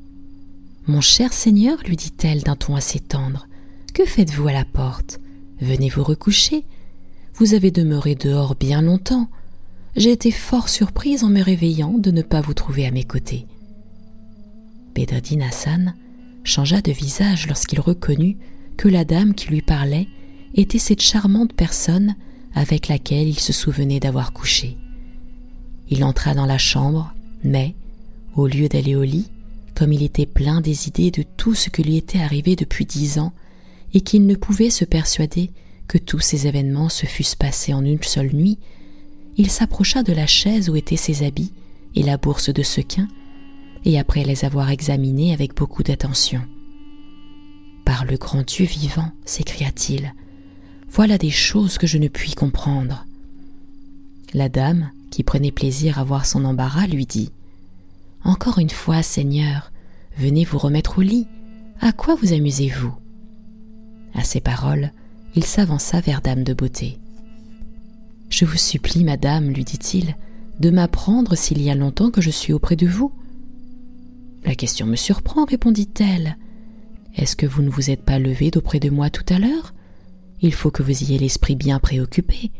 Mon 0.86 1.00
cher 1.00 1.32
Seigneur, 1.32 1.78
lui 1.84 1.96
dit-elle 1.96 2.42
d'un 2.42 2.54
ton 2.54 2.76
assez 2.76 3.00
tendre, 3.00 3.48
que 3.92 4.04
faites-vous 4.04 4.46
à 4.46 4.52
la 4.52 4.64
porte? 4.64 5.20
Venez 5.60 5.88
vous 5.88 6.04
recoucher. 6.04 6.64
Vous 7.34 7.54
avez 7.54 7.72
demeuré 7.72 8.14
dehors 8.14 8.54
bien 8.54 8.80
longtemps. 8.80 9.28
J'ai 9.96 10.12
été 10.12 10.30
fort 10.30 10.68
surprise 10.68 11.24
en 11.24 11.28
me 11.28 11.42
réveillant 11.42 11.98
de 11.98 12.12
ne 12.12 12.22
pas 12.22 12.40
vous 12.40 12.54
trouver 12.54 12.86
à 12.86 12.92
mes 12.92 13.04
côtés. 13.04 13.46
Bedreddin 14.94 15.40
Hassan 15.40 15.94
changea 16.44 16.80
de 16.80 16.92
visage 16.92 17.48
lorsqu'il 17.48 17.80
reconnut 17.80 18.36
que 18.76 18.88
la 18.88 19.04
dame 19.04 19.34
qui 19.34 19.48
lui 19.48 19.62
parlait 19.62 20.06
était 20.54 20.78
cette 20.78 21.02
charmante 21.02 21.52
personne 21.52 22.16
avec 22.54 22.88
laquelle 22.88 23.28
il 23.28 23.38
se 23.38 23.52
souvenait 23.52 24.00
d'avoir 24.00 24.32
couché. 24.32 24.76
Il 25.90 26.04
entra 26.04 26.34
dans 26.34 26.46
la 26.46 26.58
chambre, 26.58 27.14
mais, 27.44 27.74
au 28.34 28.46
lieu 28.46 28.68
d'aller 28.68 28.94
au 28.94 29.04
lit, 29.04 29.30
comme 29.74 29.92
il 29.92 30.02
était 30.02 30.26
plein 30.26 30.60
des 30.60 30.88
idées 30.88 31.10
de 31.10 31.24
tout 31.36 31.54
ce 31.54 31.70
qui 31.70 31.82
lui 31.82 31.96
était 31.96 32.20
arrivé 32.20 32.56
depuis 32.56 32.84
dix 32.84 33.18
ans, 33.18 33.32
et 33.94 34.00
qu'il 34.00 34.26
ne 34.26 34.34
pouvait 34.34 34.70
se 34.70 34.84
persuader 34.84 35.50
que 35.86 35.98
tous 35.98 36.20
ces 36.20 36.46
événements 36.46 36.90
se 36.90 37.06
fussent 37.06 37.34
passés 37.34 37.72
en 37.72 37.84
une 37.84 38.02
seule 38.02 38.34
nuit, 38.34 38.58
il 39.36 39.50
s'approcha 39.50 40.02
de 40.02 40.12
la 40.12 40.26
chaise 40.26 40.68
où 40.68 40.76
étaient 40.76 40.96
ses 40.96 41.24
habits 41.24 41.52
et 41.94 42.02
la 42.02 42.16
bourse 42.16 42.52
de 42.52 42.62
sequin, 42.62 43.08
et 43.84 43.98
après 43.98 44.24
les 44.24 44.44
avoir 44.44 44.70
examinés 44.70 45.32
avec 45.32 45.54
beaucoup 45.54 45.82
d'attention. 45.82 46.42
Par 47.84 48.04
le 48.04 48.18
grand 48.18 48.42
Dieu 48.46 48.66
vivant, 48.66 49.10
s'écria-t-il, 49.24 50.12
voilà 50.90 51.18
des 51.18 51.30
choses 51.30 51.78
que 51.78 51.86
je 51.86 51.98
ne 51.98 52.08
puis 52.08 52.34
comprendre. 52.34 53.06
La 54.34 54.48
dame, 54.48 54.90
qui 55.10 55.22
prenait 55.22 55.52
plaisir 55.52 55.98
à 55.98 56.04
voir 56.04 56.26
son 56.26 56.44
embarras, 56.44 56.86
lui 56.86 57.06
dit 57.06 57.30
Encore 58.24 58.58
une 58.58 58.70
fois, 58.70 59.02
Seigneur, 59.02 59.72
venez 60.16 60.44
vous 60.44 60.58
remettre 60.58 60.98
au 60.98 61.02
lit. 61.02 61.26
À 61.80 61.92
quoi 61.92 62.14
vous 62.16 62.32
amusez-vous? 62.32 62.92
À 64.14 64.24
ces 64.24 64.40
paroles, 64.40 64.92
il 65.34 65.44
s'avança 65.44 66.00
vers 66.00 66.20
Dame 66.20 66.42
de 66.42 66.52
Beauté. 66.52 66.98
Je 68.30 68.44
vous 68.44 68.56
supplie, 68.56 69.04
madame, 69.04 69.50
lui 69.50 69.64
dit-il, 69.64 70.16
de 70.60 70.70
m'apprendre 70.70 71.36
s'il 71.36 71.62
y 71.62 71.70
a 71.70 71.74
longtemps 71.74 72.10
que 72.10 72.20
je 72.20 72.30
suis 72.30 72.52
auprès 72.52 72.76
de 72.76 72.86
vous. 72.86 73.12
La 74.44 74.54
question 74.54 74.86
me 74.86 74.96
surprend, 74.96 75.44
répondit-elle. 75.44 76.36
Est-ce 77.14 77.36
que 77.36 77.46
vous 77.46 77.62
ne 77.62 77.70
vous 77.70 77.90
êtes 77.90 78.02
pas 78.02 78.18
levé 78.18 78.50
d'auprès 78.50 78.80
de 78.80 78.90
moi 78.90 79.10
tout 79.10 79.24
à 79.32 79.38
l'heure? 79.38 79.72
Il 80.40 80.52
faut 80.52 80.70
que 80.70 80.82
vous 80.82 81.02
ayez 81.02 81.18
l'esprit 81.18 81.56
bien 81.56 81.80
préoccupé. 81.80 82.52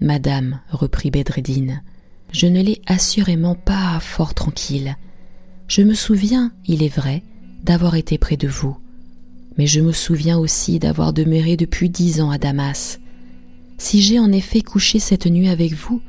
Madame, 0.00 0.60
reprit 0.70 1.10
Bedreddin, 1.10 1.80
je 2.32 2.46
ne 2.46 2.62
l'ai 2.62 2.80
assurément 2.86 3.54
pas 3.54 3.98
fort 4.00 4.34
tranquille. 4.34 4.96
Je 5.66 5.82
me 5.82 5.94
souviens, 5.94 6.52
il 6.66 6.82
est 6.82 6.94
vrai, 6.94 7.22
d'avoir 7.62 7.94
été 7.94 8.18
près 8.18 8.36
de 8.36 8.48
vous, 8.48 8.76
mais 9.56 9.66
je 9.66 9.80
me 9.80 9.92
souviens 9.92 10.38
aussi 10.38 10.78
d'avoir 10.78 11.12
demeuré 11.12 11.56
depuis 11.56 11.88
dix 11.88 12.20
ans 12.20 12.30
à 12.30 12.38
Damas. 12.38 13.00
Si 13.78 14.02
j'ai 14.02 14.18
en 14.18 14.30
effet 14.30 14.60
couché 14.60 14.98
cette 14.98 15.26
nuit 15.26 15.48
avec 15.48 15.72
vous, 15.72 16.00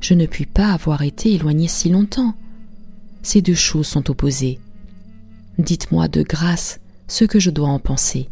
je 0.00 0.14
ne 0.14 0.26
puis 0.26 0.46
pas 0.46 0.72
avoir 0.72 1.02
été 1.02 1.32
éloigné 1.32 1.68
si 1.68 1.88
longtemps. 1.88 2.34
Ces 3.22 3.42
deux 3.42 3.54
choses 3.54 3.86
sont 3.86 4.10
opposées. 4.10 4.60
Dites-moi 5.58 6.08
de 6.08 6.22
grâce 6.22 6.80
ce 7.08 7.24
que 7.24 7.40
je 7.40 7.50
dois 7.50 7.68
en 7.68 7.78
penser. 7.78 8.28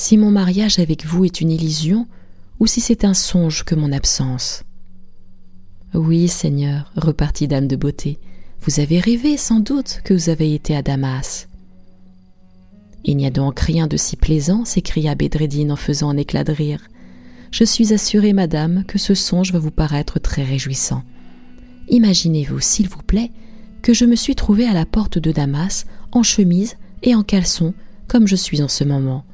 Si 0.00 0.16
mon 0.16 0.30
mariage 0.30 0.78
avec 0.78 1.04
vous 1.04 1.26
est 1.26 1.42
une 1.42 1.50
illusion, 1.50 2.06
ou 2.58 2.66
si 2.66 2.80
c'est 2.80 3.04
un 3.04 3.12
songe 3.12 3.64
que 3.64 3.74
mon 3.74 3.92
absence. 3.92 4.64
Oui, 5.92 6.26
Seigneur, 6.26 6.90
repartit 6.96 7.48
Dame 7.48 7.68
de 7.68 7.76
Beauté, 7.76 8.18
vous 8.62 8.80
avez 8.80 8.98
rêvé 8.98 9.36
sans 9.36 9.60
doute 9.60 10.00
que 10.02 10.14
vous 10.14 10.30
avez 10.30 10.54
été 10.54 10.74
à 10.74 10.80
Damas. 10.80 11.48
Il 13.04 13.18
n'y 13.18 13.26
a 13.26 13.30
donc 13.30 13.60
rien 13.60 13.86
de 13.86 13.98
si 13.98 14.16
plaisant, 14.16 14.64
s'écria 14.64 15.14
Bedreddin 15.14 15.68
en 15.68 15.76
faisant 15.76 16.08
un 16.08 16.16
éclat 16.16 16.44
de 16.44 16.52
rire. 16.52 16.80
Je 17.50 17.64
suis 17.64 17.92
assurée, 17.92 18.32
madame, 18.32 18.84
que 18.84 18.98
ce 18.98 19.12
songe 19.12 19.52
va 19.52 19.58
vous 19.58 19.70
paraître 19.70 20.18
très 20.18 20.44
réjouissant. 20.44 21.02
Imaginez-vous, 21.90 22.60
s'il 22.60 22.88
vous 22.88 23.02
plaît, 23.02 23.32
que 23.82 23.92
je 23.92 24.06
me 24.06 24.16
suis 24.16 24.34
trouvée 24.34 24.66
à 24.66 24.72
la 24.72 24.86
porte 24.86 25.18
de 25.18 25.30
Damas, 25.30 25.84
en 26.10 26.22
chemise 26.22 26.76
et 27.02 27.14
en 27.14 27.22
caleçon, 27.22 27.74
comme 28.08 28.26
je 28.26 28.36
suis 28.36 28.62
en 28.62 28.68
ce 28.68 28.84
moment. 28.84 29.26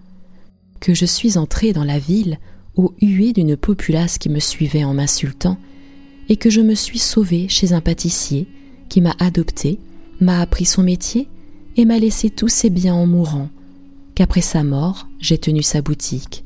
Que 0.81 0.95
je 0.95 1.05
suis 1.05 1.39
entrée 1.39 1.72
dans 1.72 1.85
la 1.85 1.99
ville 1.99 2.39
au 2.77 2.95
huée 3.01 3.33
d'une 3.33 3.57
populace 3.57 4.18
qui 4.18 4.29
me 4.29 4.39
suivait 4.39 4.85
en 4.85 4.95
m'insultant, 4.95 5.59
et 6.29 6.37
que 6.37 6.51
je 6.51 6.61
me 6.61 6.74
suis 6.74 6.99
sauvée 6.99 7.49
chez 7.49 7.72
un 7.72 7.81
pâtissier 7.81 8.47
qui 8.89 9.01
m'a 9.01 9.14
adoptée, 9.18 9.79
m'a 10.20 10.41
appris 10.41 10.64
son 10.64 10.83
métier 10.83 11.29
et 11.77 11.85
m'a 11.85 11.99
laissé 11.99 12.31
tous 12.31 12.49
ses 12.49 12.70
biens 12.70 12.95
en 12.95 13.07
mourant, 13.07 13.49
qu'après 14.14 14.41
sa 14.41 14.64
mort 14.64 15.09
j'ai 15.20 15.39
tenu 15.39 15.62
sa 15.62 15.83
boutique. 15.83 16.45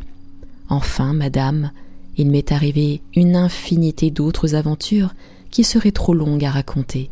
Enfin, 0.69 1.13
madame, 1.13 1.73
il 2.17 2.31
m'est 2.31 2.53
arrivé 2.53 3.01
une 3.17 3.37
infinité 3.37 4.11
d'autres 4.11 4.55
aventures 4.55 5.15
qui 5.51 5.65
seraient 5.65 5.91
trop 5.91 6.15
longues 6.15 6.45
à 6.45 6.51
raconter. 6.51 7.11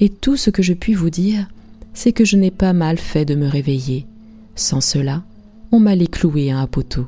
Et 0.00 0.08
tout 0.08 0.36
ce 0.36 0.50
que 0.50 0.62
je 0.62 0.74
puis 0.74 0.94
vous 0.94 1.10
dire, 1.10 1.48
c'est 1.94 2.12
que 2.12 2.24
je 2.24 2.36
n'ai 2.36 2.50
pas 2.50 2.72
mal 2.72 2.98
fait 2.98 3.24
de 3.24 3.34
me 3.34 3.46
réveiller. 3.48 4.06
Sans 4.54 4.80
cela, 4.80 5.22
on 5.70 5.80
m'allait 5.80 6.06
clouer 6.06 6.50
à 6.50 6.58
un 6.58 6.66
poteau. 6.66 7.06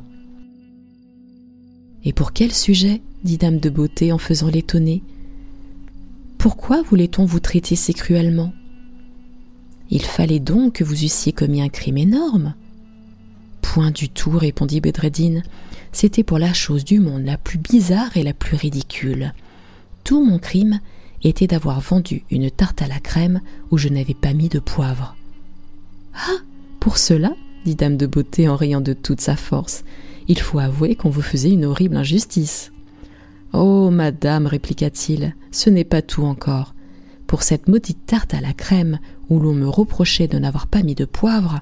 Et 2.04 2.12
pour 2.12 2.32
quel 2.32 2.52
sujet? 2.52 3.02
dit 3.24 3.36
Dame 3.36 3.58
de 3.58 3.68
Beauté 3.68 4.12
en 4.12 4.18
faisant 4.18 4.48
l'étonner. 4.48 5.02
Pourquoi 6.38 6.82
voulait-on 6.82 7.26
vous 7.26 7.40
traiter 7.40 7.76
si 7.76 7.92
cruellement? 7.92 8.54
Il 9.90 10.02
fallait 10.02 10.38
donc 10.38 10.74
que 10.74 10.84
vous 10.84 11.04
eussiez 11.04 11.32
commis 11.32 11.60
un 11.60 11.68
crime 11.68 11.98
énorme. 11.98 12.54
Point 13.60 13.90
du 13.90 14.08
tout, 14.08 14.30
répondit 14.30 14.80
Bedreddin. 14.80 15.42
C'était 15.92 16.22
pour 16.22 16.38
la 16.38 16.54
chose 16.54 16.84
du 16.84 17.00
monde 17.00 17.24
la 17.24 17.36
plus 17.36 17.58
bizarre 17.58 18.16
et 18.16 18.22
la 18.22 18.32
plus 18.32 18.56
ridicule. 18.56 19.34
Tout 20.04 20.24
mon 20.24 20.38
crime 20.38 20.80
était 21.22 21.46
d'avoir 21.46 21.80
vendu 21.80 22.22
une 22.30 22.50
tarte 22.50 22.80
à 22.80 22.86
la 22.86 23.00
crème 23.00 23.40
où 23.70 23.76
je 23.76 23.88
n'avais 23.88 24.14
pas 24.14 24.32
mis 24.32 24.48
de 24.48 24.60
poivre. 24.60 25.16
Ah 26.14 26.38
Pour 26.78 26.96
cela 26.96 27.34
dit 27.64 27.74
Dame 27.74 27.96
de 27.96 28.06
Beauté 28.06 28.48
en 28.48 28.56
riant 28.56 28.80
de 28.80 28.92
toute 28.92 29.20
sa 29.20 29.36
force. 29.36 29.84
Il 30.28 30.38
faut 30.38 30.58
avouer 30.58 30.94
qu'on 30.94 31.10
vous 31.10 31.22
faisait 31.22 31.50
une 31.50 31.64
horrible 31.64 31.96
injustice. 31.96 32.72
Oh, 33.52 33.90
madame, 33.90 34.46
répliqua-t-il, 34.46 35.34
ce 35.50 35.70
n'est 35.70 35.84
pas 35.84 36.02
tout 36.02 36.22
encore. 36.22 36.74
Pour 37.26 37.42
cette 37.42 37.68
maudite 37.68 38.06
tarte 38.06 38.34
à 38.34 38.40
la 38.40 38.52
crème 38.52 38.98
où 39.28 39.38
l'on 39.38 39.54
me 39.54 39.68
reprochait 39.68 40.28
de 40.28 40.38
n'avoir 40.38 40.66
pas 40.66 40.82
mis 40.82 40.94
de 40.94 41.04
poivre, 41.04 41.60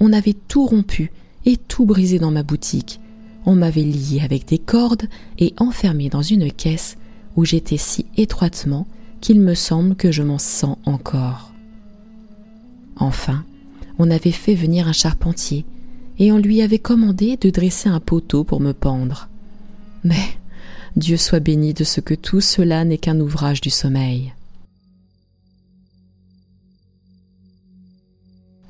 on 0.00 0.12
avait 0.12 0.36
tout 0.48 0.66
rompu 0.66 1.12
et 1.44 1.56
tout 1.56 1.86
brisé 1.86 2.18
dans 2.18 2.30
ma 2.30 2.42
boutique. 2.42 3.00
On 3.46 3.54
m'avait 3.54 3.82
lié 3.82 4.20
avec 4.22 4.46
des 4.46 4.58
cordes 4.58 5.08
et 5.38 5.54
enfermé 5.58 6.08
dans 6.08 6.22
une 6.22 6.50
caisse 6.50 6.96
où 7.36 7.44
j'étais 7.44 7.76
si 7.76 8.06
étroitement 8.16 8.86
qu'il 9.20 9.40
me 9.40 9.54
semble 9.54 9.96
que 9.96 10.12
je 10.12 10.22
m'en 10.22 10.38
sens 10.38 10.78
encore. 10.84 11.52
Enfin, 12.96 13.44
on 13.98 14.10
avait 14.10 14.32
fait 14.32 14.54
venir 14.54 14.88
un 14.88 14.92
charpentier 14.92 15.64
et 16.18 16.32
on 16.32 16.38
lui 16.38 16.62
avait 16.62 16.78
commandé 16.78 17.36
de 17.36 17.50
dresser 17.50 17.88
un 17.88 18.00
poteau 18.00 18.44
pour 18.44 18.60
me 18.60 18.72
pendre. 18.72 19.28
Mais 20.04 20.38
Dieu 20.96 21.16
soit 21.16 21.40
béni 21.40 21.74
de 21.74 21.84
ce 21.84 22.00
que 22.00 22.14
tout 22.14 22.40
cela 22.40 22.84
n'est 22.84 22.98
qu'un 22.98 23.18
ouvrage 23.18 23.60
du 23.60 23.70
sommeil. 23.70 24.32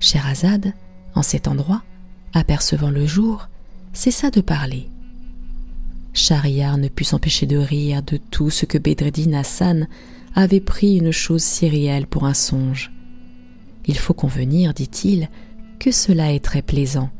Scheherazade, 0.01 0.72
en 1.14 1.22
cet 1.22 1.49
endroit, 1.49 1.83
apercevant 2.33 2.91
le 2.91 3.07
jour, 3.07 3.49
cessa 3.93 4.31
de 4.31 4.41
parler. 4.41 4.89
Schahriar 6.12 6.79
ne 6.79 6.89
put 6.89 7.05
s'empêcher 7.05 7.47
de 7.47 7.57
rire 7.57 8.03
de 8.03 8.16
tout 8.16 8.51
ce 8.51 8.66
que 8.66 8.79
Bedreddin 8.79 9.33
Hassan 9.33 9.89
avait 10.35 10.61
pris 10.61 10.97
une 10.97 11.11
chose 11.11 11.43
si 11.43 11.68
réelle 11.68 12.07
pour 12.07 12.25
un 12.25 12.35
songe. 12.35 12.93
Il 13.87 13.99
faut 13.99 14.14
convenir, 14.14 14.74
dit-il, 14.74 15.28
que 15.78 15.91
cela 15.91 16.32
est 16.32 16.45
très 16.45 16.62
plaisant, 16.62 17.11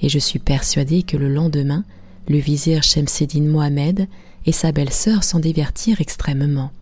et 0.00 0.08
je 0.08 0.18
suis 0.18 0.38
persuadé 0.38 1.02
que 1.02 1.16
le 1.16 1.28
lendemain, 1.28 1.84
le 2.28 2.38
vizir 2.38 2.82
Shemseddin 2.82 3.42
Mohamed 3.42 4.08
et 4.46 4.52
sa 4.52 4.72
belle-sœur 4.72 5.24
s'en 5.24 5.38
divertirent 5.38 6.00
extrêmement. 6.00 6.72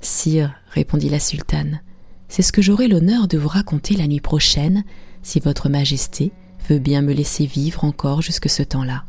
Sire, 0.00 0.54
répondit 0.70 1.08
la 1.08 1.20
sultane, 1.20 1.80
c'est 2.28 2.42
ce 2.42 2.52
que 2.52 2.62
j'aurai 2.62 2.88
l'honneur 2.88 3.28
de 3.28 3.38
vous 3.38 3.48
raconter 3.48 3.96
la 3.96 4.06
nuit 4.06 4.20
prochaine, 4.20 4.84
si 5.22 5.40
votre 5.40 5.68
majesté 5.68 6.32
veut 6.68 6.78
bien 6.78 7.02
me 7.02 7.12
laisser 7.12 7.46
vivre 7.46 7.84
encore 7.84 8.22
jusque 8.22 8.48
ce 8.48 8.62
temps-là. 8.62 9.04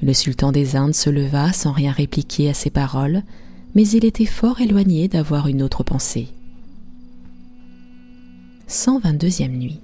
Le 0.00 0.14
sultan 0.14 0.50
des 0.50 0.74
Indes 0.74 0.94
se 0.94 1.10
leva 1.10 1.52
sans 1.52 1.72
rien 1.72 1.92
répliquer 1.92 2.48
à 2.48 2.54
ces 2.54 2.70
paroles, 2.70 3.22
mais 3.74 3.86
il 3.88 4.04
était 4.04 4.26
fort 4.26 4.60
éloigné 4.60 5.08
d'avoir 5.08 5.46
une 5.46 5.62
autre 5.62 5.84
pensée. 5.84 6.28
122e 8.72 9.48
nuit. 9.48 9.80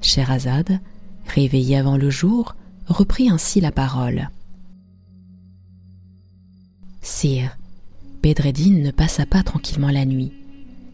Scheherazade, 0.00 0.78
réveillée 1.26 1.76
avant 1.76 1.96
le 1.96 2.08
jour, 2.08 2.54
reprit 2.86 3.28
ainsi 3.28 3.60
la 3.60 3.72
parole. 3.72 4.30
Sire, 7.02 7.58
Bedreddin 8.22 8.78
ne 8.78 8.92
passa 8.92 9.26
pas 9.26 9.42
tranquillement 9.42 9.90
la 9.90 10.04
nuit. 10.04 10.32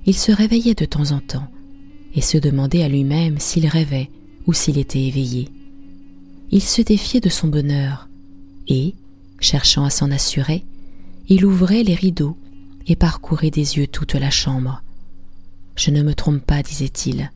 Il 0.06 0.14
se 0.14 0.32
réveillait 0.32 0.74
de 0.74 0.86
temps 0.86 1.10
en 1.10 1.20
temps 1.20 1.48
et 2.14 2.22
se 2.22 2.38
demandait 2.38 2.82
à 2.82 2.88
lui-même 2.88 3.38
s'il 3.38 3.66
rêvait 3.66 4.10
ou 4.46 4.54
s'il 4.54 4.78
était 4.78 5.02
éveillé. 5.02 5.50
Il 6.50 6.62
se 6.62 6.80
défiait 6.80 7.20
de 7.20 7.28
son 7.28 7.48
bonheur 7.48 8.08
et, 8.68 8.94
cherchant 9.38 9.84
à 9.84 9.90
s'en 9.90 10.10
assurer, 10.12 10.64
il 11.28 11.44
ouvrait 11.44 11.82
les 11.82 11.94
rideaux 11.94 12.38
et 12.86 12.96
parcourait 12.96 13.50
des 13.50 13.76
yeux 13.76 13.86
toute 13.86 14.14
la 14.14 14.30
chambre. 14.30 14.82
Je 15.74 15.90
ne 15.90 16.02
me 16.02 16.14
trompe 16.14 16.42
pas, 16.44 16.62
disait-il, 16.62 17.30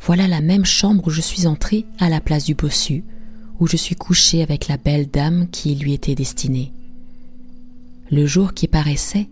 voilà 0.00 0.28
la 0.28 0.40
même 0.40 0.66
chambre 0.66 1.06
où 1.06 1.10
je 1.10 1.22
suis 1.22 1.46
entrée 1.46 1.86
à 1.98 2.10
la 2.10 2.20
place 2.20 2.44
du 2.44 2.54
bossu, 2.54 3.04
où 3.58 3.66
je 3.66 3.76
suis 3.76 3.94
couchée 3.94 4.42
avec 4.42 4.68
la 4.68 4.76
belle 4.76 5.08
dame 5.10 5.48
qui 5.50 5.74
lui 5.74 5.94
était 5.94 6.14
destinée. 6.14 6.72
Le 8.10 8.26
jour 8.26 8.52
qui 8.52 8.68
paraissait 8.68 9.28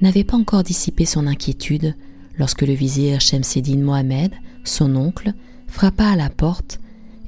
n'avait 0.00 0.24
pas 0.24 0.36
encore 0.36 0.62
dissipé 0.62 1.04
son 1.04 1.26
inquiétude 1.26 1.94
lorsque 2.38 2.62
le 2.62 2.72
vizir 2.72 3.20
Shemseddin 3.20 3.78
Mohamed, 3.78 4.32
son 4.64 4.96
oncle, 4.96 5.32
frappa 5.68 6.06
à 6.06 6.16
la 6.16 6.30
porte 6.30 6.80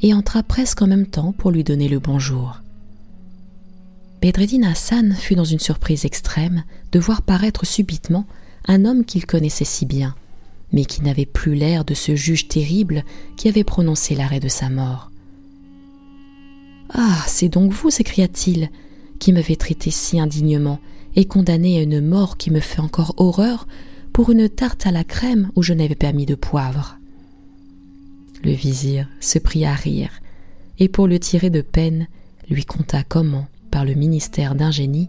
et 0.02 0.14
entra 0.14 0.42
presque 0.42 0.82
en 0.82 0.86
même 0.86 1.06
temps 1.06 1.32
pour 1.32 1.50
lui 1.50 1.64
donner 1.64 1.88
le 1.88 1.98
bonjour. 1.98 2.62
Bedreddin 4.22 4.62
Hassan 4.62 5.14
fut 5.14 5.34
dans 5.34 5.44
une 5.44 5.60
surprise 5.60 6.04
extrême 6.04 6.64
de 6.92 6.98
voir 6.98 7.22
paraître 7.22 7.66
subitement 7.66 8.26
un 8.66 8.84
homme 8.84 9.04
qu'il 9.04 9.26
connaissait 9.26 9.64
si 9.64 9.84
bien, 9.84 10.14
mais 10.72 10.84
qui 10.84 11.02
n'avait 11.02 11.26
plus 11.26 11.54
l'air 11.54 11.84
de 11.84 11.94
ce 11.94 12.14
juge 12.14 12.48
terrible 12.48 13.04
qui 13.36 13.48
avait 13.48 13.64
prononcé 13.64 14.14
l'arrêt 14.14 14.40
de 14.40 14.48
sa 14.48 14.68
mort. 14.68 15.10
Ah, 16.90 17.22
c'est 17.26 17.48
donc 17.48 17.72
vous, 17.72 17.90
s'écria-t-il, 17.90 18.70
qui 19.18 19.32
m'avez 19.32 19.56
traité 19.56 19.90
si 19.90 20.20
indignement 20.20 20.80
et 21.14 21.24
condamné 21.24 21.78
à 21.78 21.82
une 21.82 22.00
mort 22.00 22.36
qui 22.36 22.50
me 22.50 22.60
fait 22.60 22.80
encore 22.80 23.14
horreur 23.16 23.66
pour 24.12 24.30
une 24.30 24.48
tarte 24.48 24.86
à 24.86 24.92
la 24.92 25.04
crème 25.04 25.50
où 25.56 25.62
je 25.62 25.72
n'avais 25.72 25.94
pas 25.94 26.12
mis 26.12 26.26
de 26.26 26.34
poivre. 26.34 26.98
Le 28.44 28.52
vizir 28.52 29.08
se 29.20 29.38
prit 29.38 29.64
à 29.64 29.74
rire, 29.74 30.10
et 30.78 30.88
pour 30.88 31.08
le 31.08 31.18
tirer 31.18 31.50
de 31.50 31.62
peine, 31.62 32.06
lui 32.50 32.64
conta 32.64 33.02
comment, 33.02 33.46
par 33.70 33.84
le 33.84 33.94
ministère 33.94 34.54
d'un 34.54 34.70
génie, 34.70 35.08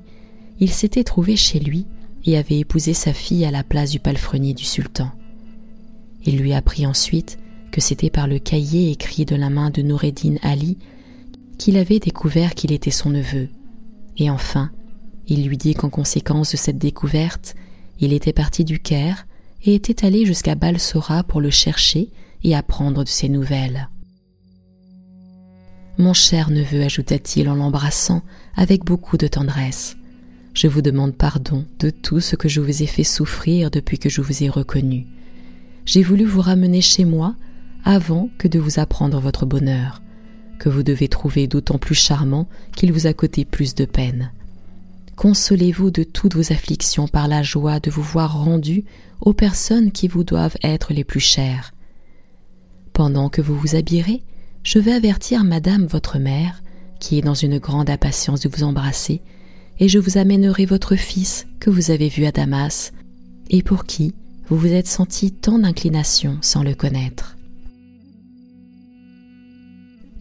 il 0.59 0.71
s'était 0.71 1.03
trouvé 1.03 1.35
chez 1.35 1.59
lui 1.59 1.85
et 2.25 2.37
avait 2.37 2.59
épousé 2.59 2.93
sa 2.93 3.13
fille 3.13 3.45
à 3.45 3.51
la 3.51 3.63
place 3.63 3.91
du 3.91 3.99
palefrenier 3.99 4.53
du 4.53 4.63
sultan. 4.63 5.11
Il 6.27 6.37
lui 6.37 6.53
apprit 6.53 6.85
ensuite 6.85 7.39
que 7.71 7.79
c'était 7.79 8.09
par 8.09 8.27
le 8.27 8.37
cahier 8.37 8.91
écrit 8.91 9.23
de 9.23 9.35
la 9.35 9.49
main 9.49 9.69
de 9.69 9.81
Noureddin 9.81 10.35
Ali 10.41 10.77
qu'il 11.57 11.77
avait 11.77 11.99
découvert 11.99 12.53
qu'il 12.53 12.73
était 12.73 12.91
son 12.91 13.09
neveu. 13.09 13.47
Et 14.17 14.29
enfin, 14.29 14.69
il 15.27 15.47
lui 15.47 15.57
dit 15.57 15.73
qu'en 15.73 15.89
conséquence 15.89 16.51
de 16.51 16.57
cette 16.57 16.77
découverte, 16.77 17.55
il 18.01 18.11
était 18.11 18.33
parti 18.33 18.65
du 18.65 18.79
Caire 18.79 19.25
et 19.63 19.73
était 19.73 20.05
allé 20.05 20.25
jusqu'à 20.25 20.55
Balsora 20.55 21.23
pour 21.23 21.39
le 21.39 21.49
chercher 21.49 22.09
et 22.43 22.55
apprendre 22.55 23.05
de 23.05 23.09
ses 23.09 23.29
nouvelles. 23.29 23.89
Mon 25.97 26.13
cher 26.13 26.51
neveu, 26.51 26.83
ajouta-t-il 26.83 27.49
en 27.49 27.55
l'embrassant 27.55 28.21
avec 28.55 28.83
beaucoup 28.83 29.17
de 29.17 29.27
tendresse, 29.27 29.95
je 30.53 30.67
vous 30.67 30.81
demande 30.81 31.15
pardon 31.15 31.65
de 31.79 31.89
tout 31.89 32.19
ce 32.19 32.35
que 32.35 32.49
je 32.49 32.59
vous 32.59 32.83
ai 32.83 32.87
fait 32.87 33.03
souffrir 33.05 33.71
depuis 33.71 33.97
que 33.97 34.09
je 34.09 34.21
vous 34.21 34.43
ai 34.43 34.49
reconnu. 34.49 35.07
J'ai 35.87 36.03
voulu 36.03 36.25
vous 36.25 36.41
ramener 36.41 36.81
chez 36.81 37.05
moi 37.05 37.33
avant 37.85 38.29
que 38.37 38.49
de 38.49 38.59
vous 38.59 38.77
apprendre 38.77 39.21
votre 39.21 39.45
bonheur, 39.45 40.01
que 40.59 40.67
vous 40.67 40.83
devez 40.83 41.07
trouver 41.07 41.47
d'autant 41.47 41.77
plus 41.77 41.95
charmant 41.95 42.49
qu'il 42.75 42.91
vous 42.91 43.07
a 43.07 43.13
coûté 43.13 43.45
plus 43.45 43.73
de 43.73 43.85
peine. 43.85 44.33
Consolez-vous 45.15 45.89
de 45.89 46.03
toutes 46.03 46.35
vos 46.35 46.51
afflictions 46.51 47.07
par 47.07 47.29
la 47.29 47.41
joie 47.41 47.79
de 47.79 47.89
vous 47.89 48.01
voir 48.03 48.43
rendu 48.43 48.83
aux 49.21 49.31
personnes 49.31 49.93
qui 49.93 50.09
vous 50.09 50.25
doivent 50.25 50.57
être 50.61 50.91
les 50.91 51.05
plus 51.05 51.21
chères. 51.21 51.73
Pendant 52.91 53.29
que 53.29 53.41
vous 53.41 53.57
vous 53.57 53.77
habillerez, 53.77 54.23
je 54.63 54.79
vais 54.79 54.91
avertir 54.91 55.45
madame 55.45 55.85
votre 55.85 56.19
mère, 56.19 56.63
qui 56.99 57.17
est 57.17 57.21
dans 57.21 57.33
une 57.33 57.59
grande 57.59 57.89
impatience 57.89 58.41
de 58.41 58.49
vous 58.49 58.63
embrasser, 58.63 59.21
et 59.79 59.87
je 59.87 59.99
vous 59.99 60.17
amènerai 60.17 60.65
votre 60.65 60.97
fils 60.97 61.47
que 61.61 61.69
vous 61.69 61.91
avez 61.91 62.09
vu 62.09 62.25
à 62.25 62.33
Damas, 62.33 62.91
et 63.49 63.63
pour 63.63 63.85
qui 63.85 64.13
vous 64.49 64.57
vous 64.57 64.73
êtes 64.73 64.87
senti 64.87 65.31
tant 65.31 65.59
d'inclination 65.59 66.37
sans 66.41 66.63
le 66.63 66.73
connaître. 66.73 67.37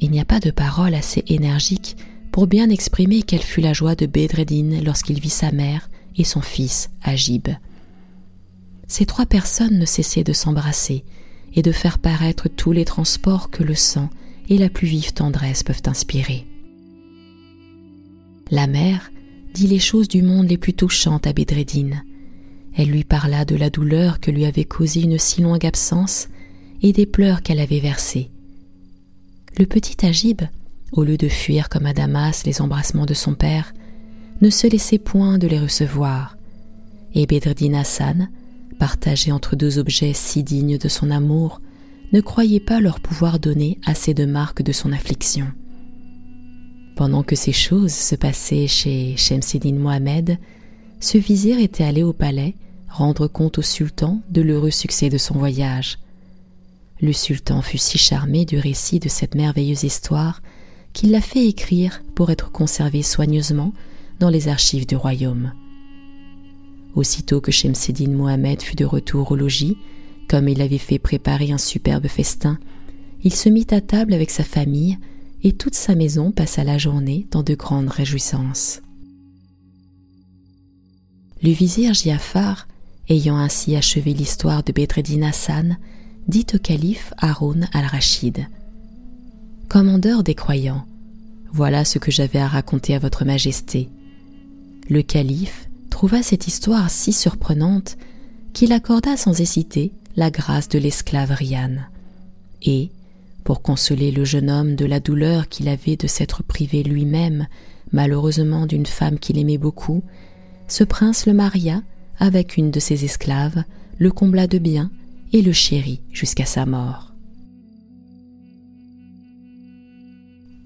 Il 0.00 0.10
n'y 0.10 0.20
a 0.20 0.24
pas 0.24 0.40
de 0.40 0.50
parole 0.50 0.94
assez 0.94 1.24
énergique 1.28 1.96
pour 2.32 2.46
bien 2.46 2.68
exprimer 2.68 3.22
quelle 3.22 3.42
fut 3.42 3.60
la 3.60 3.72
joie 3.72 3.94
de 3.94 4.06
Bedreddin 4.06 4.80
lorsqu'il 4.84 5.20
vit 5.20 5.30
sa 5.30 5.52
mère 5.52 5.88
et 6.16 6.24
son 6.24 6.40
fils 6.40 6.90
Agib. 7.02 7.48
Ces 8.88 9.06
trois 9.06 9.26
personnes 9.26 9.78
ne 9.78 9.86
cessaient 9.86 10.24
de 10.24 10.32
s'embrasser, 10.32 11.04
et 11.56 11.62
de 11.62 11.72
faire 11.72 11.98
paraître 11.98 12.48
tous 12.48 12.70
les 12.70 12.84
transports 12.84 13.50
que 13.50 13.64
le 13.64 13.74
sang 13.74 14.10
et 14.48 14.58
la 14.58 14.68
plus 14.68 14.86
vive 14.86 15.12
tendresse 15.12 15.62
peuvent 15.62 15.82
inspirer. 15.86 16.46
La 18.50 18.66
mère 18.66 19.10
dit 19.54 19.66
les 19.66 19.80
choses 19.80 20.06
du 20.06 20.22
monde 20.22 20.48
les 20.48 20.58
plus 20.58 20.74
touchantes 20.74 21.26
à 21.26 21.32
Bedreddin. 21.32 22.02
Elle 22.76 22.88
lui 22.88 23.04
parla 23.04 23.44
de 23.44 23.56
la 23.56 23.70
douleur 23.70 24.20
que 24.20 24.30
lui 24.30 24.44
avait 24.44 24.64
causée 24.64 25.02
une 25.02 25.18
si 25.18 25.40
longue 25.40 25.64
absence 25.64 26.28
et 26.82 26.92
des 26.92 27.06
pleurs 27.06 27.42
qu'elle 27.42 27.60
avait 27.60 27.80
versés. 27.80 28.30
Le 29.58 29.64
petit 29.64 30.04
Agib, 30.04 30.42
au 30.92 31.02
lieu 31.02 31.16
de 31.16 31.28
fuir 31.28 31.70
comme 31.70 31.86
à 31.86 31.94
Damas 31.94 32.44
les 32.44 32.60
embrassements 32.60 33.06
de 33.06 33.14
son 33.14 33.34
père, 33.34 33.72
ne 34.42 34.50
se 34.50 34.66
laissait 34.66 34.98
point 34.98 35.38
de 35.38 35.48
les 35.48 35.58
recevoir, 35.58 36.36
et 37.14 37.26
Bedreddin 37.26 37.72
Hassan, 37.72 38.28
partagés 38.78 39.32
entre 39.32 39.56
deux 39.56 39.78
objets 39.78 40.12
si 40.12 40.42
dignes 40.42 40.76
de 40.76 40.88
son 40.88 41.10
amour, 41.10 41.62
ne 42.12 42.20
croyait 42.20 42.60
pas 42.60 42.80
leur 42.80 43.00
pouvoir 43.00 43.38
donner 43.38 43.78
assez 43.86 44.12
de 44.12 44.26
marques 44.26 44.62
de 44.62 44.72
son 44.72 44.92
affliction. 44.92 45.46
Pendant 46.94 47.22
que 47.22 47.36
ces 47.36 47.52
choses 47.52 47.92
se 47.92 48.14
passaient 48.14 48.66
chez 48.66 49.16
Shemseddin 49.16 49.74
Mohamed, 49.74 50.38
ce 51.00 51.16
vizir 51.16 51.58
était 51.58 51.84
allé 51.84 52.02
au 52.02 52.12
palais 52.12 52.54
rendre 52.96 53.28
compte 53.28 53.58
au 53.58 53.62
sultan 53.62 54.20
de 54.30 54.42
l'heureux 54.42 54.70
succès 54.70 55.08
de 55.08 55.18
son 55.18 55.34
voyage. 55.34 55.98
Le 57.00 57.12
sultan 57.12 57.62
fut 57.62 57.78
si 57.78 57.98
charmé 57.98 58.44
du 58.44 58.58
récit 58.58 58.98
de 58.98 59.08
cette 59.08 59.34
merveilleuse 59.34 59.84
histoire 59.84 60.42
qu'il 60.92 61.10
l'a 61.10 61.20
fait 61.20 61.46
écrire 61.46 62.02
pour 62.14 62.30
être 62.30 62.50
conservé 62.50 63.02
soigneusement 63.02 63.72
dans 64.18 64.30
les 64.30 64.48
archives 64.48 64.86
du 64.86 64.96
royaume. 64.96 65.52
Aussitôt 66.94 67.42
que 67.42 67.52
Shemseddin 67.52 68.12
Mohamed 68.12 68.62
fut 68.62 68.76
de 68.76 68.86
retour 68.86 69.30
au 69.30 69.36
logis, 69.36 69.76
comme 70.28 70.48
il 70.48 70.62
avait 70.62 70.78
fait 70.78 70.98
préparer 70.98 71.52
un 71.52 71.58
superbe 71.58 72.06
festin, 72.06 72.58
il 73.22 73.34
se 73.34 73.50
mit 73.50 73.66
à 73.70 73.82
table 73.82 74.14
avec 74.14 74.30
sa 74.30 74.44
famille 74.44 74.98
et 75.42 75.52
toute 75.52 75.74
sa 75.74 75.94
maison 75.94 76.32
passa 76.32 76.64
la 76.64 76.78
journée 76.78 77.26
dans 77.30 77.42
de 77.42 77.54
grandes 77.54 77.90
réjouissances. 77.90 78.80
Le 81.42 81.50
vizir 81.50 81.92
Giafar, 81.92 82.65
ayant 83.08 83.36
ainsi 83.36 83.76
achevé 83.76 84.12
l'histoire 84.12 84.62
de 84.62 84.72
Bedreddin 84.72 85.22
Hassan, 85.22 85.78
dit 86.28 86.46
au 86.54 86.58
calife 86.58 87.12
Haroun 87.18 87.68
al-Rachid 87.72 88.46
Commandeur 89.68 90.22
des 90.22 90.34
croyants, 90.34 90.84
voilà 91.52 91.84
ce 91.84 91.98
que 91.98 92.10
j'avais 92.10 92.38
à 92.38 92.48
raconter 92.48 92.94
à 92.94 92.98
votre 92.98 93.24
majesté. 93.24 93.88
Le 94.88 95.02
calife 95.02 95.68
trouva 95.90 96.22
cette 96.22 96.46
histoire 96.46 96.90
si 96.90 97.12
surprenante 97.12 97.96
qu'il 98.52 98.72
accorda 98.72 99.16
sans 99.16 99.40
hésiter 99.40 99.92
la 100.16 100.30
grâce 100.30 100.68
de 100.68 100.78
l'esclave 100.78 101.30
Rian. 101.30 101.76
Et, 102.62 102.90
pour 103.44 103.62
consoler 103.62 104.10
le 104.10 104.24
jeune 104.24 104.50
homme 104.50 104.74
de 104.74 104.86
la 104.86 105.00
douleur 105.00 105.48
qu'il 105.48 105.68
avait 105.68 105.96
de 105.96 106.06
s'être 106.06 106.42
privé 106.42 106.82
lui-même, 106.82 107.46
malheureusement 107.92 108.66
d'une 108.66 108.86
femme 108.86 109.18
qu'il 109.18 109.38
aimait 109.38 109.58
beaucoup, 109.58 110.02
ce 110.68 110.84
prince 110.84 111.26
le 111.26 111.32
maria 111.32 111.82
avec 112.18 112.56
une 112.56 112.70
de 112.70 112.80
ses 112.80 113.04
esclaves, 113.04 113.64
le 113.98 114.10
combla 114.10 114.46
de 114.46 114.58
biens 114.58 114.90
et 115.32 115.42
le 115.42 115.52
chérit 115.52 116.00
jusqu'à 116.12 116.46
sa 116.46 116.66
mort. 116.66 117.12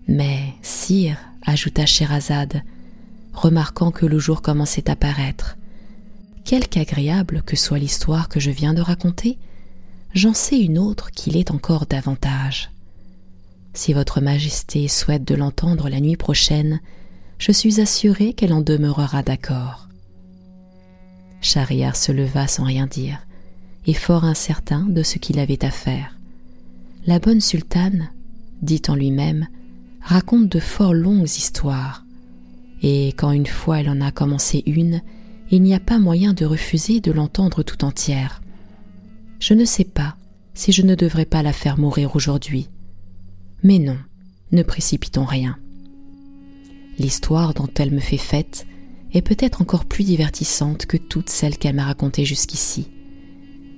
Mais, 0.08 0.54
sire, 0.62 1.18
ajouta 1.46 1.86
Sherazade, 1.86 2.62
remarquant 3.32 3.90
que 3.90 4.06
le 4.06 4.18
jour 4.18 4.42
commençait 4.42 4.90
à 4.90 4.96
paraître. 4.96 5.56
Quelque 6.44 6.78
agréable 6.78 7.42
que 7.42 7.56
soit 7.56 7.78
l'histoire 7.78 8.28
que 8.28 8.40
je 8.40 8.50
viens 8.50 8.74
de 8.74 8.80
raconter, 8.80 9.38
j'en 10.14 10.34
sais 10.34 10.58
une 10.58 10.78
autre 10.78 11.12
qui 11.12 11.30
l'est 11.30 11.52
encore 11.52 11.86
davantage. 11.86 12.70
Si 13.72 13.92
votre 13.92 14.20
Majesté 14.20 14.88
souhaite 14.88 15.24
de 15.24 15.36
l'entendre 15.36 15.88
la 15.88 16.00
nuit 16.00 16.16
prochaine, 16.16 16.80
je 17.38 17.52
suis 17.52 17.80
assuré 17.80 18.32
qu'elle 18.32 18.52
en 18.52 18.62
demeurera 18.62 19.22
d'accord. 19.22 19.89
Schahriar 21.40 21.96
se 21.96 22.12
leva 22.12 22.46
sans 22.46 22.64
rien 22.64 22.86
dire, 22.86 23.26
et 23.86 23.94
fort 23.94 24.24
incertain 24.24 24.86
de 24.88 25.02
ce 25.02 25.18
qu'il 25.18 25.38
avait 25.38 25.64
à 25.64 25.70
faire. 25.70 26.16
La 27.06 27.18
bonne 27.18 27.40
sultane, 27.40 28.10
dit 28.62 28.82
en 28.88 28.94
lui-même, 28.94 29.48
raconte 30.02 30.48
de 30.48 30.60
fort 30.60 30.94
longues 30.94 31.24
histoires, 31.24 32.04
et 32.82 33.08
quand 33.08 33.32
une 33.32 33.46
fois 33.46 33.80
elle 33.80 33.90
en 33.90 34.00
a 34.00 34.10
commencé 34.10 34.62
une, 34.66 35.00
il 35.50 35.62
n'y 35.62 35.74
a 35.74 35.80
pas 35.80 35.98
moyen 35.98 36.32
de 36.32 36.44
refuser 36.44 37.00
de 37.00 37.12
l'entendre 37.12 37.62
tout 37.62 37.84
entière. 37.84 38.40
Je 39.40 39.54
ne 39.54 39.64
sais 39.64 39.84
pas 39.84 40.16
si 40.54 40.72
je 40.72 40.82
ne 40.82 40.94
devrais 40.94 41.24
pas 41.24 41.42
la 41.42 41.52
faire 41.52 41.78
mourir 41.78 42.14
aujourd'hui. 42.14 42.68
Mais 43.62 43.78
non, 43.78 43.98
ne 44.52 44.62
précipitons 44.62 45.24
rien. 45.24 45.56
L'histoire 46.98 47.54
dont 47.54 47.68
elle 47.76 47.90
me 47.90 48.00
fait 48.00 48.18
fête 48.18 48.66
est 49.12 49.22
peut-être 49.22 49.62
encore 49.62 49.84
plus 49.84 50.04
divertissante 50.04 50.86
que 50.86 50.96
toutes 50.96 51.30
celles 51.30 51.58
qu'elle 51.58 51.74
m'a 51.74 51.84
racontées 51.84 52.24
jusqu'ici. 52.24 52.88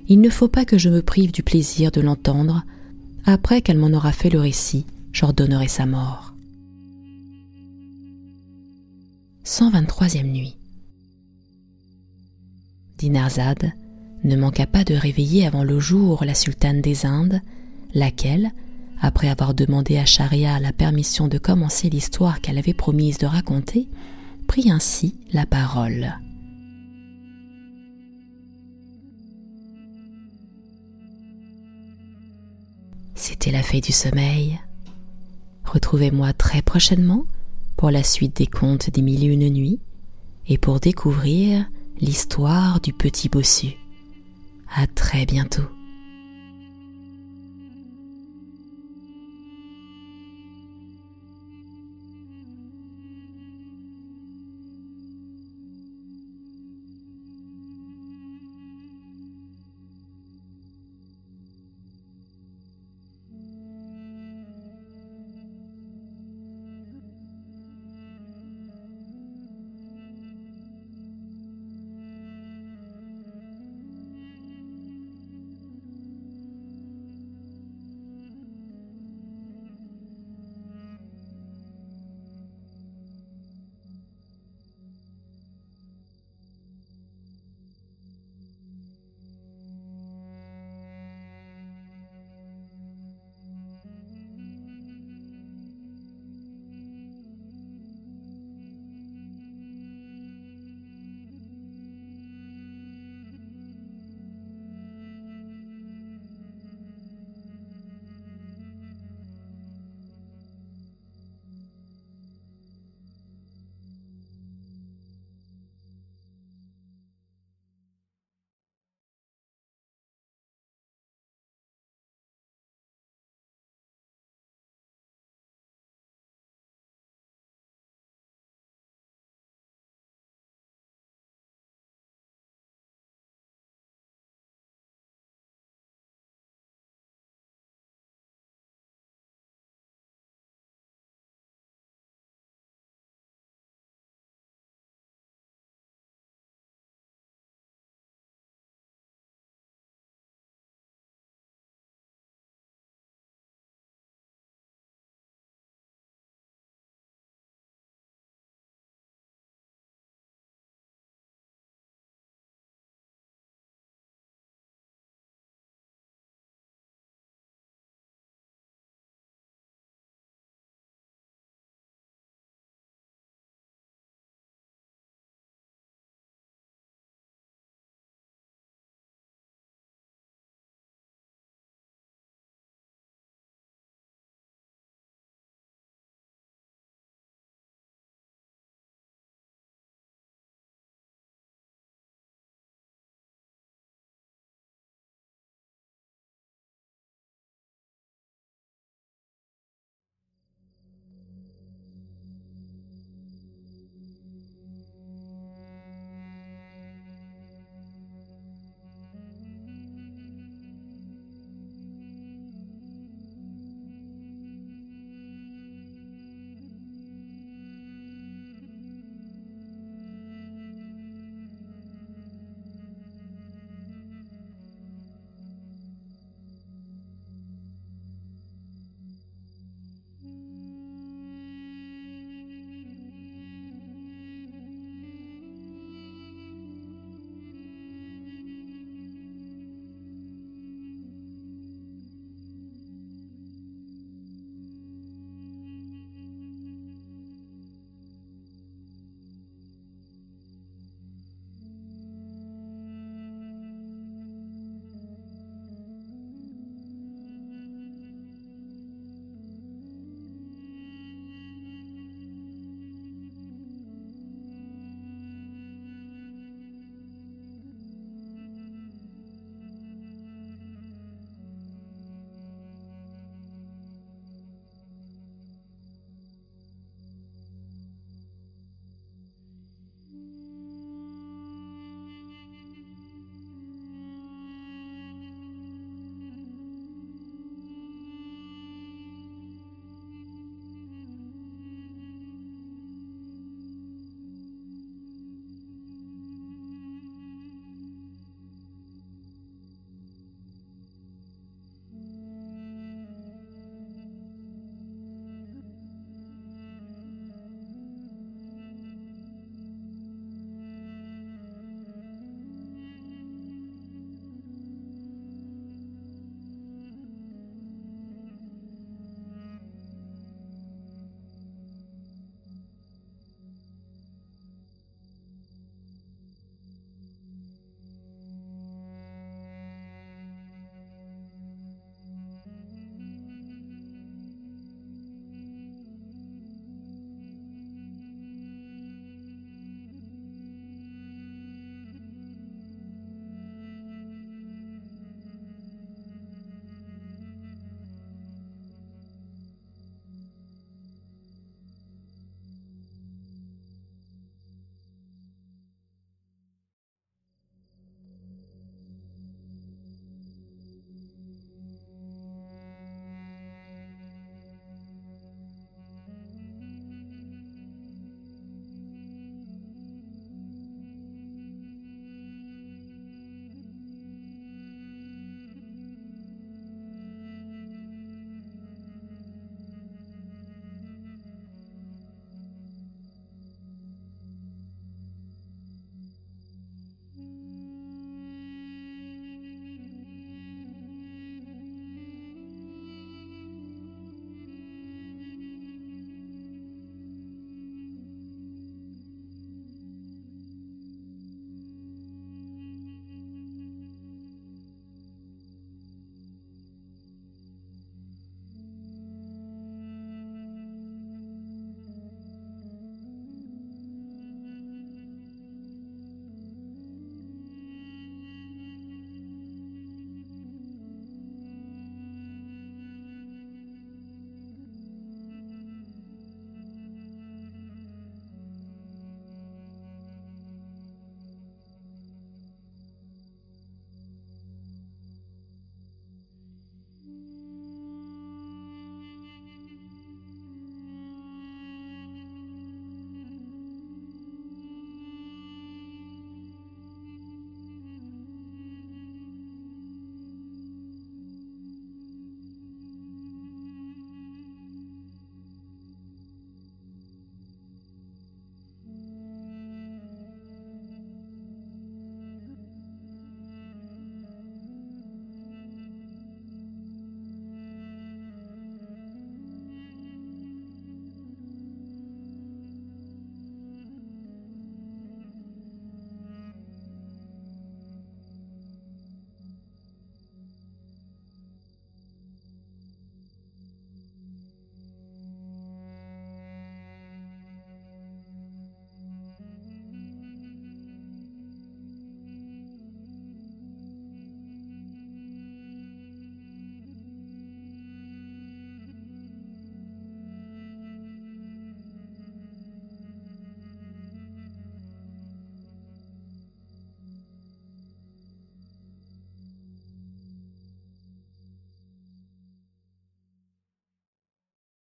Il 0.07 0.21
ne 0.21 0.29
faut 0.29 0.47
pas 0.47 0.65
que 0.65 0.77
je 0.77 0.89
me 0.89 1.01
prive 1.01 1.31
du 1.31 1.43
plaisir 1.43 1.91
de 1.91 2.01
l'entendre 2.01 2.63
Après 3.25 3.61
qu'elle 3.61 3.77
m'en 3.77 3.95
aura 3.95 4.11
fait 4.11 4.29
le 4.29 4.39
récit, 4.39 4.85
j'ordonnerai 5.13 5.67
sa 5.67 5.85
mort. 5.85 6.33
123e 9.45 10.23
nuit. 10.23 10.55
Dinarzade 12.97 13.71
ne 14.23 14.35
manqua 14.35 14.65
pas 14.65 14.83
de 14.83 14.93
réveiller 14.93 15.45
avant 15.45 15.63
le 15.63 15.79
jour 15.79 16.23
la 16.25 16.33
sultane 16.33 16.81
des 16.81 17.05
Indes, 17.05 17.41
laquelle, 17.93 18.51
après 19.01 19.27
avoir 19.27 19.53
demandé 19.53 19.97
à 19.97 20.05
Sharia 20.05 20.59
la 20.59 20.71
permission 20.71 21.27
de 21.27 21.37
commencer 21.37 21.89
l'histoire 21.89 22.39
qu'elle 22.39 22.57
avait 22.57 22.73
promise 22.73 23.17
de 23.17 23.25
raconter, 23.25 23.89
prit 24.43 24.71
ainsi 24.71 25.15
la 25.31 25.45
parole. 25.45 26.13
C'était 33.15 33.51
la 33.51 33.63
fée 33.63 33.81
du 33.81 33.91
sommeil. 33.91 34.59
Retrouvez-moi 35.63 36.33
très 36.33 36.61
prochainement 36.61 37.25
pour 37.77 37.89
la 37.89 38.03
suite 38.03 38.37
des 38.37 38.47
contes 38.47 38.89
des 38.89 39.01
mille 39.01 39.23
et 39.23 39.27
une 39.27 39.49
nuits 39.49 39.79
et 40.47 40.57
pour 40.57 40.79
découvrir 40.79 41.65
l'histoire 41.99 42.79
du 42.81 42.93
petit 42.93 43.29
bossu. 43.29 43.77
À 44.75 44.87
très 44.87 45.25
bientôt. 45.25 45.69